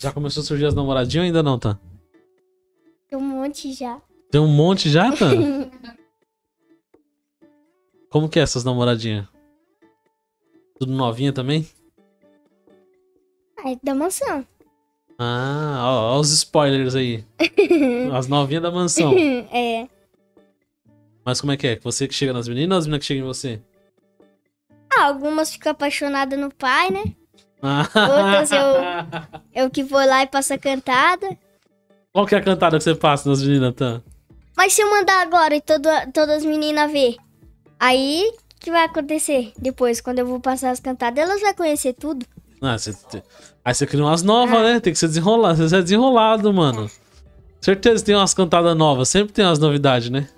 Já 0.00 0.12
começou 0.12 0.42
a 0.42 0.44
surgir 0.44 0.66
as 0.66 0.74
namoradinhas 0.74 1.22
ou 1.22 1.26
ainda 1.26 1.42
não, 1.42 1.58
tá? 1.58 1.78
Tem 3.08 3.18
um 3.18 3.22
monte 3.22 3.72
já. 3.72 4.00
Tem 4.34 4.40
um 4.40 4.48
monte 4.48 4.90
já, 4.90 5.12
tá? 5.12 5.26
Como 8.10 8.28
que 8.28 8.40
é 8.40 8.42
essas 8.42 8.64
namoradinhas? 8.64 9.28
Tudo 10.76 10.92
novinha 10.92 11.32
também? 11.32 11.68
Ah, 13.56 13.70
é 13.70 13.78
da 13.80 13.94
mansão. 13.94 14.44
Ah, 15.20 15.82
ó, 15.84 16.16
ó 16.16 16.18
os 16.18 16.32
spoilers 16.32 16.96
aí. 16.96 17.24
As 18.12 18.26
novinhas 18.26 18.64
da 18.64 18.72
mansão. 18.72 19.14
é. 19.52 19.86
Mas 21.24 21.40
como 21.40 21.52
é 21.52 21.56
que 21.56 21.68
é? 21.68 21.78
Você 21.78 22.08
que 22.08 22.14
chega 22.14 22.32
nas 22.32 22.48
meninas 22.48 22.74
ou 22.74 22.78
as 22.80 22.86
meninas 22.86 23.02
que 23.02 23.06
chegam 23.06 23.22
em 23.22 23.26
você? 23.28 23.62
Ah, 24.98 25.04
algumas 25.04 25.52
ficam 25.52 25.70
apaixonadas 25.70 26.36
no 26.36 26.52
pai, 26.52 26.90
né? 26.90 27.04
Outras 27.62 28.50
eu- 28.50 28.82
Eu 29.62 29.70
que 29.70 29.84
vou 29.84 30.04
lá 30.04 30.24
e 30.24 30.26
passo 30.26 30.54
a 30.54 30.58
cantada. 30.58 31.38
Qual 32.12 32.26
que 32.26 32.34
é 32.34 32.38
a 32.38 32.42
cantada 32.42 32.78
que 32.78 32.82
você 32.82 32.96
passa 32.96 33.28
nas 33.30 33.40
meninas, 33.40 33.72
Tan? 33.76 34.02
Mas 34.56 34.72
se 34.72 34.82
eu 34.82 34.90
mandar 34.90 35.22
agora 35.22 35.56
e 35.56 35.60
todo, 35.60 35.88
todas 36.12 36.38
as 36.38 36.44
meninas 36.44 36.90
ver, 36.90 37.16
aí 37.78 38.30
o 38.30 38.34
que 38.60 38.70
vai 38.70 38.84
acontecer? 38.84 39.52
Depois, 39.58 40.00
quando 40.00 40.20
eu 40.20 40.26
vou 40.26 40.40
passar 40.40 40.70
as 40.70 40.80
cantadas, 40.80 41.22
elas 41.22 41.40
vão 41.40 41.54
conhecer 41.54 41.92
tudo. 41.94 42.24
Ah, 42.62 42.78
você 42.78 42.94
Aí 43.64 43.74
você 43.74 43.84
cria 43.86 44.04
umas 44.04 44.22
novas, 44.22 44.62
né? 44.62 44.80
Tem 44.80 44.92
que 44.92 44.98
ser 44.98 45.08
desenrolado. 45.08 45.56
Você 45.56 45.76
é 45.76 45.82
desenrolado, 45.82 46.52
mano. 46.52 46.90
Certeza 47.60 48.02
que 48.02 48.06
tem 48.06 48.14
umas 48.14 48.34
cantadas 48.34 48.76
novas. 48.76 49.08
Sempre 49.08 49.32
tem 49.32 49.44
umas 49.44 49.58
novidades, 49.58 50.10
né? 50.10 50.28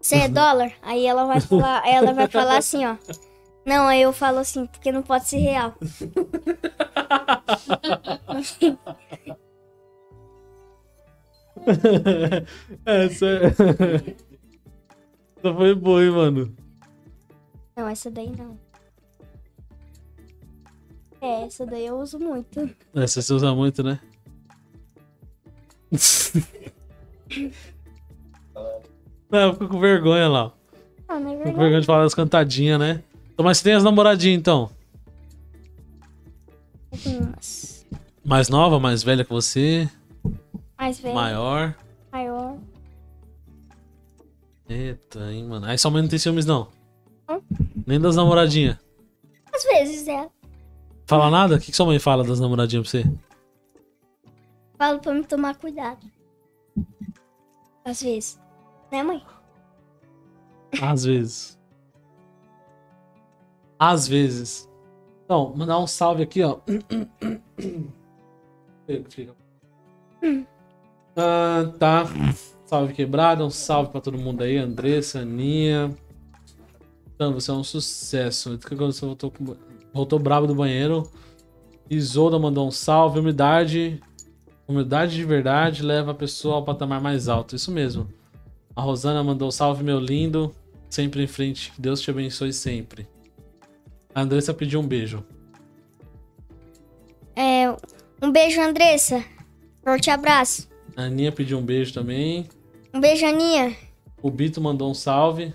Você 0.00 0.16
é 0.16 0.28
dólar? 0.28 0.72
Aí 0.82 1.06
ela 1.06 1.26
vai 1.26 1.40
falar, 1.42 1.86
ela 1.86 2.14
vai 2.14 2.28
falar 2.28 2.56
assim, 2.56 2.86
ó. 2.86 2.96
Não, 3.64 3.88
aí 3.88 4.00
eu 4.00 4.12
falo 4.12 4.38
assim, 4.38 4.66
porque 4.66 4.92
não 4.92 5.02
pode 5.02 5.28
ser 5.28 5.38
real. 5.38 5.74
Essa 12.84 13.26
é... 13.26 14.16
Essa 15.38 15.54
foi 15.54 15.74
boa, 15.74 16.02
hein, 16.02 16.10
mano. 16.10 16.56
Não, 17.76 17.86
essa 17.86 18.10
daí 18.10 18.32
não. 18.36 18.58
É, 21.20 21.42
essa 21.42 21.66
daí 21.66 21.86
eu 21.86 21.98
uso 21.98 22.18
muito. 22.18 22.68
Essa 22.94 23.20
você 23.20 23.32
usa 23.32 23.54
muito, 23.54 23.82
né? 23.82 24.00
Não, 29.30 29.40
eu 29.40 29.52
fico 29.52 29.68
com 29.68 29.80
vergonha 29.80 30.28
lá. 30.28 30.52
Ah, 31.08 31.18
não 31.18 31.32
é 31.32 31.36
Fico 31.38 31.52
com 31.52 31.58
vergonha 31.58 31.80
de 31.80 31.86
falar 31.86 32.04
das 32.04 32.14
cantadinhas, 32.14 32.78
né? 32.78 33.02
Então, 33.32 33.44
mas 33.44 33.58
você 33.58 33.64
tem 33.64 33.74
as 33.74 33.84
namoradinhas, 33.84 34.38
então? 34.38 34.70
Algumas. 36.90 37.86
Mais 38.24 38.48
nova, 38.48 38.80
mais 38.80 39.02
velha 39.02 39.24
que 39.24 39.30
você? 39.30 39.90
Mais 40.86 41.00
velha, 41.00 41.14
Maior? 41.16 41.74
maior. 42.12 42.58
Eita, 44.68 45.32
hein, 45.32 45.44
mano. 45.44 45.66
Aí 45.66 45.76
sua 45.76 45.90
mãe 45.90 46.00
não 46.00 46.08
tem 46.08 46.16
ciúmes, 46.16 46.46
não? 46.46 46.68
Não. 47.28 47.42
Nem 47.84 48.00
das 48.00 48.14
namoradinhas. 48.14 48.78
Às 49.52 49.64
vezes 49.64 50.06
é. 50.06 50.30
Fala 51.04 51.28
nada? 51.28 51.56
O 51.56 51.58
que, 51.58 51.72
que 51.72 51.76
sua 51.76 51.86
mãe 51.86 51.98
fala 51.98 52.22
das 52.22 52.38
namoradinhas 52.38 52.88
pra 52.88 53.00
você? 53.00 53.12
Falo 54.78 55.00
pra 55.00 55.12
me 55.12 55.24
tomar 55.24 55.56
cuidado. 55.56 56.06
Às 57.84 58.00
vezes. 58.00 58.40
Né, 58.92 59.02
mãe? 59.02 59.20
Às 60.80 61.02
vezes. 61.02 61.58
Às 63.76 64.06
vezes. 64.06 64.70
Então, 65.24 65.52
mandar 65.56 65.80
um 65.80 65.86
salve 65.88 66.22
aqui, 66.22 66.44
ó. 66.44 66.60
Fica. 69.10 69.34
Ah, 71.16 71.72
tá. 71.78 72.04
Salve 72.66 72.92
quebrada, 72.92 73.44
um 73.44 73.50
salve 73.50 73.90
pra 73.90 74.00
todo 74.00 74.18
mundo 74.18 74.42
aí. 74.42 74.58
Andressa, 74.58 75.20
Aninha. 75.20 75.90
Então, 77.14 77.32
você 77.32 77.50
é 77.50 77.54
um 77.54 77.64
sucesso. 77.64 78.58
Que 78.58 78.74
Você 78.74 79.06
voltou, 79.06 79.32
voltou 79.92 80.18
brabo 80.18 80.46
do 80.46 80.54
banheiro. 80.54 81.10
Isolda 81.88 82.38
mandou 82.38 82.68
um 82.68 82.70
salve. 82.70 83.18
Humildade. 83.18 84.00
Humildade 84.68 85.14
de 85.14 85.24
verdade 85.24 85.82
leva 85.82 86.10
a 86.10 86.14
pessoa 86.14 86.56
ao 86.56 86.64
patamar 86.64 87.00
mais 87.00 87.28
alto. 87.28 87.56
Isso 87.56 87.70
mesmo. 87.70 88.08
A 88.74 88.82
Rosana 88.82 89.24
mandou 89.24 89.50
salve, 89.50 89.82
meu 89.82 89.98
lindo. 89.98 90.54
Sempre 90.90 91.22
em 91.22 91.26
frente. 91.26 91.72
Que 91.72 91.80
Deus 91.80 92.00
te 92.00 92.10
abençoe 92.10 92.52
sempre. 92.52 93.08
A 94.14 94.22
Andressa 94.22 94.52
pediu 94.52 94.80
um 94.80 94.86
beijo. 94.86 95.24
É, 97.34 97.70
um 98.20 98.32
beijo, 98.32 98.60
Andressa. 98.60 99.24
Forte 99.84 100.10
abraço. 100.10 100.75
A 100.94 101.02
Aninha 101.02 101.32
pediu 101.32 101.58
um 101.58 101.62
beijo 101.62 101.94
também. 101.94 102.48
Um 102.92 103.00
beijo, 103.00 103.24
Aninha. 103.26 103.76
O 104.22 104.30
Bito 104.30 104.60
mandou 104.60 104.90
um 104.90 104.94
salve. 104.94 105.54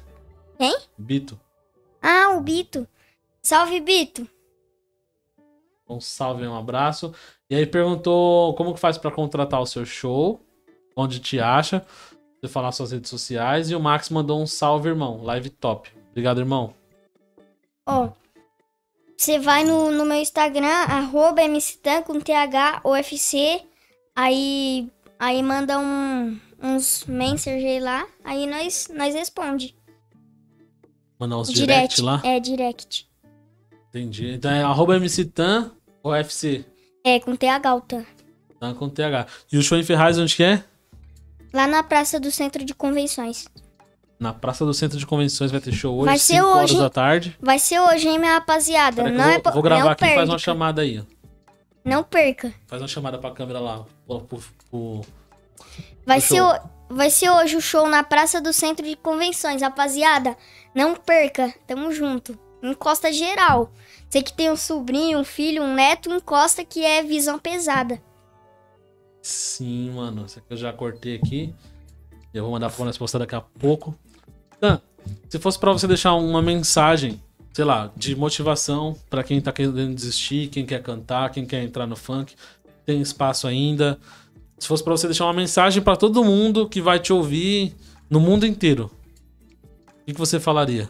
Quem? 0.57 0.75
Bito. 0.97 1.39
Ah, 2.01 2.35
o 2.35 2.41
Bito. 2.41 2.87
Salve, 3.41 3.79
Bito. 3.79 4.27
Um 5.87 5.99
salve, 5.99 6.45
um 6.47 6.55
abraço. 6.55 7.13
E 7.49 7.55
aí 7.55 7.65
perguntou 7.65 8.53
como 8.55 8.73
que 8.73 8.79
faz 8.79 8.97
pra 8.97 9.11
contratar 9.11 9.61
o 9.61 9.65
seu 9.65 9.85
show, 9.85 10.39
onde 10.95 11.19
te 11.19 11.39
acha, 11.39 11.85
você 12.39 12.47
falar 12.47 12.71
suas 12.71 12.91
redes 12.91 13.09
sociais. 13.09 13.69
E 13.69 13.75
o 13.75 13.79
Max 13.79 14.09
mandou 14.09 14.41
um 14.41 14.47
salve, 14.47 14.89
irmão. 14.89 15.21
Live 15.23 15.49
top. 15.49 15.91
Obrigado, 16.11 16.39
irmão. 16.39 16.73
Ó, 17.85 18.09
você 19.17 19.37
vai 19.37 19.63
no, 19.63 19.91
no 19.91 20.05
meu 20.05 20.17
Instagram, 20.17 20.67
arroba 20.67 21.43
mctan 21.47 22.01
com 22.01 22.13
aí, 24.15 24.89
aí 25.21 25.43
manda 25.43 25.77
um, 25.79 26.39
uns 26.61 27.05
mensagers 27.05 27.83
lá, 27.83 28.07
aí 28.25 28.47
nós, 28.47 28.89
nós 28.93 29.13
responde. 29.13 29.75
Mandar 31.19 31.37
uns 31.37 31.53
direct, 31.53 32.01
lá. 32.01 32.19
É, 32.25 32.39
direct. 32.39 33.07
Entendi. 33.89 34.33
Então 34.33 34.49
é 34.49 34.63
arroba 34.63 34.99
MCTan 34.99 35.71
ou 36.01 36.15
FC. 36.15 36.65
É, 37.05 37.19
com 37.19 37.35
TH 37.35 37.69
alta. 37.69 38.05
Tá 38.59 38.73
com 38.73 38.89
TH. 38.89 39.27
E 39.51 39.57
o 39.57 39.61
show 39.61 39.77
em 39.77 39.83
Ferraz 39.83 40.17
onde 40.17 40.35
que 40.35 40.43
é? 40.43 40.63
Lá 41.53 41.67
na 41.67 41.83
Praça 41.83 42.19
do 42.19 42.31
Centro 42.31 42.65
de 42.65 42.73
Convenções. 42.73 43.47
Na 44.19 44.33
Praça 44.33 44.65
do 44.65 44.73
Centro 44.73 44.97
de 44.97 45.05
Convenções 45.05 45.51
vai 45.51 45.59
ter 45.59 45.71
show 45.71 45.95
hoje, 45.97 46.05
Vai 46.05 46.17
ser 46.17 46.33
5 46.35 46.45
horas 46.47 46.71
hoje, 46.71 46.79
da 46.79 46.89
tarde. 46.89 47.37
Vai 47.41 47.59
ser 47.59 47.79
hoje, 47.79 48.07
hein, 48.07 48.17
minha 48.19 48.33
rapaziada? 48.35 49.03
Não 49.09 49.25
eu 49.25 49.31
é 49.31 49.39
vou, 49.41 49.53
vou 49.53 49.61
gravar 49.61 49.83
não 49.83 49.89
aqui 49.91 50.05
e 50.05 50.15
faz 50.15 50.29
uma 50.29 50.37
chamada 50.39 50.81
aí. 50.81 50.99
ó. 50.99 51.03
Não 51.83 52.03
perca. 52.03 52.53
Faz 52.67 52.81
uma 52.81 52.87
chamada 52.87 53.17
pra 53.17 53.31
câmera 53.31 53.59
lá. 53.59 53.83
Pro, 54.07 54.21
pro- 54.21 54.43
pro- 54.71 55.01
Vai 56.05 56.17
O 56.17 56.21
ser, 56.21 56.41
o- 56.41 56.59
vai 56.89 57.09
ser 57.11 57.29
hoje 57.29 57.55
o 57.55 57.61
show 57.61 57.87
na 57.87 58.03
Praça 58.03 58.41
do 58.41 58.51
Centro 58.51 58.85
de 58.85 58.95
Convenções, 58.95 59.61
rapaziada. 59.61 60.35
Não 60.73 60.95
perca, 60.95 61.53
tamo 61.67 61.91
junto. 61.91 62.37
Encosta 62.63 63.11
geral. 63.11 63.71
Você 64.09 64.21
que 64.21 64.33
tem 64.33 64.51
um 64.51 64.55
sobrinho, 64.55 65.19
um 65.19 65.23
filho, 65.23 65.63
um 65.63 65.73
neto, 65.73 66.09
encosta 66.11 66.63
que 66.65 66.83
é 66.83 67.03
visão 67.03 67.37
pesada. 67.37 68.01
Sim, 69.21 69.91
mano. 69.91 70.25
Isso 70.25 70.39
aqui 70.39 70.47
eu 70.53 70.57
já 70.57 70.73
cortei 70.73 71.15
aqui. 71.15 71.53
Eu 72.33 72.43
vou 72.43 72.51
mandar 72.53 72.69
pra 72.71 72.85
nós 72.85 72.97
postar 72.97 73.19
daqui 73.19 73.35
a 73.35 73.41
pouco. 73.41 73.95
Se 75.29 75.39
fosse 75.39 75.57
pra 75.57 75.71
você 75.71 75.87
deixar 75.87 76.13
uma 76.13 76.41
mensagem, 76.41 77.21
sei 77.53 77.65
lá, 77.65 77.91
de 77.95 78.15
motivação 78.15 78.95
pra 79.09 79.23
quem 79.23 79.41
tá 79.41 79.51
querendo 79.51 79.93
desistir, 79.95 80.47
quem 80.49 80.65
quer 80.65 80.81
cantar, 80.83 81.31
quem 81.31 81.45
quer 81.45 81.63
entrar 81.63 81.87
no 81.87 81.95
funk, 81.95 82.35
tem 82.85 83.01
espaço 83.01 83.47
ainda. 83.47 83.99
Se 84.61 84.67
fosse 84.67 84.83
pra 84.83 84.91
você 84.91 85.07
deixar 85.07 85.25
uma 85.25 85.33
mensagem 85.33 85.81
pra 85.81 85.95
todo 85.95 86.23
mundo 86.23 86.69
que 86.69 86.79
vai 86.79 86.99
te 86.99 87.11
ouvir 87.11 87.75
no 88.07 88.19
mundo 88.19 88.45
inteiro, 88.45 88.91
o 89.87 90.05
que, 90.05 90.13
que 90.13 90.19
você 90.19 90.39
falaria? 90.39 90.87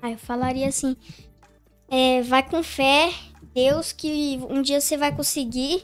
Aí 0.00 0.12
eu 0.12 0.18
falaria 0.18 0.66
assim: 0.66 0.96
é, 1.90 2.22
vai 2.22 2.42
com 2.42 2.62
fé, 2.62 3.12
Deus, 3.54 3.92
que 3.92 4.40
um 4.48 4.62
dia 4.62 4.80
você 4.80 4.96
vai 4.96 5.14
conseguir. 5.14 5.82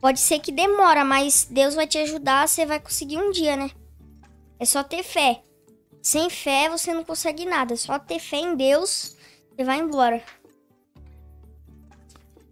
Pode 0.00 0.20
ser 0.20 0.38
que 0.38 0.50
demora, 0.50 1.04
mas 1.04 1.46
Deus 1.50 1.74
vai 1.74 1.86
te 1.86 1.98
ajudar, 1.98 2.48
você 2.48 2.64
vai 2.64 2.80
conseguir 2.80 3.18
um 3.18 3.30
dia, 3.30 3.54
né? 3.54 3.70
É 4.58 4.64
só 4.64 4.82
ter 4.82 5.02
fé. 5.02 5.42
Sem 6.00 6.30
fé 6.30 6.70
você 6.70 6.94
não 6.94 7.04
consegue 7.04 7.44
nada. 7.44 7.74
É 7.74 7.76
só 7.76 7.98
ter 7.98 8.20
fé 8.20 8.38
em 8.38 8.56
Deus, 8.56 9.18
você 9.54 9.64
vai 9.64 9.80
embora. 9.80 10.22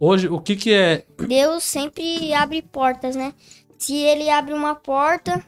Hoje, 0.03 0.27
o 0.27 0.41
que 0.41 0.55
que 0.55 0.73
é 0.73 1.05
Deus 1.27 1.63
sempre 1.63 2.33
abre 2.33 2.63
portas, 2.63 3.15
né? 3.15 3.35
Se 3.77 3.95
ele 3.95 4.31
abre 4.31 4.51
uma 4.51 4.73
porta, 4.73 5.45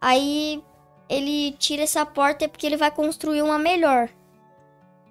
aí 0.00 0.62
ele 1.08 1.56
tira 1.58 1.82
essa 1.82 2.06
porta 2.06 2.44
é 2.44 2.48
porque 2.48 2.64
ele 2.64 2.76
vai 2.76 2.92
construir 2.92 3.42
uma 3.42 3.58
melhor. 3.58 4.08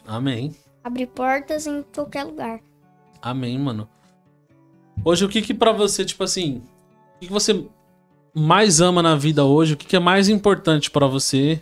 Amém. 0.08 0.56
Abre 0.82 1.06
portas 1.06 1.68
em 1.68 1.84
qualquer 1.94 2.24
lugar. 2.24 2.62
Amém, 3.22 3.60
mano. 3.60 3.86
Hoje, 5.04 5.26
o 5.26 5.30
que 5.30 5.42
que 5.42 5.54
pra 5.54 5.74
você, 5.74 6.06
tipo 6.06 6.24
assim, 6.24 6.64
o 7.16 7.20
que, 7.20 7.28
que 7.28 7.34
você 7.34 7.68
mais 8.34 8.80
ama 8.80 9.04
na 9.04 9.14
vida 9.14 9.44
hoje? 9.44 9.74
O 9.74 9.78
que, 9.78 9.86
que 9.86 9.96
é 9.98 10.00
mais 10.00 10.30
importante 10.30 10.90
pra 10.90 11.06
você? 11.06 11.62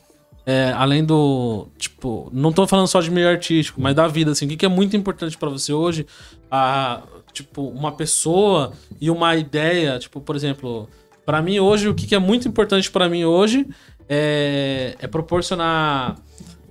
É, 0.49 0.71
além 0.77 1.03
do, 1.03 1.67
tipo, 1.77 2.29
não 2.31 2.53
tô 2.53 2.65
falando 2.65 2.87
só 2.87 3.01
de 3.01 3.11
meio 3.11 3.27
artístico, 3.27 3.81
mas 3.81 3.93
da 3.93 4.07
vida, 4.07 4.31
assim, 4.31 4.45
o 4.45 4.47
que, 4.47 4.65
é 4.65 4.69
muito 4.69 4.95
importante 4.95 5.37
pra 5.37 5.49
você 5.49 5.73
hoje? 5.73 6.07
A, 6.49 7.03
tipo, 7.33 7.63
uma 7.67 7.91
pessoa 7.91 8.71
e 9.01 9.11
uma 9.11 9.35
ideia, 9.35 9.99
tipo, 9.99 10.21
por 10.21 10.37
exemplo, 10.37 10.87
pra 11.25 11.41
mim 11.41 11.59
hoje, 11.59 11.89
o 11.89 11.93
que, 11.93 12.07
que 12.07 12.15
é 12.15 12.19
muito 12.19 12.47
importante 12.47 12.89
pra 12.89 13.09
mim 13.09 13.25
hoje 13.25 13.67
é, 14.07 14.95
é 14.99 15.05
proporcionar 15.05 16.15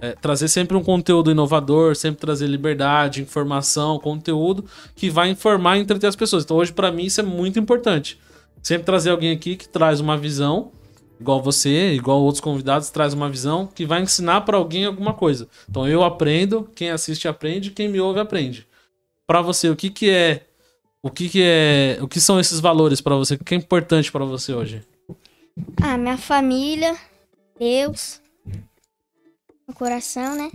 é, 0.01 0.13
trazer 0.13 0.49
sempre 0.49 0.75
um 0.75 0.83
conteúdo 0.83 1.31
inovador, 1.31 1.95
sempre 1.97 2.19
trazer 2.21 2.47
liberdade, 2.47 3.21
informação, 3.21 3.99
conteúdo 3.99 4.65
que 4.95 5.11
vai 5.11 5.29
informar 5.29 5.77
e 5.77 5.81
entreter 5.83 6.07
as 6.07 6.17
pessoas. 6.17 6.45
Então 6.45 6.57
hoje 6.57 6.73
pra 6.73 6.91
mim 6.91 7.05
isso 7.05 7.21
é 7.21 7.25
muito 7.25 7.59
importante. 7.59 8.19
Sempre 8.63 8.85
trazer 8.85 9.11
alguém 9.11 9.33
aqui 9.33 9.55
que 9.55 9.69
traz 9.69 10.01
uma 10.01 10.17
visão, 10.17 10.73
igual 11.21 11.43
você, 11.43 11.93
igual 11.93 12.21
outros 12.21 12.41
convidados, 12.41 12.91
traz 12.91 13.15
uma 13.15 13.31
visão 13.31 13.67
que 13.67 13.87
vai 13.87 14.03
ensinar 14.03 14.43
pra 14.43 14.57
alguém 14.57 14.85
alguma 14.85 15.15
coisa. 15.15 15.49
Então 15.69 15.89
eu 15.89 16.03
aprendo, 16.05 16.71
quem 16.75 16.91
assiste 16.91 17.29
aprende, 17.29 17.71
quem 17.71 17.89
me 17.89 18.01
ouve 18.01 18.21
aprende. 18.21 18.67
Pra 19.27 19.41
você, 19.43 19.69
o 19.69 19.77
que 19.77 19.91
que 19.91 20.11
é 20.11 20.47
o 21.03 21.11
que 21.11 21.29
que 21.29 21.43
é, 21.43 21.99
o 22.01 22.09
que 22.09 22.21
são 22.21 22.41
esses 22.41 22.59
valores 22.59 23.01
pra 23.01 23.15
você? 23.15 23.35
O 23.35 23.45
que 23.45 23.55
é 23.55 23.59
importante 23.59 24.11
pra 24.11 24.25
você 24.25 24.53
hoje? 24.53 24.83
Ah, 25.81 25.97
minha 25.97 26.19
família, 26.19 26.97
Deus, 27.59 28.21
no 29.67 29.75
coração, 29.75 30.37
né? 30.37 30.51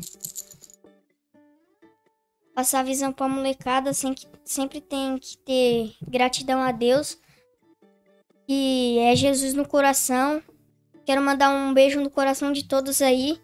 Passar 2.54 2.82
a 2.82 2.84
visão 2.84 3.14
pra 3.14 3.28
molecada, 3.28 3.94
sem 3.94 4.14
que, 4.14 4.28
sempre 4.44 4.82
tem 4.82 5.18
que 5.18 5.38
ter 5.38 5.96
gratidão 6.06 6.62
a 6.62 6.72
Deus. 6.72 7.18
E 8.48 9.00
é 9.00 9.16
Jesus 9.16 9.54
no 9.54 9.66
coração. 9.66 10.44
Quero 11.12 11.22
mandar 11.22 11.50
um 11.50 11.74
beijo 11.74 12.00
no 12.00 12.10
coração 12.10 12.54
de 12.54 12.64
todos 12.64 13.02
aí. 13.02 13.38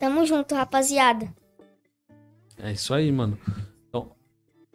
Tamo 0.00 0.26
junto, 0.26 0.52
rapaziada. 0.52 1.32
É 2.58 2.72
isso 2.72 2.92
aí, 2.92 3.12
mano. 3.12 3.38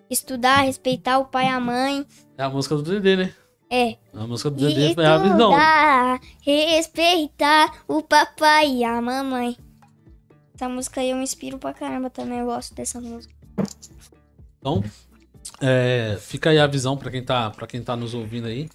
Estudar, 0.10 0.62
respeitar 0.62 1.20
o 1.20 1.26
pai 1.26 1.48
e 1.48 1.50
a 1.50 1.60
mãe. 1.60 2.06
É 2.38 2.44
a 2.44 2.50
música 2.50 2.76
do 2.78 2.82
Dedê, 2.82 3.18
né? 3.18 3.36
É. 3.70 3.98
A 4.14 4.26
música 4.26 4.50
do 4.50 4.56
Dedê 4.56 4.94
é 5.02 5.06
a 5.06 5.18
visão. 5.18 5.52
Estudar, 5.52 6.22
respeitar 6.46 7.84
o 7.90 8.02
papai 8.02 8.76
e 8.76 8.84
a 8.86 9.02
mamãe. 9.02 9.58
Essa 10.54 10.70
música 10.70 11.02
aí 11.02 11.10
eu 11.10 11.18
me 11.18 11.24
inspiro 11.24 11.58
pra 11.58 11.74
caramba 11.74 12.10
também. 12.10 12.40
Eu 12.40 12.46
gosto 12.46 12.74
dessa 12.74 13.02
música. 13.02 13.36
Então, 14.60 14.82
é, 15.60 16.18
fica 16.22 16.52
aí 16.52 16.58
a 16.58 16.68
visão 16.68 16.96
pra 16.96 17.12
quem 17.12 17.22
tá, 17.22 17.50
para 17.50 17.68
quem 17.68 17.84
tá 17.84 17.98
nos 17.98 18.14
ouvindo 18.14 18.48
aí. 18.48 18.70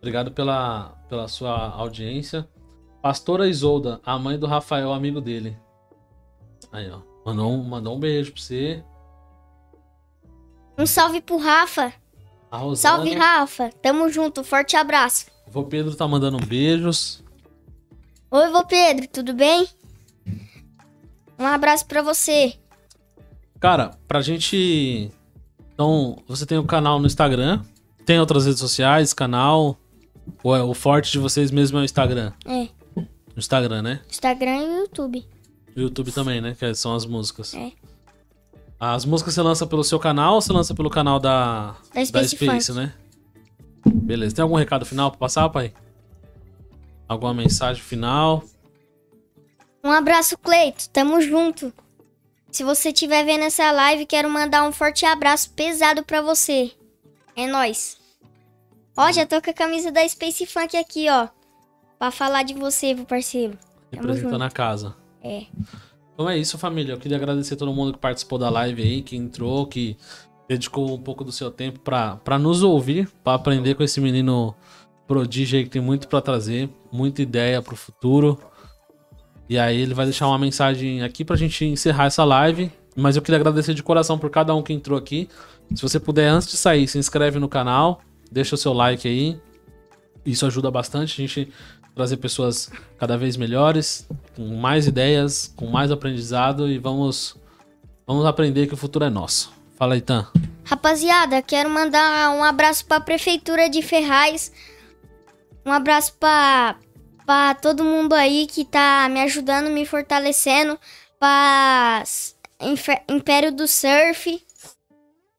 Obrigado 0.00 0.32
pela, 0.32 0.96
pela 1.08 1.28
sua 1.28 1.68
audiência. 1.70 2.48
Pastora 3.02 3.46
Isolda, 3.46 4.00
a 4.04 4.18
mãe 4.18 4.38
do 4.38 4.46
Rafael, 4.46 4.92
amigo 4.92 5.20
dele. 5.20 5.56
Aí, 6.72 6.90
ó. 6.90 7.00
Mandou 7.24 7.52
um, 7.52 7.62
mandou 7.62 7.96
um 7.96 8.00
beijo 8.00 8.32
pra 8.32 8.40
você. 8.40 8.82
Um 10.76 10.86
salve 10.86 11.20
pro 11.20 11.36
Rafa. 11.36 11.92
Rosana. 12.50 12.96
Salve, 12.96 13.14
Rafa. 13.14 13.70
Tamo 13.82 14.08
junto. 14.08 14.42
Forte 14.42 14.76
abraço. 14.76 15.26
O 15.46 15.50
vô 15.50 15.64
Pedro 15.64 15.94
tá 15.94 16.08
mandando 16.08 16.38
beijos. 16.44 17.22
Oi, 18.30 18.50
vô 18.50 18.64
Pedro, 18.64 19.06
tudo 19.08 19.34
bem? 19.34 19.68
Um 21.38 21.46
abraço 21.46 21.86
pra 21.86 22.02
você. 22.02 22.54
Cara, 23.58 23.90
pra 24.08 24.20
gente. 24.20 25.10
Então, 25.74 26.16
você 26.26 26.46
tem 26.46 26.58
o 26.58 26.64
canal 26.64 26.98
no 26.98 27.06
Instagram. 27.06 27.62
Tem 28.06 28.18
outras 28.18 28.46
redes 28.46 28.60
sociais, 28.60 29.12
canal. 29.12 29.78
Ou 30.42 30.56
é 30.56 30.62
o 30.62 30.74
forte 30.74 31.12
de 31.12 31.18
vocês 31.18 31.50
mesmo 31.50 31.78
é 31.78 31.82
o 31.82 31.84
Instagram? 31.84 32.32
É, 32.44 32.68
No 32.96 33.06
Instagram, 33.36 33.82
né? 33.82 34.00
Instagram 34.08 34.56
e 34.56 34.78
YouTube. 34.80 35.26
O 35.76 35.80
YouTube 35.80 36.12
também, 36.12 36.40
né? 36.40 36.56
Que 36.58 36.74
são 36.74 36.94
as 36.94 37.04
músicas. 37.06 37.54
É. 37.54 37.72
As 38.78 39.04
músicas 39.04 39.34
você 39.34 39.42
lança 39.42 39.66
pelo 39.66 39.84
seu 39.84 39.98
canal 39.98 40.34
ou 40.34 40.40
você 40.40 40.52
lança 40.52 40.74
pelo 40.74 40.88
canal 40.90 41.20
da, 41.20 41.76
Da 41.94 42.04
Space 42.04 42.36
Funk. 42.36 42.72
né? 42.72 42.94
Beleza. 43.86 44.34
Tem 44.34 44.42
algum 44.42 44.56
recado 44.56 44.84
final 44.86 45.10
pra 45.10 45.18
passar, 45.20 45.48
pai? 45.50 45.72
Alguma 47.06 47.34
mensagem 47.34 47.82
final? 47.82 48.42
Um 49.84 49.90
abraço, 49.90 50.36
Cleito. 50.38 50.88
Tamo 50.90 51.20
junto. 51.20 51.72
Se 52.50 52.64
você 52.64 52.88
estiver 52.88 53.24
vendo 53.24 53.44
essa 53.44 53.70
live, 53.70 54.06
quero 54.06 54.28
mandar 54.28 54.66
um 54.66 54.72
forte 54.72 55.04
abraço 55.06 55.50
pesado 55.52 56.02
pra 56.02 56.20
você. 56.20 56.72
É 57.36 57.46
nóis. 57.46 57.96
Ó, 59.00 59.10
já 59.12 59.24
tô 59.24 59.40
com 59.40 59.48
a 59.48 59.54
camisa 59.54 59.90
da 59.90 60.06
Space 60.06 60.44
Funk 60.44 60.76
aqui, 60.76 61.08
ó. 61.08 61.28
Pra 61.98 62.10
falar 62.10 62.42
de 62.42 62.52
você, 62.52 62.92
meu 62.92 63.06
parceiro. 63.06 63.56
Representando 63.90 64.42
a 64.42 64.50
casa. 64.50 64.94
É. 65.22 65.46
Então 66.12 66.28
é 66.28 66.36
isso, 66.36 66.58
família. 66.58 66.92
Eu 66.92 66.98
queria 66.98 67.16
agradecer 67.16 67.54
a 67.54 67.56
todo 67.56 67.72
mundo 67.72 67.94
que 67.94 67.98
participou 67.98 68.38
da 68.38 68.50
live 68.50 68.82
aí, 68.82 69.00
que 69.00 69.16
entrou, 69.16 69.66
que 69.66 69.96
dedicou 70.46 70.94
um 70.94 71.00
pouco 71.00 71.24
do 71.24 71.32
seu 71.32 71.50
tempo 71.50 71.80
pra, 71.80 72.16
pra 72.16 72.38
nos 72.38 72.62
ouvir, 72.62 73.08
pra 73.24 73.32
aprender 73.32 73.74
com 73.74 73.82
esse 73.82 74.02
menino 74.02 74.54
prodígio 75.08 75.58
aí 75.58 75.64
que 75.64 75.70
tem 75.70 75.80
muito 75.80 76.06
pra 76.06 76.20
trazer, 76.20 76.68
muita 76.92 77.22
ideia 77.22 77.62
pro 77.62 77.76
futuro. 77.76 78.38
E 79.48 79.58
aí 79.58 79.80
ele 79.80 79.94
vai 79.94 80.04
deixar 80.04 80.28
uma 80.28 80.38
mensagem 80.38 81.02
aqui 81.02 81.24
pra 81.24 81.36
gente 81.36 81.64
encerrar 81.64 82.04
essa 82.04 82.22
live. 82.22 82.70
Mas 82.94 83.16
eu 83.16 83.22
queria 83.22 83.40
agradecer 83.40 83.72
de 83.72 83.82
coração 83.82 84.18
por 84.18 84.28
cada 84.28 84.54
um 84.54 84.62
que 84.62 84.74
entrou 84.74 84.98
aqui. 84.98 85.26
Se 85.74 85.80
você 85.80 85.98
puder, 85.98 86.28
antes 86.28 86.48
de 86.48 86.58
sair, 86.58 86.86
se 86.86 86.98
inscreve 86.98 87.38
no 87.38 87.48
canal, 87.48 88.02
deixa 88.30 88.54
o 88.54 88.58
seu 88.58 88.72
like 88.72 89.06
aí. 89.08 89.40
Isso 90.24 90.46
ajuda 90.46 90.70
bastante 90.70 91.12
a 91.20 91.26
gente 91.26 91.52
trazer 91.94 92.16
pessoas 92.18 92.70
cada 92.98 93.16
vez 93.16 93.36
melhores, 93.36 94.06
com 94.36 94.46
mais 94.56 94.86
ideias, 94.86 95.52
com 95.56 95.66
mais 95.66 95.90
aprendizado 95.90 96.68
e 96.68 96.78
vamos 96.78 97.36
vamos 98.06 98.24
aprender 98.26 98.66
que 98.66 98.74
o 98.74 98.76
futuro 98.76 99.04
é 99.04 99.10
nosso. 99.10 99.52
Fala 99.76 99.94
aí, 99.94 100.00
Tan. 100.00 100.26
Rapaziada, 100.64 101.40
quero 101.42 101.68
mandar 101.70 102.30
um 102.36 102.44
abraço 102.44 102.84
pra 102.84 103.00
Prefeitura 103.00 103.68
de 103.68 103.82
Ferraz. 103.82 104.52
Um 105.64 105.72
abraço 105.72 106.14
pra, 106.20 106.76
pra 107.26 107.54
todo 107.54 107.82
mundo 107.84 108.12
aí 108.14 108.46
que 108.46 108.64
tá 108.64 109.08
me 109.10 109.20
ajudando, 109.20 109.70
me 109.70 109.84
fortalecendo. 109.86 110.78
Infer- 112.60 113.02
Império 113.08 113.52
do 113.52 113.66
Surf. 113.66 114.42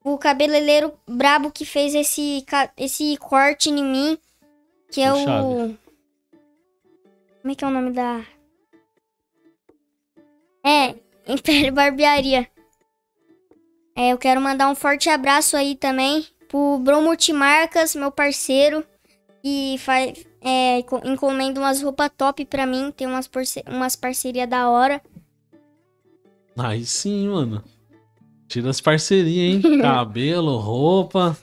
O 0.04 0.18
cabeleireiro 0.18 0.92
brabo 1.06 1.50
que 1.50 1.64
fez 1.64 1.94
esse, 1.94 2.44
esse 2.76 3.16
corte 3.18 3.70
em 3.70 3.84
mim. 3.84 4.18
Que 4.90 5.00
é 5.00 5.12
O. 5.12 5.76
Como 7.40 7.52
é 7.52 7.54
que 7.54 7.64
é 7.64 7.66
o 7.66 7.70
nome 7.70 7.92
da. 7.92 8.24
É, 10.64 10.94
Império 11.26 11.72
Barbearia. 11.72 12.48
É, 13.94 14.12
eu 14.12 14.18
quero 14.18 14.40
mandar 14.40 14.68
um 14.68 14.74
forte 14.74 15.08
abraço 15.08 15.56
aí 15.56 15.74
também 15.76 16.26
pro 16.48 16.78
Bro 16.78 17.02
Multimarcas, 17.02 17.94
meu 17.94 18.10
parceiro, 18.10 18.84
que 19.42 19.76
faz, 19.78 20.24
é, 20.40 20.82
co- 20.84 21.00
encomenda 21.04 21.60
umas 21.60 21.82
roupas 21.82 22.10
top 22.16 22.44
pra 22.46 22.66
mim, 22.66 22.90
tem 22.90 23.06
umas, 23.06 23.28
umas 23.66 23.94
parcerias 23.96 24.48
da 24.48 24.68
hora. 24.70 25.00
Aí 26.56 26.84
sim, 26.86 27.28
mano. 27.28 27.62
Tira 28.52 28.68
as 28.68 28.82
parcerias, 28.82 29.64
hein? 29.64 29.80
Cabelo, 29.80 30.58
roupa. 30.58 31.34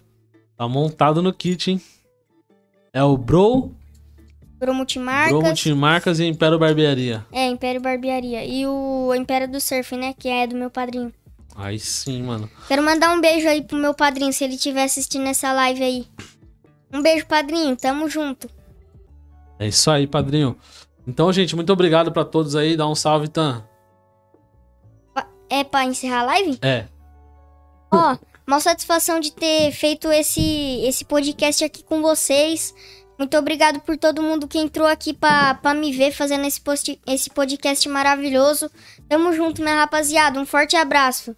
Tá 0.55 0.67
montado 0.67 1.23
no 1.23 1.33
kit, 1.33 1.71
hein? 1.71 1.81
É 2.93 3.03
o 3.03 3.17
Bro, 3.17 3.73
Bro 4.59 4.75
Multimarcas, 4.75 5.31
Bro 5.31 5.41
Multimarcas 5.41 6.19
e 6.19 6.25
Império 6.25 6.59
Barbearia. 6.59 7.25
é, 7.31 7.47
Império 7.47 7.81
Barbearia. 7.81 8.45
E 8.45 8.67
o 8.67 9.11
Império 9.15 9.51
do 9.51 9.59
Surf, 9.59 9.97
né, 9.97 10.13
que 10.13 10.27
é 10.29 10.45
do 10.45 10.55
meu 10.55 10.69
padrinho. 10.69 11.11
Aí 11.55 11.79
sim, 11.79 12.21
mano. 12.21 12.47
Quero 12.67 12.83
mandar 12.83 13.11
um 13.11 13.19
beijo 13.19 13.47
aí 13.47 13.63
pro 13.63 13.75
meu 13.75 13.95
padrinho, 13.95 14.31
se 14.31 14.43
ele 14.43 14.53
estiver 14.53 14.83
assistindo 14.83 15.25
essa 15.25 15.51
live 15.51 15.83
aí. 15.83 16.05
Um 16.93 17.01
beijo, 17.01 17.25
padrinho, 17.25 17.75
tamo 17.75 18.07
junto. 18.07 18.47
É 19.57 19.67
isso 19.67 19.89
aí, 19.89 20.05
padrinho. 20.05 20.55
Então, 21.07 21.33
gente, 21.33 21.55
muito 21.55 21.73
obrigado 21.73 22.11
pra 22.11 22.23
todos 22.23 22.55
aí. 22.55 22.77
Dá 22.77 22.87
um 22.87 22.93
salve, 22.93 23.29
Tan. 23.29 23.63
É 25.49 25.63
pra 25.63 25.85
encerrar 25.85 26.19
a 26.19 26.25
live? 26.25 26.59
É. 26.61 26.85
Ó, 27.91 28.17
uma 28.45 28.59
satisfação 28.59 29.19
de 29.19 29.31
ter 29.31 29.71
feito 29.71 30.11
esse, 30.11 30.81
esse 30.83 31.05
podcast 31.05 31.63
aqui 31.63 31.83
com 31.83 32.01
vocês. 32.01 32.73
Muito 33.17 33.37
obrigado 33.37 33.81
por 33.81 33.97
todo 33.97 34.23
mundo 34.23 34.47
que 34.47 34.57
entrou 34.57 34.87
aqui 34.87 35.13
pra 35.13 35.73
me 35.75 35.91
ver 35.91 36.11
fazendo 36.11 36.45
esse, 36.45 36.61
post, 36.61 36.99
esse 37.05 37.29
podcast 37.29 37.87
maravilhoso. 37.89 38.71
Tamo 39.09 39.33
junto, 39.33 39.61
minha 39.61 39.75
rapaziada. 39.75 40.39
Um 40.39 40.45
forte 40.45 40.77
abraço. 40.77 41.35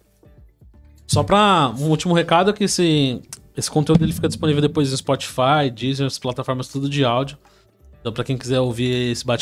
Só 1.08 1.24
pra 1.24 1.74
um 1.76 1.88
último 1.88 2.14
recado 2.14 2.54
que 2.54 2.64
esse, 2.64 3.20
esse 3.56 3.70
conteúdo 3.70 4.04
ele 4.04 4.12
fica 4.12 4.28
disponível 4.28 4.62
depois 4.62 4.90
no 4.90 4.96
Spotify, 4.96 5.70
Deezer, 5.74 6.06
as 6.06 6.18
plataformas 6.18 6.68
tudo 6.68 6.88
de 6.88 7.04
áudio. 7.04 7.36
Então 8.00 8.12
pra 8.12 8.24
quem 8.24 8.36
quiser 8.36 8.60
ouvir 8.60 9.10
esse 9.10 9.24
bate 9.24 9.40